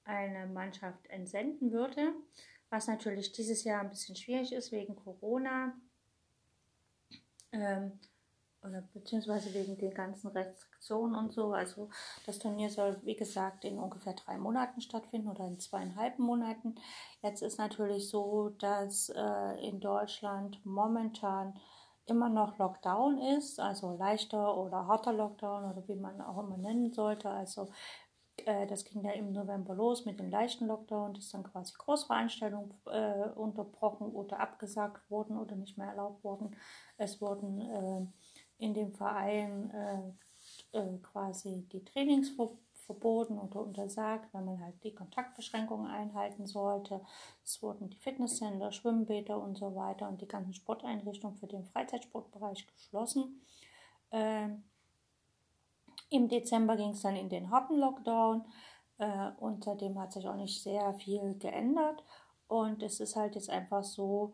eine 0.03 0.47
Mannschaft 0.47 1.07
entsenden 1.09 1.71
würde, 1.71 2.13
was 2.69 2.87
natürlich 2.87 3.31
dieses 3.31 3.63
Jahr 3.63 3.81
ein 3.81 3.89
bisschen 3.89 4.15
schwierig 4.15 4.53
ist 4.53 4.71
wegen 4.71 4.95
Corona. 4.95 5.73
Ähm, 7.51 7.99
oder 8.67 8.83
beziehungsweise 8.93 9.53
wegen 9.53 9.77
den 9.77 9.93
ganzen 9.93 10.29
Restriktionen 10.29 11.15
und 11.15 11.33
so. 11.33 11.53
Also 11.53 11.89
das 12.25 12.39
Turnier 12.39 12.69
soll, 12.69 12.99
wie 13.03 13.15
gesagt, 13.15 13.65
in 13.65 13.79
ungefähr 13.79 14.13
drei 14.13 14.37
Monaten 14.37 14.81
stattfinden 14.81 15.29
oder 15.29 15.45
in 15.45 15.59
zweieinhalb 15.59 16.19
Monaten. 16.19 16.75
Jetzt 17.21 17.41
ist 17.41 17.57
natürlich 17.57 18.09
so, 18.09 18.49
dass 18.59 19.09
äh, 19.09 19.67
in 19.67 19.79
Deutschland 19.79 20.59
momentan 20.65 21.59
immer 22.05 22.29
noch 22.29 22.57
Lockdown 22.57 23.17
ist, 23.17 23.59
also 23.59 23.95
leichter 23.97 24.57
oder 24.57 24.87
harter 24.87 25.13
Lockdown 25.13 25.71
oder 25.71 25.87
wie 25.87 25.95
man 25.95 26.21
auch 26.21 26.39
immer 26.39 26.57
nennen 26.57 26.93
sollte. 26.93 27.29
Also 27.29 27.67
äh, 28.45 28.67
das 28.67 28.85
ging 28.85 29.03
ja 29.03 29.11
im 29.11 29.33
November 29.33 29.75
los 29.75 30.05
mit 30.05 30.19
dem 30.19 30.29
leichten 30.29 30.67
Lockdown, 30.67 31.13
dass 31.13 31.29
dann 31.29 31.43
quasi 31.43 31.73
Großveranstaltungen 31.77 32.73
äh, 32.85 33.29
unterbrochen 33.35 34.11
oder 34.11 34.39
abgesagt 34.39 35.09
wurden 35.09 35.37
oder 35.37 35.55
nicht 35.55 35.77
mehr 35.77 35.87
erlaubt 35.87 36.23
wurden. 36.23 36.55
Es 36.97 37.21
wurden 37.21 37.61
äh, 37.61 38.07
in 38.57 38.73
dem 38.73 38.93
Verein 38.93 39.71
äh, 39.71 40.77
äh, 40.77 40.97
quasi 40.99 41.67
die 41.71 41.83
Trainings 41.83 42.31
verboten 42.85 43.37
oder 43.37 43.61
untersagt, 43.61 44.33
weil 44.33 44.43
man 44.43 44.61
halt 44.61 44.81
die 44.83 44.95
Kontaktbeschränkungen 44.95 45.87
einhalten 45.91 46.47
sollte. 46.47 47.01
Es 47.43 47.61
wurden 47.61 47.89
die 47.89 47.97
Fitnesscenter, 47.97 48.71
Schwimmbäder 48.71 49.41
und 49.41 49.57
so 49.57 49.75
weiter 49.75 50.07
und 50.07 50.21
die 50.21 50.27
ganzen 50.27 50.53
Sporteinrichtungen 50.53 51.37
für 51.37 51.47
den 51.47 51.65
Freizeitsportbereich 51.65 52.65
geschlossen. 52.67 53.41
Ähm, 54.11 54.63
Im 56.09 56.29
Dezember 56.29 56.77
ging 56.77 56.91
es 56.91 57.01
dann 57.01 57.17
in 57.17 57.29
den 57.29 57.51
harten 57.51 57.77
Lockdown 57.77 58.45
äh, 58.99 59.31
und 59.39 59.65
seitdem 59.65 59.99
hat 59.99 60.13
sich 60.13 60.27
auch 60.27 60.37
nicht 60.37 60.63
sehr 60.63 60.93
viel 60.93 61.37
geändert. 61.37 62.03
Und 62.47 62.81
es 62.81 63.01
ist 63.01 63.17
halt 63.17 63.35
jetzt 63.35 63.49
einfach 63.49 63.83
so, 63.83 64.33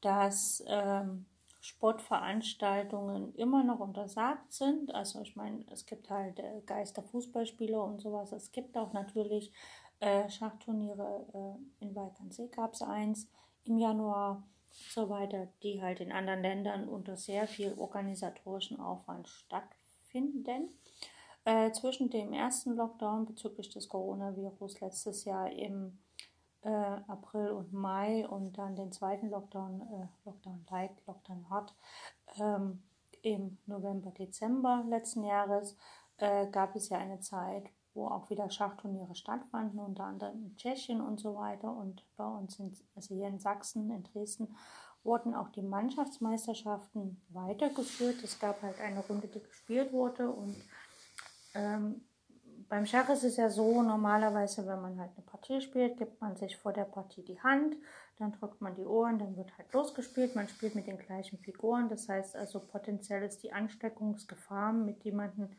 dass 0.00 0.62
ähm, 0.68 1.26
Sportveranstaltungen 1.62 3.34
immer 3.36 3.62
noch 3.62 3.78
untersagt 3.78 4.52
sind. 4.52 4.92
Also 4.94 5.20
ich 5.22 5.36
meine, 5.36 5.64
es 5.70 5.86
gibt 5.86 6.10
halt 6.10 6.40
äh, 6.40 6.60
Geisterfußballspiele 6.66 7.80
und 7.80 8.00
sowas. 8.00 8.32
Es 8.32 8.50
gibt 8.50 8.76
auch 8.76 8.92
natürlich 8.92 9.52
äh, 10.00 10.28
Schachturniere. 10.28 11.58
Äh, 11.80 11.84
in 11.84 11.94
Walkernsee 11.94 12.48
gab 12.48 12.74
es 12.74 12.82
eins 12.82 13.28
im 13.64 13.78
Januar 13.78 14.42
und 14.70 14.92
so 14.92 15.08
weiter, 15.08 15.48
die 15.62 15.80
halt 15.80 16.00
in 16.00 16.10
anderen 16.10 16.42
Ländern 16.42 16.88
unter 16.88 17.16
sehr 17.16 17.46
viel 17.46 17.74
organisatorischen 17.78 18.80
Aufwand 18.80 19.28
stattfinden. 19.28 20.70
Äh, 21.44 21.70
zwischen 21.70 22.10
dem 22.10 22.32
ersten 22.32 22.74
Lockdown 22.74 23.24
bezüglich 23.24 23.68
des 23.68 23.88
Coronavirus 23.88 24.80
letztes 24.80 25.24
Jahr 25.24 25.50
im 25.52 25.98
äh, 26.62 26.68
April 26.68 27.50
und 27.50 27.72
Mai 27.72 28.26
und 28.26 28.58
dann 28.58 28.76
den 28.76 28.92
zweiten 28.92 29.30
Lockdown, 29.30 29.80
äh, 29.80 30.06
Lockdown 30.24 30.64
Light, 30.70 30.90
Lockdown 31.06 31.46
Hot 31.50 31.74
ähm, 32.38 32.82
im 33.22 33.58
November, 33.66 34.10
Dezember 34.10 34.84
letzten 34.88 35.24
Jahres 35.24 35.76
äh, 36.18 36.46
gab 36.48 36.76
es 36.76 36.88
ja 36.88 36.98
eine 36.98 37.20
Zeit, 37.20 37.64
wo 37.94 38.06
auch 38.06 38.30
wieder 38.30 38.48
Schachturniere 38.50 39.14
stattfanden, 39.14 39.80
unter 39.80 40.04
anderem 40.04 40.42
in 40.44 40.56
Tschechien 40.56 41.00
und 41.00 41.20
so 41.20 41.34
weiter. 41.36 41.70
Und 41.70 42.04
bei 42.16 42.26
uns, 42.26 42.58
in, 42.58 42.76
also 42.94 43.14
hier 43.14 43.28
in 43.28 43.38
Sachsen, 43.38 43.90
in 43.90 44.02
Dresden, 44.04 44.56
wurden 45.04 45.34
auch 45.34 45.48
die 45.48 45.62
Mannschaftsmeisterschaften 45.62 47.20
weitergeführt. 47.30 48.22
Es 48.22 48.38
gab 48.38 48.62
halt 48.62 48.80
eine 48.80 49.00
Runde, 49.00 49.26
die 49.26 49.40
gespielt 49.40 49.92
wurde 49.92 50.30
und 50.30 50.56
ähm, 51.54 52.02
beim 52.72 52.86
Schach 52.86 53.10
ist 53.10 53.22
es 53.22 53.36
ja 53.36 53.50
so, 53.50 53.82
normalerweise, 53.82 54.66
wenn 54.66 54.80
man 54.80 54.98
halt 54.98 55.10
eine 55.14 55.26
Partie 55.26 55.60
spielt, 55.60 55.98
gibt 55.98 56.22
man 56.22 56.36
sich 56.36 56.56
vor 56.56 56.72
der 56.72 56.86
Partie 56.86 57.22
die 57.22 57.38
Hand, 57.42 57.76
dann 58.18 58.32
drückt 58.32 58.62
man 58.62 58.74
die 58.74 58.86
Ohren, 58.86 59.18
dann 59.18 59.36
wird 59.36 59.54
halt 59.58 59.70
losgespielt. 59.74 60.34
Man 60.34 60.48
spielt 60.48 60.74
mit 60.74 60.86
den 60.86 60.96
gleichen 60.96 61.38
Figuren. 61.40 61.90
Das 61.90 62.08
heißt 62.08 62.34
also, 62.34 62.60
potenziell 62.60 63.24
ist 63.24 63.42
die 63.42 63.52
Ansteckungsgefahr 63.52 64.72
mit 64.72 65.04
jemandem, 65.04 65.50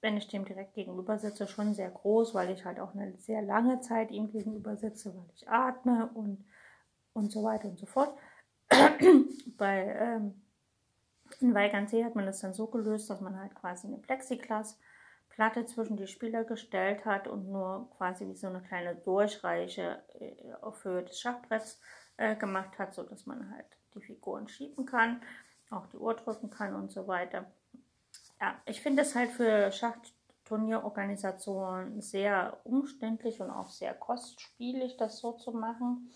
wenn 0.00 0.16
ich 0.16 0.26
dem 0.26 0.44
direkt 0.44 0.74
gegenüber 0.74 1.16
sitze, 1.16 1.46
schon 1.46 1.74
sehr 1.74 1.90
groß, 1.90 2.34
weil 2.34 2.50
ich 2.50 2.64
halt 2.64 2.80
auch 2.80 2.92
eine 2.92 3.16
sehr 3.18 3.42
lange 3.42 3.80
Zeit 3.80 4.10
ihm 4.10 4.32
gegenüber 4.32 4.76
sitze, 4.76 5.14
weil 5.14 5.30
ich 5.32 5.48
atme 5.48 6.10
und, 6.12 6.44
und 7.12 7.30
so 7.30 7.44
weiter 7.44 7.68
und 7.68 7.78
so 7.78 7.86
fort. 7.86 8.18
Bei 9.56 9.96
ähm, 9.96 10.42
Weigernsee 11.40 12.04
hat 12.04 12.16
man 12.16 12.26
das 12.26 12.40
dann 12.40 12.52
so 12.52 12.66
gelöst, 12.66 13.08
dass 13.10 13.20
man 13.20 13.38
halt 13.38 13.54
quasi 13.54 13.86
eine 13.86 13.98
Plexiglas 13.98 14.76
Platte 15.36 15.64
zwischen 15.66 15.98
die 15.98 16.06
Spieler 16.06 16.44
gestellt 16.44 17.04
hat 17.04 17.28
und 17.28 17.52
nur 17.52 17.90
quasi 17.98 18.26
wie 18.26 18.34
so 18.34 18.46
eine 18.46 18.62
kleine 18.62 18.96
Durchreiche 18.96 20.02
äh, 20.18 20.34
auf 20.62 20.82
Höhe 20.82 21.02
des 21.02 21.20
Schachbretts 21.20 21.78
äh, 22.16 22.36
gemacht 22.36 22.78
hat, 22.78 22.94
sodass 22.94 23.26
man 23.26 23.54
halt 23.54 23.66
die 23.94 24.00
Figuren 24.00 24.48
schieben 24.48 24.86
kann, 24.86 25.20
auch 25.70 25.88
die 25.88 25.98
Uhr 25.98 26.14
drücken 26.14 26.48
kann 26.48 26.74
und 26.74 26.90
so 26.90 27.06
weiter. 27.06 27.44
Ja, 28.40 28.58
ich 28.64 28.80
finde 28.80 29.02
es 29.02 29.14
halt 29.14 29.30
für 29.30 29.70
Schachturnierorganisationen 29.72 32.00
sehr 32.00 32.58
umständlich 32.64 33.42
und 33.42 33.50
auch 33.50 33.68
sehr 33.68 33.92
kostspielig, 33.92 34.96
das 34.96 35.18
so 35.18 35.32
zu 35.32 35.52
machen. 35.52 36.14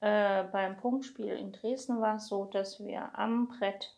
Äh, 0.00 0.42
beim 0.42 0.76
Punktspiel 0.76 1.34
in 1.34 1.52
Dresden 1.52 2.00
war 2.00 2.16
es 2.16 2.26
so, 2.26 2.46
dass 2.46 2.80
wir 2.80 3.16
am 3.16 3.46
Brett 3.46 3.96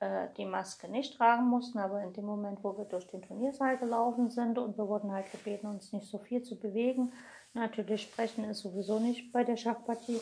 äh, 0.00 0.28
die 0.36 0.44
Maske 0.44 0.88
nicht 0.88 1.16
tragen 1.16 1.46
mussten, 1.46 1.78
aber 1.78 2.02
in 2.02 2.12
dem 2.12 2.24
Moment, 2.24 2.62
wo 2.62 2.76
wir 2.76 2.84
durch 2.84 3.06
den 3.08 3.22
Turniersaal 3.22 3.78
gelaufen 3.78 4.30
sind 4.30 4.58
und 4.58 4.76
wir 4.78 4.88
wurden 4.88 5.12
halt 5.12 5.30
gebeten, 5.32 5.66
uns 5.66 5.92
nicht 5.92 6.06
so 6.06 6.18
viel 6.18 6.42
zu 6.42 6.58
bewegen, 6.58 7.12
natürlich 7.52 8.02
sprechen 8.02 8.44
ist 8.44 8.60
sowieso 8.60 8.98
nicht 8.98 9.32
bei 9.32 9.44
der 9.44 9.56
Schachpartie. 9.56 10.20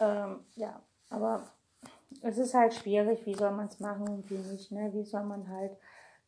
Ähm, 0.00 0.40
ja, 0.56 0.80
aber 1.10 1.44
es 2.22 2.38
ist 2.38 2.54
halt 2.54 2.74
schwierig, 2.74 3.24
wie 3.26 3.34
soll 3.34 3.50
man 3.52 3.68
es 3.68 3.80
machen 3.80 4.08
und 4.08 4.30
wie 4.30 4.38
nicht, 4.38 4.72
ne? 4.72 4.90
Wie 4.92 5.04
soll 5.04 5.24
man 5.24 5.48
halt 5.48 5.76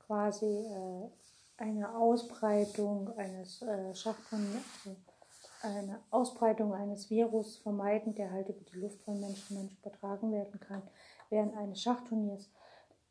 quasi 0.07 0.47
äh, 0.47 1.11
eine 1.57 1.95
Ausbreitung 1.95 3.17
eines 3.19 3.63
äh, 3.63 3.95
Schachturniers, 3.95 4.65
also 5.63 5.79
eine 5.79 6.01
Ausbreitung 6.11 6.73
eines 6.73 7.11
Virus 7.11 7.59
vermeiden, 7.59 8.15
der 8.15 8.31
halt 8.31 8.49
über 8.49 8.65
die 8.73 8.79
Luft 8.79 9.03
von 9.03 9.21
Mensch 9.21 9.47
zu 9.47 9.55
Mensch 9.55 9.77
übertragen 9.83 10.33
werden 10.33 10.59
kann, 10.61 10.83
während 11.29 11.57
eines 11.57 11.83
Schachturniers. 11.83 12.49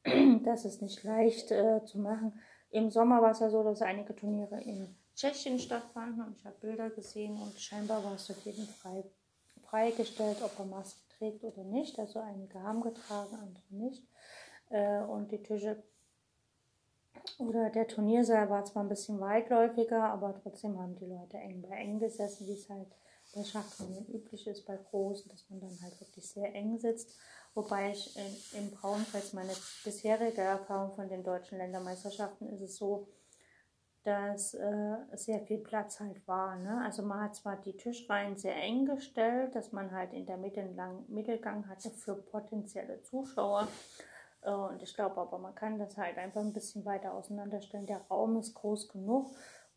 Das 0.44 0.66
ist 0.66 0.82
nicht 0.82 1.04
leicht 1.04 1.52
äh, 1.52 1.84
zu 1.86 2.00
machen. 2.00 2.40
Im 2.72 2.90
Sommer 2.90 3.22
war 3.22 3.32
es 3.32 3.40
ja 3.40 3.50
so, 3.50 3.64
dass 3.64 3.82
einige 3.82 4.16
Turniere 4.16 4.62
in 4.62 4.96
Tschechien 5.16 5.60
stattfanden 5.60 6.24
und 6.26 6.38
ich 6.38 6.46
habe 6.46 6.56
Bilder 6.62 6.90
gesehen 6.90 7.36
und 7.42 7.60
scheinbar 7.60 8.04
war 8.04 8.14
es 8.14 8.28
dort 8.28 8.40
jedem 8.40 8.66
frei, 8.66 9.04
freigestellt, 9.64 10.38
ob 10.44 10.58
er 10.58 10.66
Maske 10.66 11.02
trägt 11.18 11.44
oder 11.44 11.64
nicht. 11.64 12.00
Also 12.00 12.20
einige 12.20 12.62
haben 12.62 12.82
getragen, 12.82 13.36
andere 13.36 13.64
nicht. 13.70 14.08
Äh, 14.70 15.02
und 15.02 15.32
die 15.32 15.44
Tische 15.44 15.84
oder 17.38 17.70
der 17.70 17.88
Turniersaal 17.88 18.50
war 18.50 18.64
zwar 18.66 18.84
ein 18.84 18.90
bisschen 18.90 19.20
weitläufiger, 19.20 20.04
aber 20.04 20.36
trotzdem 20.42 20.80
haben 20.80 20.96
die 20.96 21.06
Leute 21.06 21.38
eng 21.38 21.62
bei 21.62 21.76
eng 21.76 22.00
gesessen, 22.00 22.48
wie 22.48 22.54
es 22.54 22.70
halt 22.70 22.88
bei 23.34 23.44
Schachturnieren 23.44 24.08
üblich 24.08 24.48
ist, 24.48 24.66
bei 24.66 24.78
großen, 24.78 25.30
dass 25.30 25.50
man 25.50 25.60
dann 25.60 25.78
halt 25.82 26.00
wirklich 26.00 26.28
sehr 26.30 26.54
eng 26.54 26.80
sitzt. 26.80 27.16
Wobei 27.54 27.92
ich 27.92 28.16
in, 28.16 28.60
im 28.60 28.72
Braunfels 28.72 29.34
meine 29.34 29.54
bisherige 29.84 30.42
Erfahrung 30.42 30.96
von 30.96 31.10
den 31.10 31.24
deutschen 31.24 31.58
Ländermeisterschaften 31.58 32.48
ist 32.50 32.62
es 32.62 32.78
so, 32.78 33.08
dass 34.04 34.54
äh, 34.54 34.98
sehr 35.14 35.42
viel 35.42 35.58
Platz 35.58 36.00
halt 36.00 36.26
war. 36.28 36.56
Ne? 36.56 36.82
Also 36.86 37.04
man 37.04 37.22
hat 37.22 37.36
zwar 37.36 37.58
die 37.58 37.76
Tischreihen 37.76 38.38
sehr 38.38 38.56
eng 38.56 38.86
gestellt, 38.86 39.56
dass 39.56 39.72
man 39.72 39.92
halt 39.92 40.14
in 40.14 40.26
der 40.26 40.38
Mitte 40.38 40.62
einen 40.62 40.76
langen 40.76 41.06
Mittelgang 41.10 41.68
hatte 41.68 41.92
für 41.92 42.16
potenzielle 42.16 43.02
Zuschauer. 43.02 43.68
Äh, 44.42 44.52
und 44.52 44.82
ich 44.82 44.96
glaube 44.96 45.18
aber, 45.18 45.38
man 45.38 45.54
kann 45.56 45.78
das 45.78 45.98
halt 45.98 46.18
einfach 46.18 46.42
ein 46.42 46.54
bisschen 46.54 46.86
weiter 46.86 47.14
auseinanderstellen. 47.14 47.88
Der 47.88 48.02
Raum 48.10 48.38
ist 48.38 48.54
groß 48.54 48.88
genug 48.88 49.32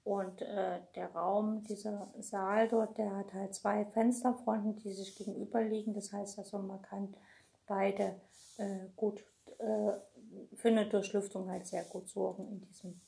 und 0.04 0.42
äh, 0.42 0.80
der 0.96 1.12
Raum, 1.12 1.62
dieser 1.64 2.12
Saal 2.18 2.68
dort, 2.68 2.98
der 2.98 3.14
hat 3.16 3.32
halt 3.32 3.54
zwei 3.54 3.84
Fensterfronten, 3.84 4.76
die 4.76 4.92
sich 4.92 5.14
gegenüber 5.14 5.62
liegen. 5.62 5.94
Das 5.94 6.12
heißt 6.12 6.38
also, 6.38 6.58
man 6.58 6.82
kann 6.82 7.14
beide 7.66 8.20
äh, 8.58 8.88
gut 8.96 9.24
äh, 9.58 9.92
für 10.56 10.68
eine 10.68 10.88
Durchlüftung 10.88 11.48
halt 11.48 11.66
sehr 11.66 11.84
gut 11.84 12.08
sorgen 12.08 12.48
in 12.48 12.60
diesem 12.62 13.00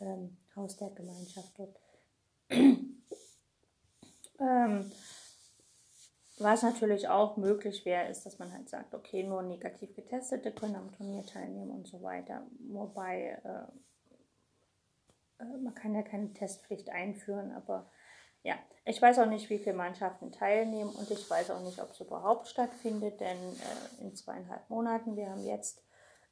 ähm, 0.00 0.36
Haus 0.56 0.76
der 0.76 0.90
Gemeinschaft 0.90 1.56
dort. 1.56 1.78
ähm, 4.40 4.90
was 6.38 6.62
natürlich 6.62 7.08
auch 7.08 7.36
möglich 7.36 7.84
wäre, 7.84 8.08
ist, 8.08 8.26
dass 8.26 8.40
man 8.40 8.52
halt 8.52 8.68
sagt, 8.68 8.94
okay, 8.94 9.22
nur 9.22 9.42
negativ 9.42 9.94
Getestete 9.94 10.50
können 10.50 10.74
am 10.74 10.90
Turnier 10.92 11.24
teilnehmen 11.24 11.70
und 11.70 11.86
so 11.86 12.02
weiter. 12.02 12.42
Wobei 12.68 13.40
äh, 13.44 13.72
man 15.62 15.74
kann 15.74 15.94
ja 15.94 16.02
keine 16.02 16.32
Testpflicht 16.32 16.90
einführen, 16.90 17.52
aber 17.52 17.90
ja, 18.42 18.54
ich 18.84 19.00
weiß 19.00 19.20
auch 19.20 19.26
nicht, 19.26 19.50
wie 19.50 19.58
viele 19.58 19.76
Mannschaften 19.76 20.32
teilnehmen 20.32 20.90
und 20.90 21.10
ich 21.10 21.30
weiß 21.30 21.50
auch 21.52 21.60
nicht, 21.60 21.80
ob 21.80 21.90
es 21.90 22.00
überhaupt 22.00 22.48
stattfindet, 22.48 23.20
denn 23.20 23.38
äh, 23.38 24.02
in 24.02 24.14
zweieinhalb 24.14 24.68
Monaten, 24.68 25.16
wir 25.16 25.30
haben 25.30 25.44
jetzt 25.44 25.84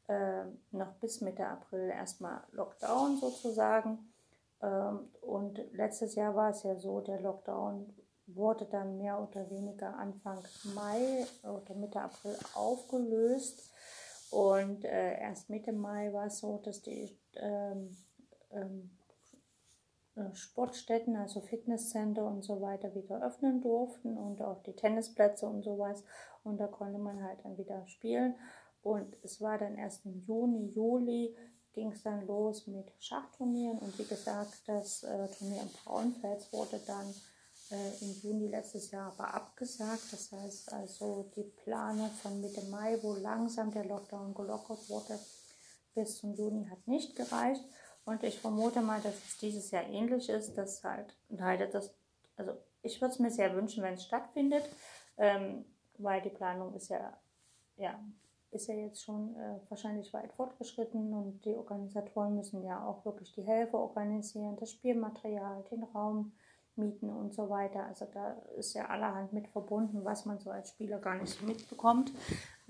äh, 0.09 0.45
noch 0.73 0.93
bis 0.95 1.21
Mitte 1.21 1.47
April 1.47 1.89
erstmal 1.89 2.43
Lockdown 2.51 3.19
sozusagen. 3.19 4.13
Ähm, 4.61 5.09
und 5.21 5.61
letztes 5.73 6.17
Jahr 6.17 6.35
war 6.35 6.51
es 6.51 6.65
ja 6.65 6.75
so, 6.75 7.01
der 7.01 7.21
Lockdown 7.21 7.95
wurde 8.27 8.67
dann 8.67 8.99
mehr 8.99 9.21
oder 9.21 9.49
weniger 9.51 9.97
Anfang 9.97 10.43
Mai 10.75 11.27
oder 11.45 11.75
Mitte 11.75 12.01
April 12.01 12.37
aufgelöst. 12.55 13.71
Und 14.31 14.85
äh, 14.85 15.19
erst 15.21 15.51
Mitte 15.51 15.73
Mai 15.73 16.13
war 16.13 16.27
es 16.27 16.39
so, 16.39 16.59
dass 16.59 16.83
die 16.83 17.17
ähm, 17.35 17.97
ähm, 18.51 18.91
äh, 18.99 18.99
Sportstätten, 20.35 21.16
also 21.16 21.41
Fitnesscenter 21.41 22.25
und 22.25 22.43
so 22.43 22.61
weiter 22.61 22.95
wieder 22.95 23.23
öffnen 23.23 23.61
durften 23.61 24.16
und 24.16 24.43
auch 24.43 24.62
die 24.62 24.75
Tennisplätze 24.75 25.47
und 25.47 25.62
sowas. 25.62 26.05
Und 26.45 26.59
da 26.59 26.66
konnte 26.66 26.99
man 26.99 27.23
halt 27.23 27.45
dann 27.45 27.59
wieder 27.59 27.87
spielen. 27.87 28.35
Und 28.83 29.16
es 29.23 29.41
war 29.41 29.59
dann 29.59 29.77
erst 29.77 30.07
im 30.07 30.25
Juni, 30.27 30.68
Juli 30.68 31.37
ging 31.73 31.93
es 31.93 32.03
dann 32.03 32.27
los 32.27 32.66
mit 32.66 32.93
Schachturnieren. 32.99 33.79
Und 33.79 33.99
wie 33.99 34.05
gesagt, 34.05 34.62
das 34.66 35.03
äh, 35.03 35.29
Turnier 35.29 35.62
im 35.62 35.68
Braunfels 35.85 36.53
wurde 36.53 36.81
dann 36.87 37.14
äh, 37.71 38.05
im 38.05 38.12
Juni 38.23 38.49
letztes 38.49 38.91
Jahr 38.91 39.12
aber 39.12 39.35
abgesagt. 39.35 40.12
Das 40.12 40.33
heißt 40.33 40.73
also 40.73 41.31
die 41.37 41.45
Planung 41.45 42.11
von 42.23 42.41
Mitte 42.41 42.62
Mai, 42.71 42.99
wo 43.03 43.14
langsam 43.14 43.71
der 43.71 43.85
Lockdown 43.85 44.35
gelockert 44.35 44.89
wurde, 44.89 45.18
bis 45.95 46.18
zum 46.18 46.35
Juni 46.35 46.66
hat 46.66 46.87
nicht 46.87 47.14
gereicht. 47.16 47.64
Und 48.05 48.22
ich 48.22 48.40
vermute 48.40 48.80
mal, 48.80 49.01
dass 49.01 49.14
es 49.14 49.38
dieses 49.38 49.70
Jahr 49.70 49.84
ähnlich 49.84 50.28
ist, 50.28 50.55
dass 50.55 50.82
halt, 50.82 51.16
halt 51.38 51.74
das, 51.74 51.94
also 52.36 52.53
ich 52.82 53.01
würde 53.01 53.12
es 53.12 53.18
mir 53.18 53.30
sehr 53.30 53.55
wünschen, 53.55 53.82
wenn 53.82 53.94
es 53.94 54.05
stattfindet, 54.05 54.64
ähm, 55.18 55.64
weil 55.98 56.22
die 56.22 56.30
Planung 56.30 56.74
ist 56.74 56.88
ja, 56.88 57.16
ja, 57.76 58.01
ist 58.51 58.66
ja 58.68 58.74
jetzt 58.74 59.03
schon 59.03 59.36
äh, 59.36 59.61
wahrscheinlich 59.68 60.12
weit 60.12 60.32
fortgeschritten 60.32 61.14
und 61.14 61.44
die 61.44 61.55
Organisatoren 61.55 62.34
müssen 62.34 62.64
ja 62.64 62.84
auch 62.84 63.05
wirklich 63.05 63.32
die 63.32 63.42
Helfer 63.42 63.78
organisieren, 63.78 64.57
das 64.57 64.72
Spielmaterial, 64.72 65.62
den 65.70 65.84
Raum 65.84 66.32
mieten 66.76 67.11
und 67.11 67.34
so 67.34 67.48
weiter. 67.48 67.84
Also 67.84 68.07
da 68.12 68.32
ist 68.57 68.74
ja 68.74 68.86
allerhand 68.86 69.32
mit 69.32 69.46
verbunden, 69.48 70.05
was 70.05 70.24
man 70.24 70.38
so 70.38 70.51
als 70.51 70.70
Spieler 70.70 70.98
gar 70.98 71.16
nicht 71.16 71.42
mitbekommt. 71.42 72.12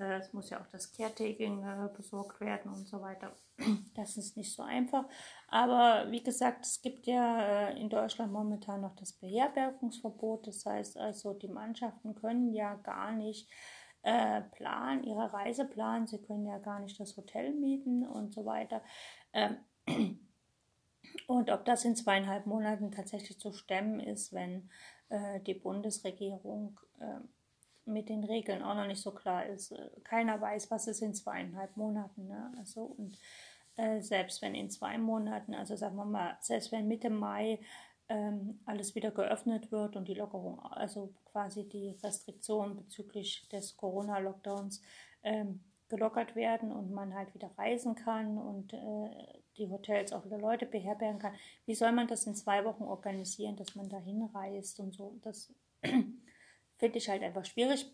Äh, 0.01 0.19
es 0.19 0.33
muss 0.33 0.51
ja 0.51 0.61
auch 0.61 0.67
das 0.69 0.93
Caretaking 0.93 1.63
äh, 1.63 1.89
besorgt 1.95 2.41
werden 2.41 2.73
und 2.73 2.89
so 2.89 3.01
weiter. 3.01 3.33
Das 3.95 4.17
ist 4.17 4.37
nicht 4.37 4.55
so 4.55 4.63
einfach. 4.63 5.05
Aber 5.49 6.11
wie 6.11 6.23
gesagt, 6.23 6.65
es 6.65 6.81
gibt 6.81 7.07
ja 7.07 7.69
äh, 7.69 7.81
in 7.81 7.91
Deutschland 7.91 8.33
momentan 8.33 8.81
noch 8.81 8.97
das 8.97 9.13
Beherbergungsverbot. 9.13 10.47
Das 10.47 10.65
heißt 10.65 10.97
also, 10.97 11.35
die 11.35 11.49
Mannschaften 11.49 12.15
können 12.15 12.53
ja 12.53 12.75
gar 12.75 13.13
nicht 13.13 13.49
planen, 14.03 15.05
ihre 15.05 15.31
Reise 15.31 15.67
planen. 15.67 16.07
Sie 16.07 16.23
können 16.23 16.47
ja 16.47 16.57
gar 16.57 16.81
nicht 16.81 16.99
das 16.99 17.19
Hotel 17.19 17.53
mieten 17.53 18.07
und 18.07 18.33
so 18.33 18.47
weiter. 18.47 18.83
Ähm, 19.35 19.59
und 21.27 21.51
ob 21.51 21.67
das 21.67 21.85
in 21.85 21.97
zweieinhalb 21.97 22.47
Monaten 22.47 22.93
tatsächlich 22.93 23.39
zu 23.39 23.53
stemmen 23.53 24.01
ist, 24.01 24.33
wenn 24.33 24.71
die 25.47 25.53
Bundesregierung 25.55 26.81
mit 27.85 28.09
den 28.09 28.25
Regeln 28.25 28.63
auch 28.63 28.75
noch 28.75 28.87
nicht 28.87 29.03
so 29.03 29.11
klar 29.13 29.47
ist. 29.47 29.75
Keiner 30.05 30.41
weiß, 30.41 30.71
was 30.71 30.87
ist 30.87 31.03
in 31.03 31.15
zweieinhalb 31.15 31.77
Monaten. 31.77 32.29
Ne? 32.29 32.53
Also, 32.59 32.83
und 32.83 33.19
äh, 33.77 34.01
selbst 34.01 34.43
wenn 34.43 34.55
in 34.55 34.71
zwei 34.71 34.99
Monaten, 34.99 35.55
also 35.55 35.77
sagen 35.77 35.97
wir 35.97 36.05
mal, 36.05 36.37
selbst 36.41 36.73
wenn 36.73 36.89
Mitte 36.89 37.11
Mai 37.11 37.61
ähm, 38.09 38.61
alles 38.67 38.95
wieder 38.95 39.11
geöffnet 39.11 39.71
wird 39.73 39.97
und 39.97 40.09
die 40.09 40.15
Lockerung, 40.15 40.61
also 40.61 41.15
quasi 41.33 41.69
die 41.69 41.97
Restriktionen 42.03 42.77
bezüglich 42.77 43.49
des 43.49 43.77
Corona-Lockdowns 43.77 44.83
ähm, 45.23 45.61
gelockert 45.89 46.37
werden 46.37 46.73
und 46.73 46.93
man 46.93 47.15
halt 47.15 47.35
wieder 47.35 47.51
reisen 47.57 47.95
kann 47.95 48.39
und 48.39 48.73
äh, 48.73 49.41
die 49.57 49.69
Hotels 49.69 50.13
auch 50.13 50.25
wieder 50.25 50.39
Leute 50.39 50.67
beherbergen 50.67 51.19
kann. 51.19 51.35
Wie 51.67 51.75
soll 51.75 51.93
man 51.93 52.07
das 52.07 52.27
in 52.27 52.35
zwei 52.35 52.65
Wochen 52.65 52.85
organisieren, 52.85 53.57
dass 53.57 53.75
man 53.75 53.89
da 53.89 53.99
hinreist 53.99 54.81
und 54.81 54.95
so? 54.95 55.19
Das 55.23 55.53
finde 56.81 56.99
ich 56.99 57.09
halt 57.09 57.23
einfach 57.23 57.45
schwierig. 57.45 57.87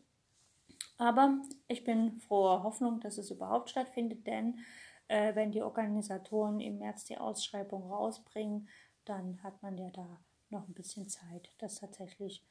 Aber 0.97 1.43
ich 1.69 1.85
bin 1.85 2.19
froher 2.21 2.63
Hoffnung, 2.63 3.01
dass 3.01 3.19
es 3.19 3.31
überhaupt 3.31 3.69
stattfindet, 3.69 4.27
denn 4.27 4.61
äh, 5.09 5.35
wenn 5.35 5.53
die 5.53 5.63
Organisatoren 5.63 6.61
im 6.61 6.79
März 6.79 7.05
die 7.05 7.19
Ausschreibung 7.19 7.91
rausbringen, 7.93 8.69
dann 9.05 9.43
hat 9.43 9.63
man 9.63 9.77
ja 9.77 9.91
da 9.91 10.21
noch 10.49 10.67
ein 10.67 10.75
bisschen 10.75 11.09
Zeit, 11.09 11.53
das 11.59 11.77
tatsächlich 11.81 12.43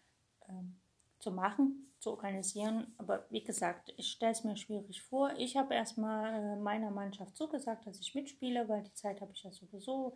ähm, 0.47 0.75
zu 1.19 1.31
machen, 1.31 1.91
zu 1.99 2.11
organisieren. 2.11 2.93
Aber 2.97 3.25
wie 3.29 3.43
gesagt, 3.43 3.93
ich 3.97 4.11
stelle 4.11 4.33
es 4.33 4.43
mir 4.43 4.57
schwierig 4.57 5.01
vor. 5.01 5.33
Ich 5.37 5.57
habe 5.57 5.73
erstmal 5.73 6.33
äh, 6.33 6.55
meiner 6.57 6.91
Mannschaft 6.91 7.35
zugesagt, 7.35 7.87
dass 7.87 7.99
ich 7.99 8.13
mitspiele, 8.13 8.69
weil 8.69 8.83
die 8.83 8.93
Zeit 8.93 9.21
habe 9.21 9.31
ich 9.33 9.43
ja 9.43 9.51
sowieso. 9.51 10.15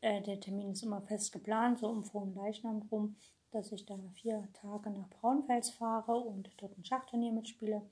Äh, 0.00 0.20
der 0.22 0.40
Termin 0.40 0.72
ist 0.72 0.82
immer 0.82 1.00
fest 1.02 1.32
geplant, 1.32 1.78
so 1.78 1.88
um 1.88 2.04
frohen 2.04 2.34
Leichnam 2.34 2.82
rum 2.90 3.16
dass 3.50 3.72
ich 3.72 3.86
da 3.86 3.98
vier 4.14 4.46
Tage 4.52 4.90
nach 4.90 5.08
Braunfels 5.08 5.70
fahre 5.70 6.16
und 6.16 6.50
dort 6.58 6.76
ein 6.76 6.84
Schachturnier 6.84 7.32
mitspiele. 7.32 7.82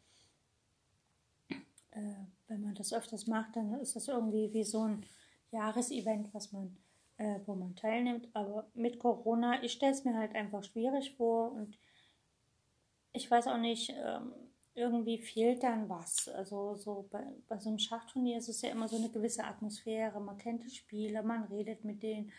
Äh, 1.90 2.00
wenn 2.48 2.62
man 2.62 2.74
das 2.74 2.92
öfters 2.92 3.26
macht, 3.26 3.56
dann 3.56 3.74
ist 3.80 3.96
das 3.96 4.08
irgendwie 4.08 4.52
wie 4.52 4.64
so 4.64 4.82
ein 4.82 5.04
Jahresevent, 5.50 6.32
was 6.34 6.52
man, 6.52 6.76
äh, 7.16 7.40
wo 7.46 7.54
man 7.54 7.74
teilnimmt. 7.74 8.28
Aber 8.34 8.66
mit 8.74 8.98
Corona, 8.98 9.62
ich 9.62 9.72
stelle 9.72 9.92
es 9.92 10.04
mir 10.04 10.16
halt 10.16 10.34
einfach 10.34 10.62
schwierig 10.62 11.16
vor 11.16 11.52
und 11.52 11.78
ich 13.12 13.30
weiß 13.30 13.46
auch 13.46 13.58
nicht, 13.58 13.94
ähm, 13.96 14.32
irgendwie 14.74 15.18
fehlt 15.18 15.62
dann 15.62 15.88
was. 15.88 16.28
Also 16.28 16.74
so 16.74 17.08
bei, 17.10 17.24
bei 17.48 17.58
so 17.58 17.70
einem 17.70 17.78
Schachturnier 17.78 18.36
ist 18.36 18.50
es 18.50 18.60
ja 18.60 18.70
immer 18.70 18.88
so 18.88 18.96
eine 18.96 19.08
gewisse 19.08 19.42
Atmosphäre. 19.42 20.20
Man 20.20 20.36
kennt 20.36 20.64
die 20.64 20.70
Spieler, 20.70 21.22
man 21.22 21.44
redet 21.44 21.82
mit 21.84 22.02
denen 22.02 22.30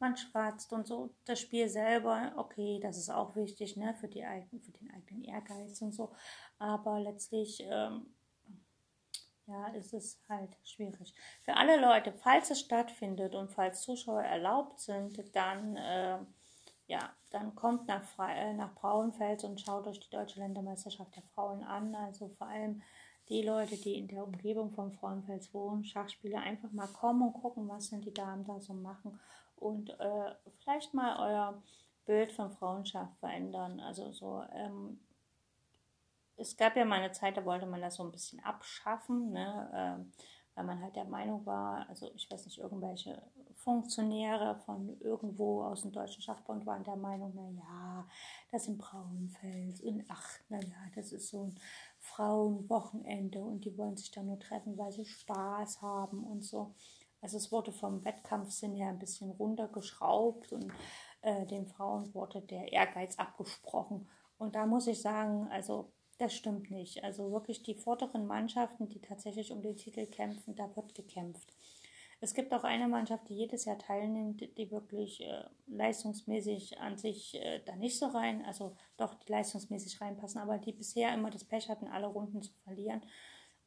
man 0.00 0.16
schwatzt 0.16 0.72
und 0.72 0.86
so. 0.86 1.14
Das 1.24 1.40
Spiel 1.40 1.68
selber, 1.68 2.32
okay, 2.36 2.80
das 2.82 2.98
ist 2.98 3.10
auch 3.10 3.36
wichtig, 3.36 3.76
ne, 3.76 3.94
für, 3.94 4.08
die 4.08 4.22
für 4.22 4.72
den 4.72 4.90
eigenen 4.90 5.24
Ehrgeiz 5.24 5.80
und 5.82 5.94
so. 5.94 6.12
Aber 6.58 7.00
letztlich, 7.00 7.60
ähm, 7.62 8.14
ja, 9.46 9.68
ist 9.68 9.92
es 9.92 10.18
halt 10.28 10.56
schwierig. 10.64 11.14
Für 11.42 11.56
alle 11.56 11.80
Leute, 11.80 12.12
falls 12.12 12.50
es 12.50 12.60
stattfindet 12.60 13.34
und 13.34 13.50
falls 13.50 13.82
Zuschauer 13.82 14.22
erlaubt 14.22 14.80
sind, 14.80 15.34
dann, 15.34 15.76
äh, 15.76 16.18
ja, 16.86 17.14
dann 17.30 17.54
kommt 17.54 17.86
nach, 17.88 18.04
Fre 18.04 18.30
äh, 18.30 18.54
nach 18.54 18.74
Braunfels 18.74 19.44
und 19.44 19.60
schaut 19.60 19.86
euch 19.86 20.00
die 20.00 20.10
Deutsche 20.10 20.40
Ländermeisterschaft 20.40 21.14
der 21.16 21.22
Frauen 21.34 21.62
an. 21.62 21.94
Also 21.94 22.28
vor 22.28 22.46
allem 22.46 22.82
die 23.28 23.42
Leute, 23.42 23.76
die 23.76 23.94
in 23.94 24.08
der 24.08 24.24
Umgebung 24.24 24.70
von 24.70 24.92
Frauenfels 24.92 25.52
wohnen, 25.54 25.84
Schachspieler, 25.84 26.40
einfach 26.40 26.70
mal 26.72 26.88
kommen 26.88 27.22
und 27.22 27.32
gucken, 27.34 27.68
was 27.68 27.90
denn 27.90 28.02
die 28.02 28.12
Damen 28.12 28.44
da 28.44 28.60
so 28.60 28.74
machen 28.74 29.18
und 29.56 29.90
äh, 30.00 30.34
vielleicht 30.60 30.94
mal 30.94 31.16
euer 31.18 31.62
Bild 32.04 32.32
von 32.32 32.50
Frauenschaft 32.50 33.16
verändern. 33.18 33.80
Also 33.80 34.12
so, 34.12 34.44
ähm, 34.52 35.00
es 36.36 36.56
gab 36.56 36.76
ja 36.76 36.84
mal 36.84 37.00
eine 37.00 37.12
Zeit, 37.12 37.36
da 37.36 37.44
wollte 37.44 37.66
man 37.66 37.80
das 37.80 37.96
so 37.96 38.04
ein 38.04 38.12
bisschen 38.12 38.42
abschaffen, 38.44 39.32
ne? 39.32 39.70
Ähm, 39.74 40.12
weil 40.54 40.64
man 40.64 40.80
halt 40.80 40.94
der 40.94 41.04
Meinung 41.04 41.44
war, 41.46 41.88
also 41.88 42.08
ich 42.14 42.30
weiß 42.30 42.44
nicht, 42.44 42.58
irgendwelche 42.58 43.20
Funktionäre 43.56 44.56
von 44.64 45.00
irgendwo 45.00 45.64
aus 45.64 45.82
dem 45.82 45.90
Deutschen 45.90 46.22
Schachbund 46.22 46.64
waren 46.64 46.84
der 46.84 46.96
Meinung, 46.96 47.32
na 47.34 47.48
ja, 47.50 48.08
das 48.52 48.64
sind 48.64 48.78
Braunfels 48.78 49.80
und 49.80 50.04
ach, 50.08 50.28
na 50.48 50.60
ja, 50.60 50.76
das 50.94 51.12
ist 51.12 51.28
so 51.28 51.44
ein 51.46 51.58
Frauenwochenende 51.98 53.42
und 53.42 53.64
die 53.64 53.76
wollen 53.76 53.96
sich 53.96 54.10
da 54.12 54.22
nur 54.22 54.38
treffen, 54.38 54.78
weil 54.78 54.92
sie 54.92 55.06
Spaß 55.06 55.82
haben 55.82 56.22
und 56.22 56.44
so. 56.44 56.74
Also 57.24 57.38
es 57.38 57.50
wurde 57.50 57.72
vom 57.72 58.04
Wettkampfsinn 58.04 58.74
her 58.74 58.90
ein 58.90 58.98
bisschen 58.98 59.30
runtergeschraubt 59.30 60.52
und 60.52 60.70
äh, 61.22 61.46
den 61.46 61.66
Frauen 61.66 62.12
wurde 62.12 62.42
der 62.42 62.70
Ehrgeiz 62.70 63.18
abgesprochen. 63.18 64.10
Und 64.36 64.54
da 64.54 64.66
muss 64.66 64.86
ich 64.88 65.00
sagen, 65.00 65.48
also 65.50 65.90
das 66.18 66.34
stimmt 66.34 66.70
nicht. 66.70 67.02
Also 67.02 67.32
wirklich 67.32 67.62
die 67.62 67.76
vorderen 67.76 68.26
Mannschaften, 68.26 68.90
die 68.90 69.00
tatsächlich 69.00 69.52
um 69.52 69.62
den 69.62 69.78
Titel 69.78 70.04
kämpfen, 70.04 70.54
da 70.54 70.76
wird 70.76 70.94
gekämpft. 70.94 71.56
Es 72.20 72.34
gibt 72.34 72.52
auch 72.52 72.62
eine 72.62 72.88
Mannschaft, 72.88 73.26
die 73.30 73.36
jedes 73.36 73.64
Jahr 73.64 73.78
teilnimmt, 73.78 74.42
die 74.58 74.70
wirklich 74.70 75.22
äh, 75.22 75.44
leistungsmäßig 75.66 76.78
an 76.78 76.98
sich 76.98 77.36
äh, 77.36 77.62
da 77.64 77.74
nicht 77.74 77.98
so 77.98 78.08
rein, 78.08 78.44
also 78.44 78.76
doch 78.98 79.14
die 79.14 79.32
leistungsmäßig 79.32 79.98
reinpassen, 79.98 80.42
aber 80.42 80.58
die 80.58 80.72
bisher 80.72 81.14
immer 81.14 81.30
das 81.30 81.44
Pech 81.44 81.70
hatten, 81.70 81.88
alle 81.88 82.06
Runden 82.06 82.42
zu 82.42 82.52
verlieren. 82.64 83.00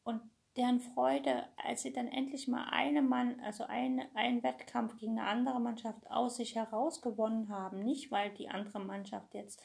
Und 0.04 0.22
deren 0.58 0.80
Freude, 0.80 1.46
als 1.64 1.84
sie 1.84 1.94
dann 1.94 2.08
endlich 2.08 2.48
mal 2.48 2.68
eine 2.72 3.02
Mann, 3.02 3.40
also 3.42 3.64
ein, 3.66 4.02
ein 4.16 4.44
Wettkampf 4.44 4.98
gegen 4.98 5.20
eine 5.20 5.30
andere 5.30 5.60
Mannschaft 5.60 6.10
aus 6.10 6.38
sich 6.38 6.56
heraus 6.56 7.02
gewonnen 7.02 7.50
haben, 7.50 7.84
nicht 7.84 8.12
weil 8.12 8.32
die 8.32 8.50
andere 8.50 8.80
Mannschaft 8.80 9.34
jetzt 9.34 9.62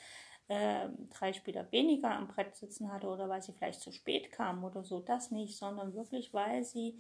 äh, 0.49 0.88
drei 1.11 1.32
Spieler 1.32 1.70
weniger 1.72 2.11
am 2.11 2.28
Brett 2.28 2.55
sitzen 2.55 2.93
hatte 2.93 3.09
oder 3.09 3.28
weil 3.28 3.43
sie 3.43 3.53
vielleicht 3.53 3.80
zu 3.80 3.90
spät 3.90 4.30
kamen 4.30 4.62
oder 4.64 4.84
so, 4.84 5.01
das 5.01 5.30
nicht, 5.30 5.57
sondern 5.57 5.95
wirklich, 5.95 6.34
weil 6.34 6.62
sie 6.62 6.99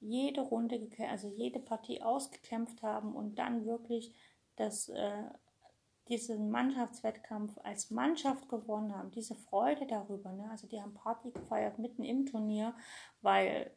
jede 0.00 0.40
Runde, 0.40 0.88
also 1.10 1.28
jede 1.28 1.58
Partie 1.58 2.02
ausgekämpft 2.02 2.82
haben 2.82 3.14
und 3.14 3.38
dann 3.38 3.66
wirklich 3.66 4.14
das 4.56 4.88
äh, 4.88 5.24
diesen 6.08 6.50
Mannschaftswettkampf 6.50 7.58
als 7.62 7.90
Mannschaft 7.90 8.48
gewonnen 8.48 8.94
haben, 8.94 9.10
diese 9.10 9.34
Freude 9.34 9.86
darüber, 9.86 10.32
ne? 10.32 10.48
also 10.50 10.66
die 10.66 10.80
haben 10.80 10.94
Party 10.94 11.30
gefeiert 11.30 11.78
mitten 11.78 12.04
im 12.04 12.26
Turnier, 12.26 12.74
weil 13.22 13.70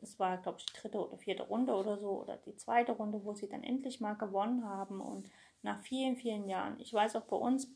es 0.00 0.18
war, 0.18 0.36
glaube 0.38 0.58
ich, 0.58 0.66
die 0.66 0.80
dritte 0.80 0.98
oder 0.98 1.18
vierte 1.18 1.44
Runde 1.44 1.74
oder 1.74 1.98
so, 1.98 2.22
oder 2.22 2.36
die 2.38 2.56
zweite 2.56 2.92
Runde, 2.92 3.24
wo 3.24 3.34
sie 3.34 3.48
dann 3.48 3.62
endlich 3.62 4.00
mal 4.00 4.14
gewonnen 4.14 4.64
haben 4.64 5.00
und 5.00 5.30
nach 5.62 5.80
vielen, 5.80 6.16
vielen 6.16 6.48
Jahren, 6.48 6.78
ich 6.80 6.92
weiß 6.92 7.16
auch 7.16 7.24
bei 7.24 7.36
uns, 7.36 7.68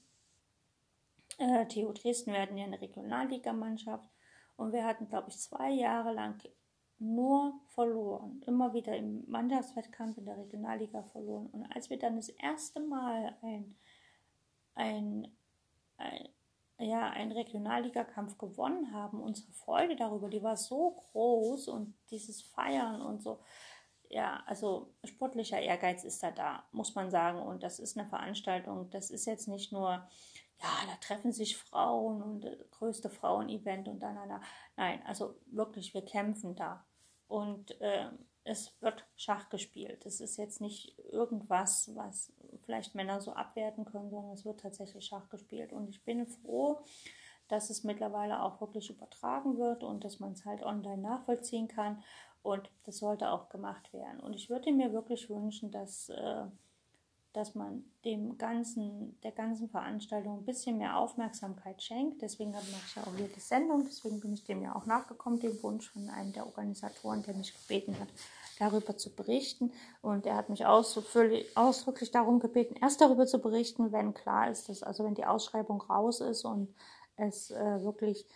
äh, 1.38 1.66
TU 1.66 1.92
Dresden, 1.92 2.32
wir 2.32 2.42
hatten 2.42 2.58
ja 2.58 2.66
eine 2.66 2.80
Regionalligamannschaft 2.80 4.08
und 4.56 4.72
wir 4.72 4.84
hatten, 4.84 5.08
glaube 5.08 5.30
ich, 5.30 5.38
zwei 5.38 5.70
Jahre 5.70 6.12
lang 6.12 6.42
nur 7.00 7.58
verloren. 7.68 8.42
Immer 8.46 8.74
wieder 8.74 8.94
im 8.94 9.24
Mannschaftswettkampf 9.26 10.18
in 10.18 10.26
der 10.26 10.36
Regionalliga 10.36 11.02
verloren. 11.02 11.46
Und 11.46 11.64
als 11.74 11.88
wir 11.88 11.98
dann 11.98 12.16
das 12.16 12.28
erste 12.28 12.78
Mal 12.80 13.34
ein 13.40 13.74
ein, 14.74 15.28
ein, 15.96 16.28
ja, 16.78 17.10
einen 17.10 17.32
Regionalligakampf 17.32 18.38
gewonnen 18.38 18.92
haben, 18.92 19.20
unsere 19.20 19.52
Freude 19.52 19.96
darüber, 19.96 20.28
die 20.28 20.42
war 20.42 20.56
so 20.56 20.92
groß 21.12 21.68
und 21.68 21.94
dieses 22.10 22.42
Feiern 22.42 23.02
und 23.02 23.22
so, 23.22 23.40
ja, 24.10 24.42
also 24.46 24.92
sportlicher 25.04 25.60
Ehrgeiz 25.60 26.02
ist 26.04 26.22
da 26.22 26.32
da, 26.32 26.64
muss 26.72 26.94
man 26.96 27.10
sagen. 27.10 27.40
Und 27.40 27.62
das 27.62 27.78
ist 27.78 27.96
eine 27.96 28.08
Veranstaltung, 28.08 28.90
das 28.90 29.10
ist 29.10 29.24
jetzt 29.24 29.46
nicht 29.46 29.72
nur, 29.72 29.90
ja, 29.90 30.68
da 30.86 30.96
treffen 31.00 31.32
sich 31.32 31.56
Frauen 31.56 32.20
und 32.20 32.40
das 32.44 32.70
größte 32.72 33.08
Frauenevent 33.08 33.88
und 33.88 34.00
dann, 34.00 34.18
nein, 34.76 35.00
also 35.06 35.36
wirklich, 35.46 35.94
wir 35.94 36.04
kämpfen 36.04 36.56
da. 36.56 36.84
Und 37.28 37.80
äh, 37.80 38.10
es 38.44 38.72
wird 38.80 39.06
Schach 39.16 39.48
gespielt. 39.50 40.06
Es 40.06 40.20
ist 40.20 40.36
jetzt 40.36 40.60
nicht 40.60 40.98
irgendwas, 41.10 41.94
was 41.94 42.32
vielleicht 42.64 42.94
Männer 42.94 43.20
so 43.20 43.32
abwerten 43.32 43.84
können, 43.84 44.10
sondern 44.10 44.32
es 44.32 44.44
wird 44.44 44.60
tatsächlich 44.60 45.04
Schach 45.04 45.28
gespielt. 45.28 45.72
Und 45.72 45.88
ich 45.88 46.04
bin 46.04 46.26
froh, 46.26 46.84
dass 47.48 47.70
es 47.70 47.84
mittlerweile 47.84 48.42
auch 48.42 48.60
wirklich 48.60 48.90
übertragen 48.90 49.58
wird 49.58 49.82
und 49.82 50.04
dass 50.04 50.20
man 50.20 50.32
es 50.32 50.44
halt 50.44 50.62
online 50.62 51.02
nachvollziehen 51.02 51.68
kann. 51.68 52.02
Und 52.42 52.70
das 52.84 52.98
sollte 52.98 53.30
auch 53.30 53.50
gemacht 53.50 53.92
werden. 53.92 54.20
Und 54.20 54.34
ich 54.34 54.48
würde 54.48 54.72
mir 54.72 54.92
wirklich 54.92 55.28
wünschen, 55.28 55.70
dass, 55.70 56.08
äh, 56.08 56.46
dass 57.32 57.54
man 57.54 57.84
dem 58.04 58.38
ganzen, 58.38 59.20
der 59.22 59.30
ganzen 59.30 59.68
Veranstaltung 59.68 60.38
ein 60.38 60.44
bisschen 60.44 60.78
mehr 60.78 60.96
Aufmerksamkeit 60.96 61.80
schenkt. 61.82 62.22
Deswegen 62.22 62.50
mache 62.50 62.64
ich 62.86 62.96
ja 62.96 63.02
auch 63.02 63.14
hier 63.16 63.28
die 63.28 63.40
Sendung. 63.40 63.84
Deswegen 63.84 64.20
bin 64.20 64.32
ich 64.32 64.44
dem 64.44 64.62
ja 64.62 64.74
auch 64.74 64.86
nachgekommen, 64.86 65.38
dem 65.38 65.62
Wunsch 65.62 65.90
von 65.90 66.08
einem 66.10 66.32
der 66.32 66.46
Organisatoren, 66.46 67.22
der 67.22 67.34
mich 67.34 67.54
gebeten 67.54 67.98
hat, 68.00 68.08
darüber 68.58 68.96
zu 68.96 69.14
berichten. 69.14 69.72
Und 70.02 70.26
er 70.26 70.36
hat 70.36 70.48
mich 70.48 70.66
ausdrücklich 70.66 72.10
darum 72.10 72.40
gebeten, 72.40 72.74
erst 72.80 73.00
darüber 73.00 73.26
zu 73.26 73.38
berichten, 73.38 73.92
wenn 73.92 74.12
klar 74.12 74.50
ist, 74.50 74.68
dass 74.68 74.82
also 74.82 75.04
wenn 75.04 75.14
die 75.14 75.26
Ausschreibung 75.26 75.80
raus 75.82 76.20
ist 76.20 76.44
und 76.44 76.74
es 77.16 77.50
äh, 77.50 77.82
wirklich 77.84 78.26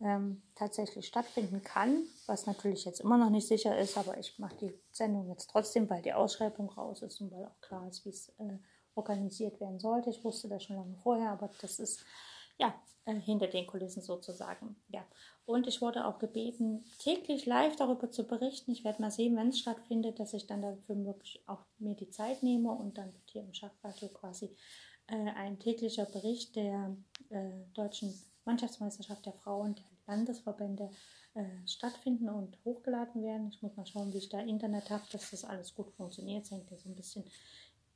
ähm, 0.00 0.42
tatsächlich 0.54 1.06
stattfinden 1.06 1.62
kann, 1.62 2.04
was 2.26 2.46
natürlich 2.46 2.84
jetzt 2.84 3.00
immer 3.00 3.18
noch 3.18 3.30
nicht 3.30 3.46
sicher 3.46 3.78
ist, 3.78 3.96
aber 3.96 4.18
ich 4.18 4.38
mache 4.38 4.56
die 4.56 4.74
Sendung 4.90 5.28
jetzt 5.28 5.50
trotzdem, 5.50 5.88
weil 5.88 6.02
die 6.02 6.12
Ausschreibung 6.12 6.68
raus 6.70 7.02
ist 7.02 7.20
und 7.20 7.30
weil 7.32 7.46
auch 7.46 7.60
klar 7.60 7.88
ist, 7.88 8.04
wie 8.04 8.10
es 8.10 8.28
äh, 8.38 8.58
organisiert 8.94 9.60
werden 9.60 9.78
sollte. 9.78 10.10
Ich 10.10 10.24
wusste 10.24 10.48
das 10.48 10.64
schon 10.64 10.76
lange 10.76 10.96
vorher, 10.96 11.30
aber 11.30 11.50
das 11.60 11.78
ist 11.78 12.04
ja 12.58 12.74
äh, 13.06 13.14
hinter 13.14 13.46
den 13.46 13.66
Kulissen 13.66 14.02
sozusagen. 14.02 14.76
Ja, 14.88 15.04
und 15.46 15.66
ich 15.66 15.80
wurde 15.80 16.06
auch 16.06 16.18
gebeten, 16.18 16.84
täglich 16.98 17.46
live 17.46 17.76
darüber 17.76 18.10
zu 18.10 18.24
berichten. 18.24 18.72
Ich 18.72 18.84
werde 18.84 19.02
mal 19.02 19.10
sehen, 19.10 19.36
wenn 19.36 19.48
es 19.48 19.58
stattfindet, 19.58 20.18
dass 20.18 20.34
ich 20.34 20.46
dann 20.46 20.62
dafür 20.62 21.04
wirklich 21.04 21.42
auch 21.46 21.64
mir 21.78 21.94
die 21.94 22.10
Zeit 22.10 22.42
nehme 22.42 22.72
und 22.72 22.98
dann 22.98 23.12
hier 23.26 23.42
im 23.42 23.54
Schachradio 23.54 24.08
quasi 24.08 24.56
äh, 25.06 25.30
ein 25.36 25.58
täglicher 25.58 26.06
Bericht 26.06 26.56
der 26.56 26.96
äh, 27.30 27.50
deutschen 27.74 28.14
Mannschaftsmeisterschaft 28.44 29.24
der 29.26 29.32
Frauen 29.32 29.74
der 29.74 29.84
Landesverbände 30.06 30.90
äh, 31.34 31.44
stattfinden 31.66 32.28
und 32.28 32.56
hochgeladen 32.64 33.22
werden. 33.22 33.48
Ich 33.48 33.62
muss 33.62 33.76
mal 33.76 33.86
schauen, 33.86 34.12
wie 34.12 34.18
ich 34.18 34.28
da 34.28 34.40
Internet 34.40 34.90
habe, 34.90 35.04
dass 35.10 35.30
das 35.30 35.44
alles 35.44 35.74
gut 35.74 35.90
funktioniert. 35.92 36.44
Das 36.44 36.50
hängt 36.50 36.70
ja 36.70 36.76
so 36.76 36.88
ein 36.88 36.94
bisschen 36.94 37.24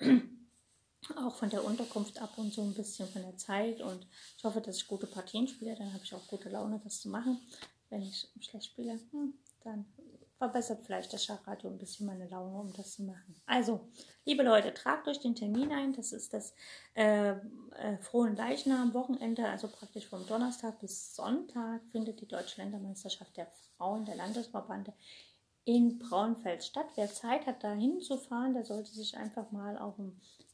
auch 1.16 1.36
von 1.36 1.50
der 1.50 1.64
Unterkunft 1.64 2.20
ab 2.20 2.36
und 2.36 2.52
so 2.52 2.62
ein 2.62 2.74
bisschen 2.74 3.08
von 3.08 3.22
der 3.22 3.36
Zeit. 3.36 3.80
Und 3.80 4.06
ich 4.36 4.44
hoffe, 4.44 4.60
dass 4.60 4.76
ich 4.76 4.88
gute 4.88 5.06
Partien 5.06 5.46
spiele. 5.46 5.76
Dann 5.76 5.92
habe 5.92 6.04
ich 6.04 6.14
auch 6.14 6.26
gute 6.26 6.48
Laune, 6.48 6.80
das 6.82 7.00
zu 7.00 7.08
machen. 7.08 7.40
Wenn 7.90 8.02
ich 8.02 8.28
schlecht 8.40 8.66
spiele, 8.66 8.98
hm, 9.10 9.34
dann 9.64 9.86
verbessert 10.38 10.80
vielleicht 10.84 11.12
das 11.12 11.24
Schachradio 11.24 11.68
ein 11.68 11.78
bisschen 11.78 12.06
meine 12.06 12.28
Laune, 12.28 12.60
um 12.60 12.72
das 12.72 12.94
zu 12.94 13.02
machen. 13.02 13.34
Also, 13.46 13.80
liebe 14.24 14.44
Leute, 14.44 14.72
tragt 14.72 15.08
euch 15.08 15.18
den 15.18 15.34
Termin 15.34 15.72
ein. 15.72 15.92
Das 15.92 16.12
ist 16.12 16.32
das 16.32 16.54
äh, 16.94 17.30
äh, 17.32 17.98
Frohen 18.00 18.36
Leichnam 18.36 18.94
Wochenende, 18.94 19.46
also 19.48 19.68
praktisch 19.68 20.06
vom 20.06 20.26
Donnerstag 20.26 20.78
bis 20.78 21.14
Sonntag 21.14 21.82
findet 21.90 22.20
die 22.20 22.28
Deutsche 22.28 22.62
Ländermeisterschaft 22.62 23.36
der 23.36 23.48
Frauen 23.76 24.04
der 24.04 24.16
Landesverbände 24.16 24.94
in 25.64 25.98
Braunfeld 25.98 26.64
statt. 26.64 26.86
Wer 26.94 27.12
Zeit 27.12 27.46
hat, 27.46 27.62
da 27.62 27.72
hinzufahren, 27.72 28.54
der 28.54 28.64
sollte 28.64 28.90
sich 28.90 29.16
einfach 29.16 29.50
mal 29.50 29.76
auf 29.76 29.96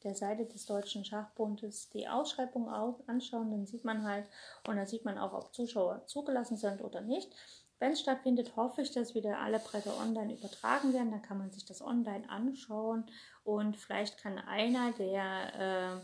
der 0.02 0.14
Seite 0.14 0.44
des 0.44 0.66
Deutschen 0.66 1.04
Schachbundes 1.04 1.88
die 1.90 2.08
Ausschreibung 2.08 2.68
anschauen. 3.06 3.50
Dann 3.50 3.66
sieht 3.66 3.84
man 3.84 4.04
halt 4.04 4.26
und 4.66 4.76
dann 4.76 4.86
sieht 4.86 5.04
man 5.04 5.18
auch, 5.18 5.32
ob 5.32 5.54
Zuschauer 5.54 6.04
zugelassen 6.06 6.56
sind 6.56 6.82
oder 6.82 7.00
nicht. 7.00 7.30
Wenn 7.78 7.92
es 7.92 8.00
stattfindet, 8.00 8.56
hoffe 8.56 8.82
ich, 8.82 8.92
dass 8.92 9.14
wieder 9.14 9.40
alle 9.40 9.58
Bretter 9.58 9.98
online 9.98 10.34
übertragen 10.34 10.92
werden. 10.92 11.10
Dann 11.10 11.22
kann 11.22 11.38
man 11.38 11.50
sich 11.50 11.64
das 11.64 11.82
online 11.82 12.28
anschauen 12.30 13.04
und 13.42 13.76
vielleicht 13.76 14.18
kann 14.18 14.38
einer 14.38 14.92
der 14.92 16.00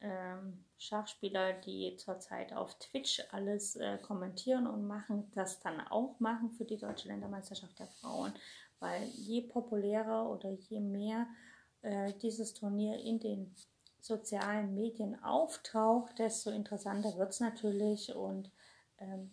äh, 0.00 0.06
äh, 0.06 0.36
Schachspieler, 0.78 1.54
die 1.54 1.96
zurzeit 1.96 2.52
auf 2.52 2.78
Twitch 2.78 3.22
alles 3.32 3.76
äh, 3.76 3.98
kommentieren 3.98 4.66
und 4.66 4.86
machen, 4.86 5.30
das 5.34 5.60
dann 5.60 5.80
auch 5.80 6.20
machen 6.20 6.50
für 6.50 6.64
die 6.64 6.76
Deutsche 6.76 7.08
Ländermeisterschaft 7.08 7.78
der 7.78 7.86
Frauen. 7.86 8.32
Weil 8.78 9.04
je 9.04 9.40
populärer 9.40 10.28
oder 10.28 10.50
je 10.50 10.80
mehr 10.80 11.26
äh, 11.82 12.12
dieses 12.20 12.52
Turnier 12.52 12.98
in 12.98 13.20
den 13.20 13.54
sozialen 14.00 14.74
Medien 14.74 15.22
auftaucht, 15.22 16.18
desto 16.18 16.50
interessanter 16.50 17.16
wird 17.16 17.30
es 17.30 17.40
natürlich 17.40 18.14
und 18.14 18.50
ähm, 18.98 19.30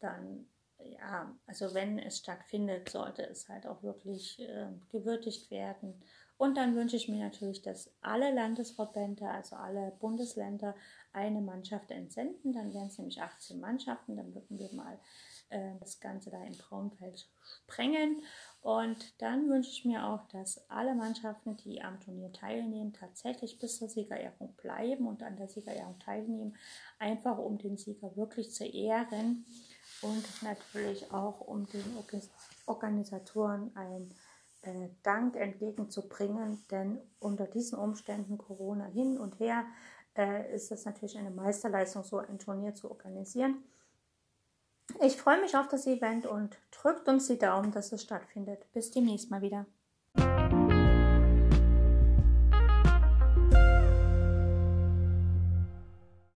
dann, 0.00 0.46
ja, 0.84 1.34
also 1.46 1.74
wenn 1.74 1.98
es 1.98 2.18
stattfindet, 2.18 2.88
sollte 2.88 3.22
es 3.22 3.48
halt 3.48 3.66
auch 3.66 3.82
wirklich 3.82 4.40
äh, 4.40 4.68
gewürdigt 4.90 5.50
werden 5.50 6.02
und 6.36 6.56
dann 6.56 6.74
wünsche 6.74 6.96
ich 6.96 7.08
mir 7.08 7.24
natürlich, 7.24 7.62
dass 7.62 7.90
alle 8.00 8.32
Landesverbände, 8.32 9.28
also 9.28 9.56
alle 9.56 9.92
Bundesländer, 10.00 10.74
eine 11.12 11.40
Mannschaft 11.40 11.92
entsenden. 11.92 12.52
Dann 12.52 12.74
wären 12.74 12.88
es 12.88 12.98
nämlich 12.98 13.22
18 13.22 13.60
Mannschaften. 13.60 14.16
Dann 14.16 14.34
würden 14.34 14.58
wir 14.58 14.72
mal 14.74 14.98
äh, 15.50 15.76
das 15.78 16.00
Ganze 16.00 16.30
da 16.30 16.42
in 16.42 16.56
Braunfeld 16.56 17.28
sprengen. 17.40 18.22
Und 18.62 19.22
dann 19.22 19.48
wünsche 19.48 19.70
ich 19.70 19.84
mir 19.84 20.04
auch, 20.06 20.26
dass 20.28 20.68
alle 20.68 20.96
Mannschaften, 20.96 21.56
die 21.58 21.82
am 21.82 22.00
Turnier 22.00 22.32
teilnehmen, 22.32 22.92
tatsächlich 22.92 23.60
bis 23.60 23.78
zur 23.78 23.88
Siegerehrung 23.88 24.54
bleiben 24.56 25.06
und 25.06 25.22
an 25.22 25.36
der 25.36 25.48
Siegerehrung 25.48 26.00
teilnehmen, 26.00 26.56
einfach 26.98 27.38
um 27.38 27.58
den 27.58 27.76
Sieger 27.76 28.16
wirklich 28.16 28.52
zu 28.52 28.66
ehren 28.66 29.46
und 30.02 30.42
natürlich 30.42 31.10
auch 31.12 31.40
um 31.40 31.66
den 31.66 31.84
Organisatoren 32.66 33.70
ein 33.76 34.10
äh, 34.62 34.88
Dank 35.02 35.36
entgegenzubringen, 35.36 36.62
denn 36.70 36.98
unter 37.18 37.46
diesen 37.46 37.78
Umständen 37.78 38.38
Corona 38.38 38.86
hin 38.86 39.18
und 39.18 39.38
her 39.38 39.64
äh, 40.16 40.54
ist 40.54 40.72
es 40.72 40.84
natürlich 40.84 41.18
eine 41.18 41.30
Meisterleistung, 41.30 42.04
so 42.04 42.18
ein 42.18 42.38
Turnier 42.38 42.74
zu 42.74 42.90
organisieren. 42.90 43.62
Ich 45.00 45.16
freue 45.16 45.40
mich 45.40 45.56
auf 45.56 45.68
das 45.68 45.86
Event 45.86 46.26
und 46.26 46.58
drückt 46.70 47.08
uns 47.08 47.26
die 47.26 47.38
Daumen, 47.38 47.72
dass 47.72 47.92
es 47.92 48.02
stattfindet. 48.02 48.70
Bis 48.72 48.90
demnächst 48.90 49.30
mal 49.30 49.42
wieder. 49.42 49.66